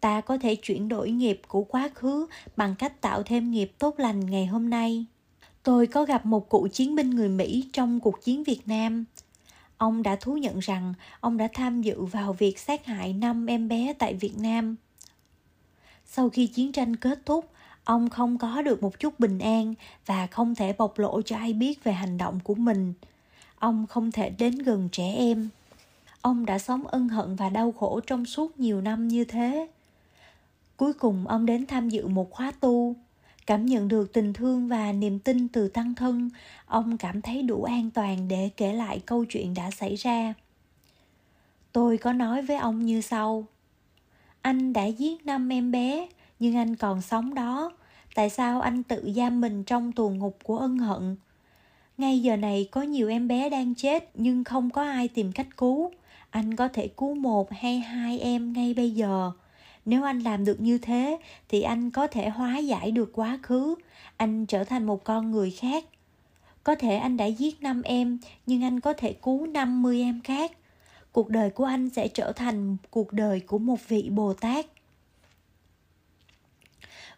Ta 0.00 0.20
có 0.20 0.38
thể 0.38 0.56
chuyển 0.56 0.88
đổi 0.88 1.10
nghiệp 1.10 1.40
của 1.48 1.62
quá 1.62 1.90
khứ 1.94 2.26
bằng 2.56 2.74
cách 2.78 3.00
tạo 3.00 3.22
thêm 3.22 3.50
nghiệp 3.50 3.72
tốt 3.78 3.94
lành 3.98 4.30
ngày 4.30 4.46
hôm 4.46 4.70
nay. 4.70 5.04
Tôi 5.62 5.86
có 5.86 6.04
gặp 6.04 6.26
một 6.26 6.50
cựu 6.50 6.68
chiến 6.68 6.94
binh 6.94 7.10
người 7.10 7.28
mỹ 7.28 7.64
trong 7.72 8.00
cuộc 8.00 8.24
chiến 8.24 8.44
việt 8.44 8.60
nam 8.66 9.04
ông 9.78 10.02
đã 10.02 10.16
thú 10.16 10.36
nhận 10.36 10.58
rằng 10.58 10.94
ông 11.20 11.36
đã 11.36 11.48
tham 11.54 11.82
dự 11.82 12.04
vào 12.04 12.32
việc 12.32 12.58
sát 12.58 12.86
hại 12.86 13.12
năm 13.12 13.46
em 13.46 13.68
bé 13.68 13.94
tại 13.98 14.14
việt 14.14 14.38
nam. 14.38 14.76
Sau 16.06 16.28
khi 16.28 16.46
chiến 16.46 16.72
tranh 16.72 16.96
kết 16.96 17.18
thúc, 17.26 17.50
ông 17.84 18.10
không 18.10 18.38
có 18.38 18.62
được 18.62 18.82
một 18.82 19.00
chút 19.00 19.20
bình 19.20 19.38
an 19.38 19.74
và 20.06 20.26
không 20.26 20.54
thể 20.54 20.72
bộc 20.72 20.98
lộ 20.98 21.22
cho 21.22 21.36
ai 21.36 21.52
biết 21.52 21.84
về 21.84 21.92
hành 21.92 22.18
động 22.18 22.40
của 22.44 22.54
mình. 22.54 22.94
Ông 23.58 23.86
không 23.86 24.12
thể 24.12 24.30
đến 24.30 24.58
gần 24.58 24.88
trẻ 24.92 25.12
em. 25.16 25.48
Ông 26.20 26.46
đã 26.46 26.58
sống 26.58 26.86
ân 26.86 27.08
hận 27.08 27.36
và 27.36 27.48
đau 27.48 27.72
khổ 27.72 28.00
trong 28.06 28.26
suốt 28.26 28.60
nhiều 28.60 28.80
năm 28.80 29.08
như 29.08 29.24
thế. 29.24 29.68
Cuối 30.76 30.92
cùng, 30.92 31.26
ông 31.26 31.46
đến 31.46 31.66
tham 31.66 31.88
dự 31.88 32.06
một 32.06 32.30
khóa 32.30 32.52
tu 32.60 32.96
cảm 33.46 33.66
nhận 33.66 33.88
được 33.88 34.12
tình 34.12 34.32
thương 34.32 34.68
và 34.68 34.92
niềm 34.92 35.18
tin 35.18 35.48
từ 35.48 35.68
tăng 35.68 35.94
thân. 35.94 36.30
Ông 36.66 36.98
cảm 36.98 37.22
thấy 37.22 37.42
đủ 37.42 37.62
an 37.62 37.90
toàn 37.90 38.28
để 38.28 38.50
kể 38.56 38.72
lại 38.72 39.00
câu 39.06 39.24
chuyện 39.24 39.54
đã 39.54 39.70
xảy 39.70 39.94
ra. 39.94 40.34
Tôi 41.72 41.98
có 41.98 42.12
nói 42.12 42.42
với 42.42 42.56
ông 42.56 42.86
như 42.86 43.00
sau. 43.00 43.44
Anh 44.42 44.72
đã 44.72 44.84
giết 44.84 45.26
năm 45.26 45.52
em 45.52 45.72
bé, 45.72 46.08
nhưng 46.38 46.56
anh 46.56 46.76
còn 46.76 47.02
sống 47.02 47.34
đó. 47.34 47.72
Tại 48.14 48.30
sao 48.30 48.60
anh 48.60 48.82
tự 48.82 49.12
giam 49.16 49.40
mình 49.40 49.64
trong 49.64 49.92
tù 49.92 50.10
ngục 50.10 50.38
của 50.42 50.58
ân 50.58 50.78
hận? 50.78 51.16
Ngay 51.98 52.20
giờ 52.20 52.36
này 52.36 52.68
có 52.70 52.82
nhiều 52.82 53.08
em 53.08 53.28
bé 53.28 53.50
đang 53.50 53.74
chết, 53.74 54.10
nhưng 54.14 54.44
không 54.44 54.70
có 54.70 54.82
ai 54.82 55.08
tìm 55.08 55.32
cách 55.32 55.56
cứu. 55.56 55.90
Anh 56.30 56.56
có 56.56 56.68
thể 56.68 56.88
cứu 56.88 57.14
một 57.14 57.52
hay 57.52 57.80
hai 57.80 58.18
em 58.18 58.52
ngay 58.52 58.74
bây 58.74 58.90
giờ 58.90 59.32
nếu 59.84 60.02
anh 60.02 60.18
làm 60.18 60.44
được 60.44 60.60
như 60.60 60.78
thế, 60.78 61.18
thì 61.48 61.62
anh 61.62 61.90
có 61.90 62.06
thể 62.06 62.28
hóa 62.28 62.58
giải 62.58 62.90
được 62.90 63.10
quá 63.12 63.38
khứ. 63.42 63.74
Anh 64.16 64.46
trở 64.46 64.64
thành 64.64 64.84
một 64.84 65.04
con 65.04 65.30
người 65.30 65.50
khác. 65.50 65.84
Có 66.64 66.74
thể 66.74 66.96
anh 66.96 67.16
đã 67.16 67.26
giết 67.26 67.62
năm 67.62 67.82
em, 67.82 68.18
nhưng 68.46 68.64
anh 68.64 68.80
có 68.80 68.92
thể 68.92 69.12
cứu 69.12 69.46
50 69.46 70.00
em 70.00 70.20
khác. 70.24 70.52
Cuộc 71.12 71.28
đời 71.28 71.50
của 71.50 71.64
anh 71.64 71.90
sẽ 71.90 72.08
trở 72.08 72.32
thành 72.32 72.76
cuộc 72.90 73.12
đời 73.12 73.40
của 73.40 73.58
một 73.58 73.88
vị 73.88 74.08
bồ 74.10 74.34
tát. 74.34 74.66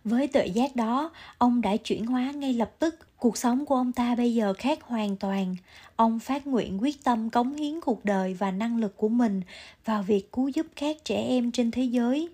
Với 0.05 0.27
tuệ 0.27 0.47
giác 0.47 0.77
đó, 0.77 1.11
ông 1.39 1.61
đã 1.61 1.77
chuyển 1.77 2.07
hóa 2.07 2.31
ngay 2.31 2.53
lập 2.53 2.71
tức 2.79 2.99
cuộc 3.17 3.37
sống 3.37 3.67
của 3.67 3.75
ông 3.75 3.93
ta 3.93 4.15
bây 4.15 4.35
giờ 4.35 4.55
khác 4.59 4.83
hoàn 4.83 5.17
toàn. 5.17 5.57
Ông 5.97 6.19
phát 6.19 6.47
nguyện 6.47 6.83
quyết 6.83 7.05
tâm 7.05 7.31
cống 7.31 7.55
hiến 7.55 7.81
cuộc 7.81 8.05
đời 8.05 8.35
và 8.35 8.51
năng 8.51 8.77
lực 8.77 8.97
của 8.97 9.09
mình 9.09 9.41
vào 9.85 10.03
việc 10.03 10.33
cứu 10.33 10.49
giúp 10.49 10.67
các 10.77 10.97
trẻ 11.05 11.17
em 11.17 11.53
trên 11.53 11.71
thế 11.71 11.83
giới 11.83 12.29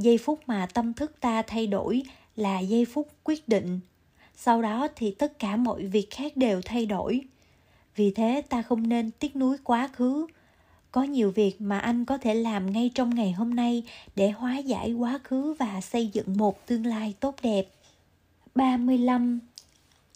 giây 0.00 0.18
phút 0.18 0.40
mà 0.46 0.66
tâm 0.74 0.94
thức 0.94 1.12
ta 1.20 1.42
thay 1.42 1.66
đổi 1.66 2.02
là 2.36 2.60
giây 2.60 2.84
phút 2.84 3.08
quyết 3.24 3.48
định. 3.48 3.80
Sau 4.36 4.62
đó 4.62 4.88
thì 4.96 5.14
tất 5.18 5.38
cả 5.38 5.56
mọi 5.56 5.86
việc 5.86 6.10
khác 6.10 6.36
đều 6.36 6.60
thay 6.64 6.86
đổi. 6.86 7.20
Vì 7.96 8.10
thế 8.10 8.42
ta 8.48 8.62
không 8.62 8.88
nên 8.88 9.10
tiếc 9.10 9.36
nuối 9.36 9.56
quá 9.64 9.88
khứ. 9.92 10.26
Có 10.92 11.02
nhiều 11.02 11.30
việc 11.30 11.60
mà 11.60 11.78
anh 11.78 12.04
có 12.04 12.18
thể 12.18 12.34
làm 12.34 12.72
ngay 12.72 12.90
trong 12.94 13.14
ngày 13.14 13.32
hôm 13.32 13.54
nay 13.54 13.82
để 14.16 14.30
hóa 14.30 14.58
giải 14.58 14.92
quá 14.92 15.18
khứ 15.24 15.54
và 15.58 15.80
xây 15.80 16.06
dựng 16.06 16.36
một 16.36 16.66
tương 16.66 16.86
lai 16.86 17.14
tốt 17.20 17.34
đẹp. 17.42 17.68
35 18.54 19.40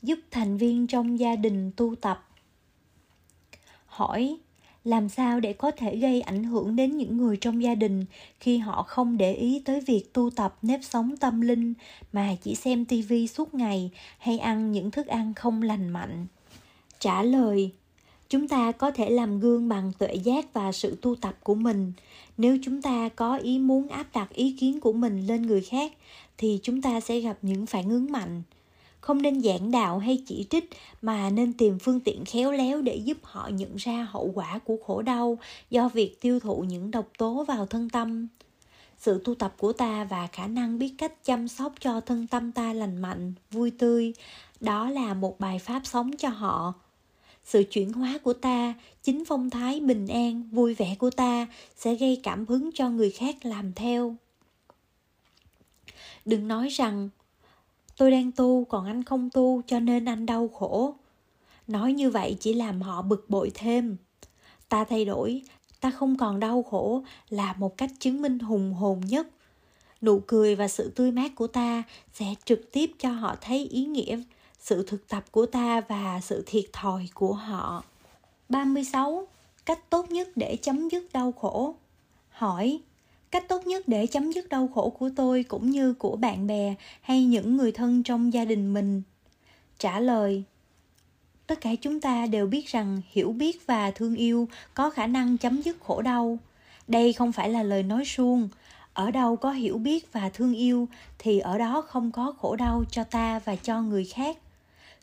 giúp 0.02 0.18
thành 0.30 0.56
viên 0.56 0.86
trong 0.86 1.18
gia 1.18 1.36
đình 1.36 1.70
tu 1.76 1.94
tập. 1.94 2.28
Hỏi 3.86 4.38
làm 4.84 5.08
sao 5.08 5.40
để 5.40 5.52
có 5.52 5.70
thể 5.70 5.96
gây 5.96 6.20
ảnh 6.20 6.44
hưởng 6.44 6.76
đến 6.76 6.96
những 6.96 7.16
người 7.16 7.36
trong 7.36 7.62
gia 7.62 7.74
đình 7.74 8.04
khi 8.40 8.58
họ 8.58 8.82
không 8.82 9.16
để 9.16 9.34
ý 9.34 9.62
tới 9.64 9.80
việc 9.80 10.12
tu 10.12 10.30
tập 10.30 10.56
nếp 10.62 10.80
sống 10.82 11.16
tâm 11.16 11.40
linh 11.40 11.74
mà 12.12 12.36
chỉ 12.42 12.54
xem 12.54 12.84
tivi 12.84 13.26
suốt 13.26 13.54
ngày 13.54 13.90
hay 14.18 14.38
ăn 14.38 14.72
những 14.72 14.90
thức 14.90 15.06
ăn 15.06 15.34
không 15.34 15.62
lành 15.62 15.88
mạnh? 15.88 16.26
Trả 16.98 17.22
lời, 17.22 17.70
chúng 18.28 18.48
ta 18.48 18.72
có 18.72 18.90
thể 18.90 19.10
làm 19.10 19.40
gương 19.40 19.68
bằng 19.68 19.92
tuệ 19.98 20.14
giác 20.14 20.52
và 20.52 20.72
sự 20.72 20.98
tu 21.02 21.14
tập 21.14 21.36
của 21.42 21.54
mình. 21.54 21.92
Nếu 22.38 22.58
chúng 22.62 22.82
ta 22.82 23.08
có 23.08 23.36
ý 23.36 23.58
muốn 23.58 23.88
áp 23.88 24.06
đặt 24.14 24.30
ý 24.34 24.56
kiến 24.60 24.80
của 24.80 24.92
mình 24.92 25.26
lên 25.26 25.42
người 25.42 25.60
khác, 25.60 25.92
thì 26.38 26.60
chúng 26.62 26.82
ta 26.82 27.00
sẽ 27.00 27.20
gặp 27.20 27.38
những 27.42 27.66
phản 27.66 27.88
ứng 27.90 28.12
mạnh 28.12 28.42
không 29.04 29.22
nên 29.22 29.40
giảng 29.42 29.70
đạo 29.70 29.98
hay 29.98 30.22
chỉ 30.26 30.46
trích, 30.50 30.70
mà 31.02 31.30
nên 31.30 31.52
tìm 31.52 31.78
phương 31.78 32.00
tiện 32.00 32.24
khéo 32.24 32.52
léo 32.52 32.82
để 32.82 32.96
giúp 32.96 33.18
họ 33.22 33.48
nhận 33.48 33.76
ra 33.76 34.08
hậu 34.10 34.32
quả 34.34 34.58
của 34.58 34.76
khổ 34.86 35.02
đau 35.02 35.38
do 35.70 35.88
việc 35.88 36.20
tiêu 36.20 36.40
thụ 36.40 36.64
những 36.68 36.90
độc 36.90 37.08
tố 37.18 37.44
vào 37.44 37.66
thân 37.66 37.90
tâm. 37.90 38.28
Sự 38.98 39.22
tu 39.24 39.34
tập 39.34 39.54
của 39.58 39.72
ta 39.72 40.04
và 40.04 40.26
khả 40.26 40.46
năng 40.46 40.78
biết 40.78 40.94
cách 40.98 41.24
chăm 41.24 41.48
sóc 41.48 41.72
cho 41.80 42.00
thân 42.00 42.26
tâm 42.26 42.52
ta 42.52 42.72
lành 42.72 43.02
mạnh, 43.02 43.32
vui 43.50 43.70
tươi, 43.70 44.14
đó 44.60 44.90
là 44.90 45.14
một 45.14 45.40
bài 45.40 45.58
pháp 45.58 45.80
sống 45.84 46.16
cho 46.16 46.28
họ. 46.28 46.74
Sự 47.44 47.62
chuyển 47.70 47.92
hóa 47.92 48.18
của 48.22 48.32
ta, 48.32 48.74
chính 49.02 49.24
phong 49.24 49.50
thái 49.50 49.80
bình 49.80 50.06
an, 50.06 50.48
vui 50.52 50.74
vẻ 50.74 50.96
của 50.98 51.10
ta 51.10 51.46
sẽ 51.76 51.94
gây 51.94 52.20
cảm 52.22 52.46
hứng 52.46 52.70
cho 52.74 52.90
người 52.90 53.10
khác 53.10 53.36
làm 53.42 53.72
theo. 53.72 54.16
Đừng 56.24 56.48
nói 56.48 56.68
rằng 56.68 57.08
tôi 57.96 58.10
đang 58.10 58.32
tu, 58.32 58.64
còn 58.64 58.86
anh 58.86 59.04
không 59.04 59.30
tu, 59.30 59.62
cho 59.66 59.80
nên 59.80 60.04
anh 60.04 60.26
đau 60.26 60.48
khổ. 60.48 60.94
Nói 61.66 61.92
như 61.92 62.10
vậy 62.10 62.36
chỉ 62.40 62.54
làm 62.54 62.82
họ 62.82 63.02
bực 63.02 63.30
bội 63.30 63.50
thêm. 63.54 63.96
Ta 64.68 64.84
thay 64.84 65.04
đổi, 65.04 65.42
ta 65.80 65.90
không 65.90 66.16
còn 66.16 66.40
đau 66.40 66.62
khổ, 66.62 67.02
là 67.28 67.54
một 67.58 67.76
cách 67.76 67.90
chứng 67.98 68.22
minh 68.22 68.38
hùng 68.38 68.74
hồn 68.74 69.00
nhất. 69.00 69.28
Nụ 70.02 70.20
cười 70.26 70.54
và 70.54 70.68
sự 70.68 70.92
tươi 70.96 71.12
mát 71.12 71.34
của 71.34 71.46
ta 71.46 71.82
sẽ 72.14 72.34
trực 72.44 72.72
tiếp 72.72 72.90
cho 72.98 73.12
họ 73.12 73.36
thấy 73.40 73.66
ý 73.66 73.84
nghĩa, 73.84 74.22
sự 74.58 74.84
thực 74.86 75.08
tập 75.08 75.24
của 75.30 75.46
ta 75.46 75.80
và 75.80 76.20
sự 76.22 76.42
thiệt 76.46 76.64
thòi 76.72 77.08
của 77.14 77.32
họ. 77.32 77.84
36. 78.48 79.26
Cách 79.64 79.90
tốt 79.90 80.10
nhất 80.10 80.28
để 80.36 80.56
chấm 80.62 80.88
dứt 80.88 81.12
đau 81.12 81.32
khổ. 81.32 81.74
Hỏi 82.28 82.80
cách 83.34 83.48
tốt 83.48 83.66
nhất 83.66 83.88
để 83.88 84.06
chấm 84.06 84.32
dứt 84.32 84.48
đau 84.48 84.68
khổ 84.74 84.90
của 84.90 85.10
tôi 85.16 85.42
cũng 85.42 85.70
như 85.70 85.94
của 85.94 86.16
bạn 86.16 86.46
bè 86.46 86.74
hay 87.00 87.24
những 87.24 87.56
người 87.56 87.72
thân 87.72 88.02
trong 88.02 88.32
gia 88.32 88.44
đình 88.44 88.74
mình? 88.74 89.02
Trả 89.78 90.00
lời, 90.00 90.42
tất 91.46 91.60
cả 91.60 91.70
chúng 91.80 92.00
ta 92.00 92.26
đều 92.26 92.46
biết 92.46 92.66
rằng 92.66 93.00
hiểu 93.12 93.32
biết 93.32 93.66
và 93.66 93.90
thương 93.90 94.16
yêu 94.16 94.48
có 94.74 94.90
khả 94.90 95.06
năng 95.06 95.38
chấm 95.38 95.62
dứt 95.62 95.76
khổ 95.80 96.02
đau. 96.02 96.38
Đây 96.88 97.12
không 97.12 97.32
phải 97.32 97.50
là 97.50 97.62
lời 97.62 97.82
nói 97.82 98.04
suông. 98.04 98.48
Ở 98.92 99.10
đâu 99.10 99.36
có 99.36 99.50
hiểu 99.50 99.78
biết 99.78 100.12
và 100.12 100.28
thương 100.28 100.54
yêu 100.54 100.88
thì 101.18 101.38
ở 101.38 101.58
đó 101.58 101.82
không 101.82 102.12
có 102.12 102.34
khổ 102.40 102.56
đau 102.56 102.84
cho 102.90 103.04
ta 103.04 103.40
và 103.44 103.56
cho 103.56 103.82
người 103.82 104.04
khác. 104.04 104.38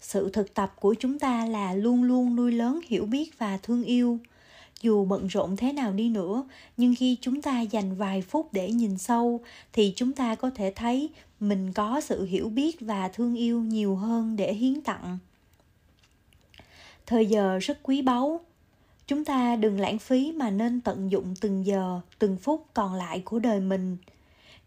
Sự 0.01 0.29
thực 0.33 0.53
tập 0.53 0.73
của 0.79 0.95
chúng 0.99 1.19
ta 1.19 1.45
là 1.45 1.73
luôn 1.73 2.03
luôn 2.03 2.35
nuôi 2.35 2.51
lớn 2.51 2.79
hiểu 2.87 3.05
biết 3.05 3.39
và 3.39 3.57
thương 3.57 3.83
yêu 3.83 4.19
dù 4.81 5.05
bận 5.05 5.27
rộn 5.27 5.57
thế 5.57 5.73
nào 5.73 5.93
đi 5.93 6.09
nữa, 6.09 6.43
nhưng 6.77 6.95
khi 6.95 7.17
chúng 7.21 7.41
ta 7.41 7.61
dành 7.61 7.95
vài 7.95 8.21
phút 8.21 8.53
để 8.53 8.71
nhìn 8.71 8.97
sâu, 8.97 9.39
thì 9.73 9.93
chúng 9.95 10.13
ta 10.13 10.35
có 10.35 10.49
thể 10.49 10.73
thấy 10.75 11.09
mình 11.39 11.73
có 11.73 12.01
sự 12.01 12.25
hiểu 12.25 12.49
biết 12.49 12.77
và 12.81 13.07
thương 13.07 13.35
yêu 13.35 13.61
nhiều 13.61 13.95
hơn 13.95 14.35
để 14.35 14.53
hiến 14.53 14.81
tặng. 14.81 15.17
Thời 17.05 17.25
giờ 17.25 17.59
rất 17.61 17.79
quý 17.83 18.01
báu. 18.01 18.39
Chúng 19.07 19.25
ta 19.25 19.55
đừng 19.55 19.79
lãng 19.79 19.99
phí 19.99 20.31
mà 20.31 20.49
nên 20.49 20.81
tận 20.81 21.11
dụng 21.11 21.35
từng 21.41 21.65
giờ, 21.65 21.99
từng 22.19 22.37
phút 22.37 22.65
còn 22.73 22.93
lại 22.93 23.21
của 23.25 23.39
đời 23.39 23.59
mình. 23.59 23.97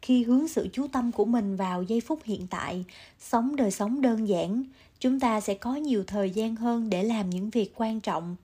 Khi 0.02 0.24
hướng 0.24 0.48
sự 0.48 0.68
chú 0.72 0.86
tâm 0.86 1.12
của 1.12 1.24
mình 1.24 1.56
vào 1.56 1.82
giây 1.82 2.00
phút 2.00 2.20
hiện 2.24 2.46
tại, 2.50 2.84
sống 3.20 3.56
đời 3.56 3.70
sống 3.70 4.00
đơn 4.00 4.28
giản, 4.28 4.64
chúng 5.00 5.20
ta 5.20 5.40
sẽ 5.40 5.54
có 5.54 5.74
nhiều 5.74 6.04
thời 6.06 6.30
gian 6.30 6.56
hơn 6.56 6.90
để 6.90 7.02
làm 7.02 7.30
những 7.30 7.50
việc 7.50 7.72
quan 7.74 8.00
trọng 8.00 8.36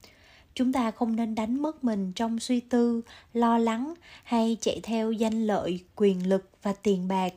chúng 0.54 0.72
ta 0.72 0.90
không 0.90 1.16
nên 1.16 1.34
đánh 1.34 1.62
mất 1.62 1.84
mình 1.84 2.12
trong 2.12 2.40
suy 2.40 2.60
tư, 2.60 3.02
lo 3.34 3.58
lắng 3.58 3.94
hay 4.24 4.56
chạy 4.60 4.80
theo 4.82 5.12
danh 5.12 5.46
lợi, 5.46 5.80
quyền 5.96 6.28
lực 6.28 6.50
và 6.62 6.72
tiền 6.72 7.08
bạc. 7.08 7.32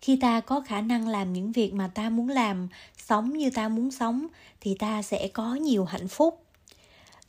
Khi 0.00 0.16
ta 0.20 0.40
có 0.40 0.60
khả 0.60 0.80
năng 0.80 1.08
làm 1.08 1.32
những 1.32 1.52
việc 1.52 1.74
mà 1.74 1.88
ta 1.88 2.10
muốn 2.10 2.28
làm, 2.28 2.68
sống 2.96 3.36
như 3.36 3.50
ta 3.50 3.68
muốn 3.68 3.90
sống, 3.90 4.26
thì 4.60 4.74
ta 4.74 5.02
sẽ 5.02 5.28
có 5.28 5.54
nhiều 5.54 5.84
hạnh 5.84 6.08
phúc. 6.08 6.42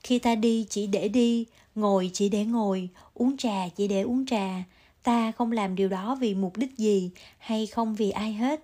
Khi 0.03 0.19
ta 0.19 0.35
đi 0.35 0.65
chỉ 0.69 0.87
để 0.87 1.07
đi, 1.07 1.45
ngồi 1.75 2.09
chỉ 2.13 2.29
để 2.29 2.45
ngồi, 2.45 2.89
uống 3.13 3.37
trà 3.37 3.69
chỉ 3.75 3.87
để 3.87 4.01
uống 4.01 4.25
trà, 4.25 4.63
ta 5.03 5.31
không 5.31 5.51
làm 5.51 5.75
điều 5.75 5.89
đó 5.89 6.15
vì 6.15 6.33
mục 6.33 6.57
đích 6.57 6.77
gì 6.77 7.11
hay 7.37 7.67
không 7.67 7.95
vì 7.95 8.11
ai 8.11 8.33
hết. 8.33 8.61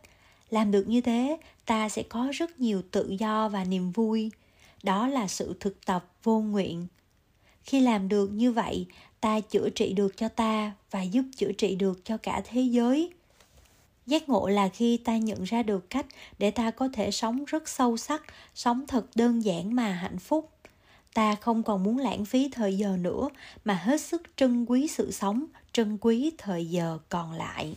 Làm 0.50 0.72
được 0.72 0.88
như 0.88 1.02
thế, 1.02 1.38
ta 1.66 1.90
sẽ 1.90 2.04
có 2.04 2.28
rất 2.34 2.60
nhiều 2.60 2.82
tự 2.92 3.16
do 3.20 3.50
và 3.50 3.64
niềm 3.64 3.92
vui 3.92 4.32
đó 4.84 5.08
là 5.08 5.28
sự 5.28 5.56
thực 5.60 5.86
tập 5.86 6.06
vô 6.24 6.40
nguyện. 6.40 6.88
Khi 7.64 7.80
làm 7.80 8.10
được 8.10 8.28
như 8.28 8.52
vậy, 8.52 8.86
ta 9.20 9.40
chữa 9.40 9.70
trị 9.70 9.94
được 9.94 10.18
cho 10.18 10.30
ta 10.30 10.72
và 10.92 11.02
giúp 11.02 11.24
chữa 11.36 11.52
trị 11.52 11.76
được 11.76 12.06
cho 12.06 12.18
cả 12.18 12.42
thế 12.46 12.62
giới. 12.62 13.14
Giác 14.08 14.30
ngộ 14.30 14.48
là 14.48 14.70
khi 14.70 14.98
ta 14.98 15.18
nhận 15.18 15.44
ra 15.44 15.64
được 15.64 15.90
cách 15.90 16.06
để 16.40 16.52
ta 16.52 16.72
có 16.72 16.90
thể 16.94 17.12
sống 17.12 17.46
rất 17.46 17.70
sâu 17.70 17.98
sắc, 17.98 18.24
sống 18.56 18.88
thật 18.88 19.06
đơn 19.16 19.44
giản 19.44 19.76
mà 19.76 19.92
hạnh 19.92 20.20
phúc. 20.20 20.52
Ta 21.14 21.36
không 21.36 21.64
còn 21.64 21.84
muốn 21.84 21.98
lãng 21.98 22.26
phí 22.26 22.50
thời 22.52 22.78
giờ 22.78 22.98
nữa, 22.98 23.30
mà 23.66 23.74
hết 23.74 24.02
sức 24.02 24.22
trân 24.36 24.66
quý 24.66 24.88
sự 24.88 25.12
sống, 25.12 25.46
trân 25.74 25.98
quý 26.02 26.32
thời 26.38 26.66
giờ 26.66 26.98
còn 27.10 27.34
lại. 27.34 27.76